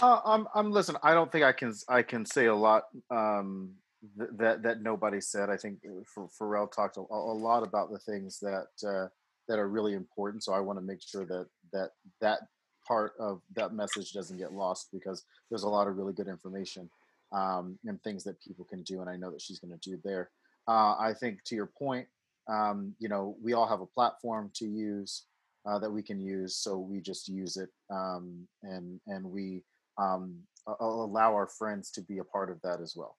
[0.02, 0.72] Uh, I'm, I'm.
[0.72, 1.76] Listen, I don't think I can.
[1.88, 3.76] I can say a lot um,
[4.18, 5.49] th- that that nobody said.
[5.49, 9.07] I think uh, Farelle talked a, a lot about the things that uh,
[9.48, 10.44] that are really important.
[10.44, 12.40] So I want to make sure that that that
[12.88, 16.90] part of that message doesn't get lost because there's a lot of really good information
[17.32, 19.99] um, and things that people can do, and I know that she's going to do
[20.03, 20.30] there.
[20.68, 22.07] Uh, I think to your point,
[22.48, 25.26] um, you know, we all have a platform to use
[25.65, 29.64] uh, that we can use, so we just use it, um, and and we
[29.98, 30.36] um,
[30.80, 33.18] allow our friends to be a part of that as well.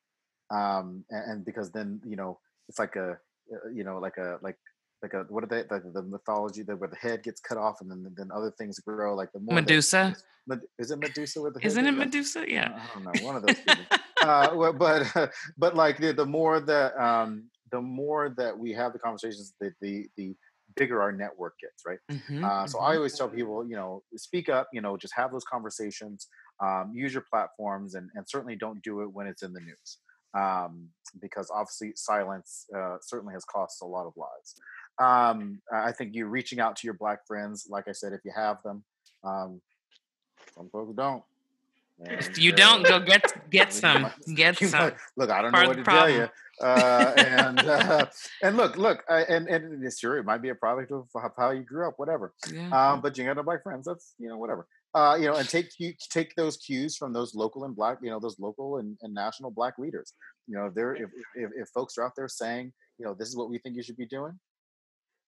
[0.53, 2.39] Um, and, and, because then you know,
[2.69, 3.19] it's like a,
[3.53, 4.59] uh, you know, like a like
[5.03, 7.81] like a what are they like the mythology that where the head gets cut off
[7.81, 10.15] and then then other things grow like the more Medusa.
[10.47, 12.45] That, is it Medusa with the Isn't it Medusa?
[12.49, 12.77] Yeah.
[12.77, 13.27] I don't know.
[13.27, 13.57] One of those.
[14.23, 18.99] uh, but but like the, the more that um, the more that we have the
[18.99, 20.35] conversations, the the the
[20.77, 21.99] bigger our network gets, right?
[22.11, 22.87] Mm-hmm, uh, so mm-hmm.
[22.87, 26.29] I always tell people, you know, speak up, you know, just have those conversations,
[26.61, 29.99] um, use your platforms, and and certainly don't do it when it's in the news,
[30.35, 30.89] um,
[31.21, 34.55] because obviously silence uh, certainly has cost a lot of lives.
[34.99, 38.33] Um, I think you reaching out to your black friends, like I said, if you
[38.35, 38.85] have them,
[39.25, 39.61] um,
[40.55, 41.23] some folks don't.
[42.05, 44.11] If you don't, go get get some.
[44.35, 44.93] Get some.
[45.17, 46.11] look, I don't know what to problem.
[46.11, 46.29] tell you.
[46.61, 48.07] Uh, and uh,
[48.43, 51.07] and look, look, uh, and and it's sure it might be a product of
[51.37, 52.33] how you grew up, whatever.
[52.53, 52.69] Yeah.
[52.71, 53.87] Um, but you got no black friends.
[53.87, 54.67] That's you know whatever.
[54.95, 55.71] Uh, you know, and take
[56.11, 59.51] take those cues from those local and black, you know, those local and, and national
[59.51, 60.13] black leaders.
[60.47, 63.37] You know, there if, if if folks are out there saying, you know, this is
[63.37, 64.39] what we think you should be doing,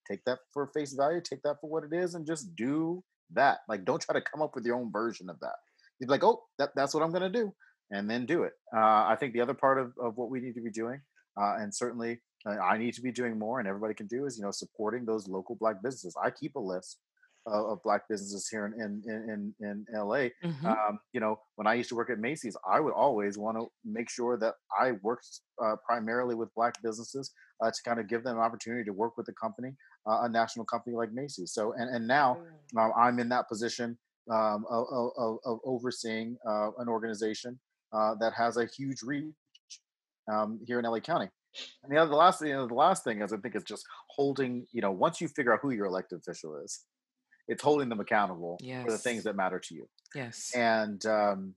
[0.09, 3.59] take that for face value, take that for what it is, and just do that.
[3.69, 5.57] Like, don't try to come up with your own version of that.
[5.99, 7.55] You'd be like, oh, that, that's what I'm going to do,
[7.91, 8.53] and then do it.
[8.75, 11.01] Uh, I think the other part of, of what we need to be doing,
[11.41, 14.37] uh, and certainly uh, I need to be doing more, and everybody can do, is
[14.37, 16.15] you know supporting those local black businesses.
[16.23, 16.99] I keep a list
[17.47, 20.29] of, of black businesses here in in in, in LA.
[20.45, 20.67] Mm-hmm.
[20.67, 23.67] Um, you know, when I used to work at Macy's, I would always want to
[23.85, 25.27] make sure that I worked
[25.63, 29.17] uh, primarily with black businesses uh, to kind of give them an opportunity to work
[29.17, 29.75] with a company,
[30.07, 31.53] uh, a national company like Macy's.
[31.53, 32.39] So, and and now
[32.79, 33.99] um, I'm in that position
[34.31, 34.87] um, of,
[35.19, 37.59] of, of, overseeing uh, an organization
[37.93, 39.35] uh, that has a huge reach
[40.33, 41.29] um, here in LA County.
[41.83, 43.85] And the other, the last, you know, the last thing is I think is just
[44.09, 44.67] holding.
[44.73, 46.81] You know, once you figure out who your elected official is,
[47.49, 48.85] it's holding them accountable yes.
[48.85, 49.89] for the things that matter to you.
[50.15, 50.53] Yes.
[50.55, 51.55] And um,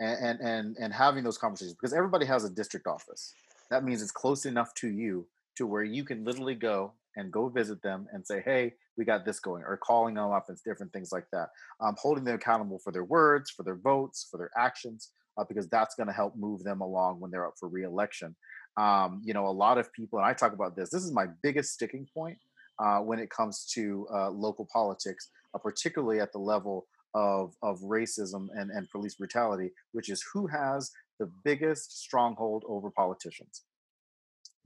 [0.00, 3.34] and and and having those conversations because everybody has a district office.
[3.70, 7.48] That means it's close enough to you to where you can literally go and go
[7.48, 10.92] visit them and say, "Hey, we got this going," or calling them up and different
[10.92, 11.50] things like that.
[11.80, 15.68] Um, holding them accountable for their words, for their votes, for their actions, uh, because
[15.68, 18.36] that's going to help move them along when they're up for reelection.
[18.76, 20.90] Um, you know, a lot of people, and I talk about this.
[20.90, 22.38] This is my biggest sticking point
[22.78, 27.78] uh, when it comes to uh, local politics, uh, particularly at the level of, of
[27.80, 33.64] racism and, and police brutality, which is who has the biggest stronghold over politicians?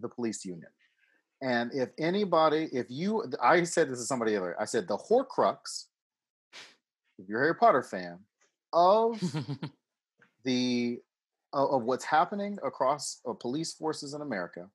[0.01, 0.71] The police union.
[1.43, 5.87] And if anybody, if you, I said this to somebody earlier, I said the Horcrux,
[7.19, 8.19] if you're a Harry Potter fan,
[8.73, 9.21] of
[10.45, 11.01] the
[11.53, 14.71] of what's happening across uh, police forces in America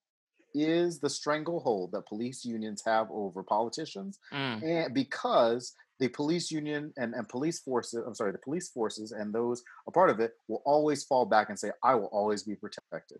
[0.53, 4.63] is the stranglehold that police unions have over politicians, mm.
[4.63, 9.33] and because the police union and, and police forces, I'm sorry, the police forces and
[9.33, 12.55] those a part of it will always fall back and say, I will always be
[12.55, 13.17] protected.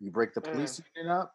[0.00, 0.84] You break the police mm.
[0.96, 1.34] union up,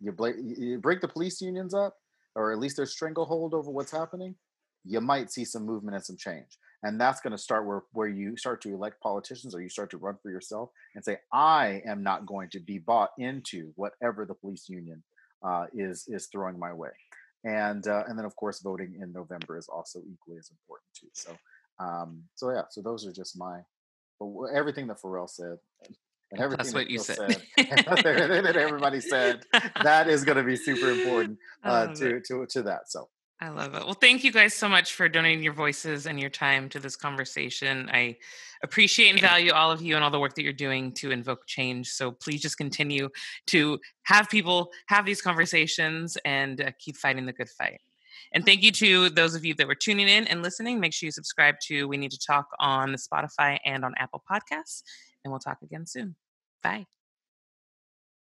[0.00, 1.96] you, break, you break the police unions up,
[2.34, 4.34] or at least there's stranglehold over what's happening,
[4.84, 6.58] you might see some movement and some change.
[6.82, 9.90] And that's going to start where, where you start to elect politicians or you start
[9.90, 14.24] to run for yourself and say, I am not going to be bought into whatever
[14.24, 15.02] the police union
[15.42, 16.90] uh, is is throwing my way
[17.44, 21.08] and uh, and then of course voting in November is also equally as important too.
[21.14, 21.36] So
[21.78, 23.60] um, so yeah, so those are just my
[24.54, 25.58] everything that Farelle said.
[26.32, 27.16] And everything That's what that you said.
[27.16, 29.44] said that everybody said
[29.82, 32.90] that is going to be super important uh, to, to to that.
[32.90, 33.08] So
[33.42, 33.84] I love it.
[33.84, 36.94] Well, thank you guys so much for donating your voices and your time to this
[36.94, 37.88] conversation.
[37.90, 38.18] I
[38.62, 41.46] appreciate and value all of you and all the work that you're doing to invoke
[41.46, 41.88] change.
[41.88, 43.08] So please just continue
[43.46, 47.80] to have people have these conversations and uh, keep fighting the good fight.
[48.32, 50.78] And thank you to those of you that were tuning in and listening.
[50.78, 54.22] Make sure you subscribe to We Need to Talk on the Spotify and on Apple
[54.30, 54.82] Podcasts.
[55.24, 56.14] And we'll talk again soon.
[56.62, 56.86] Bye.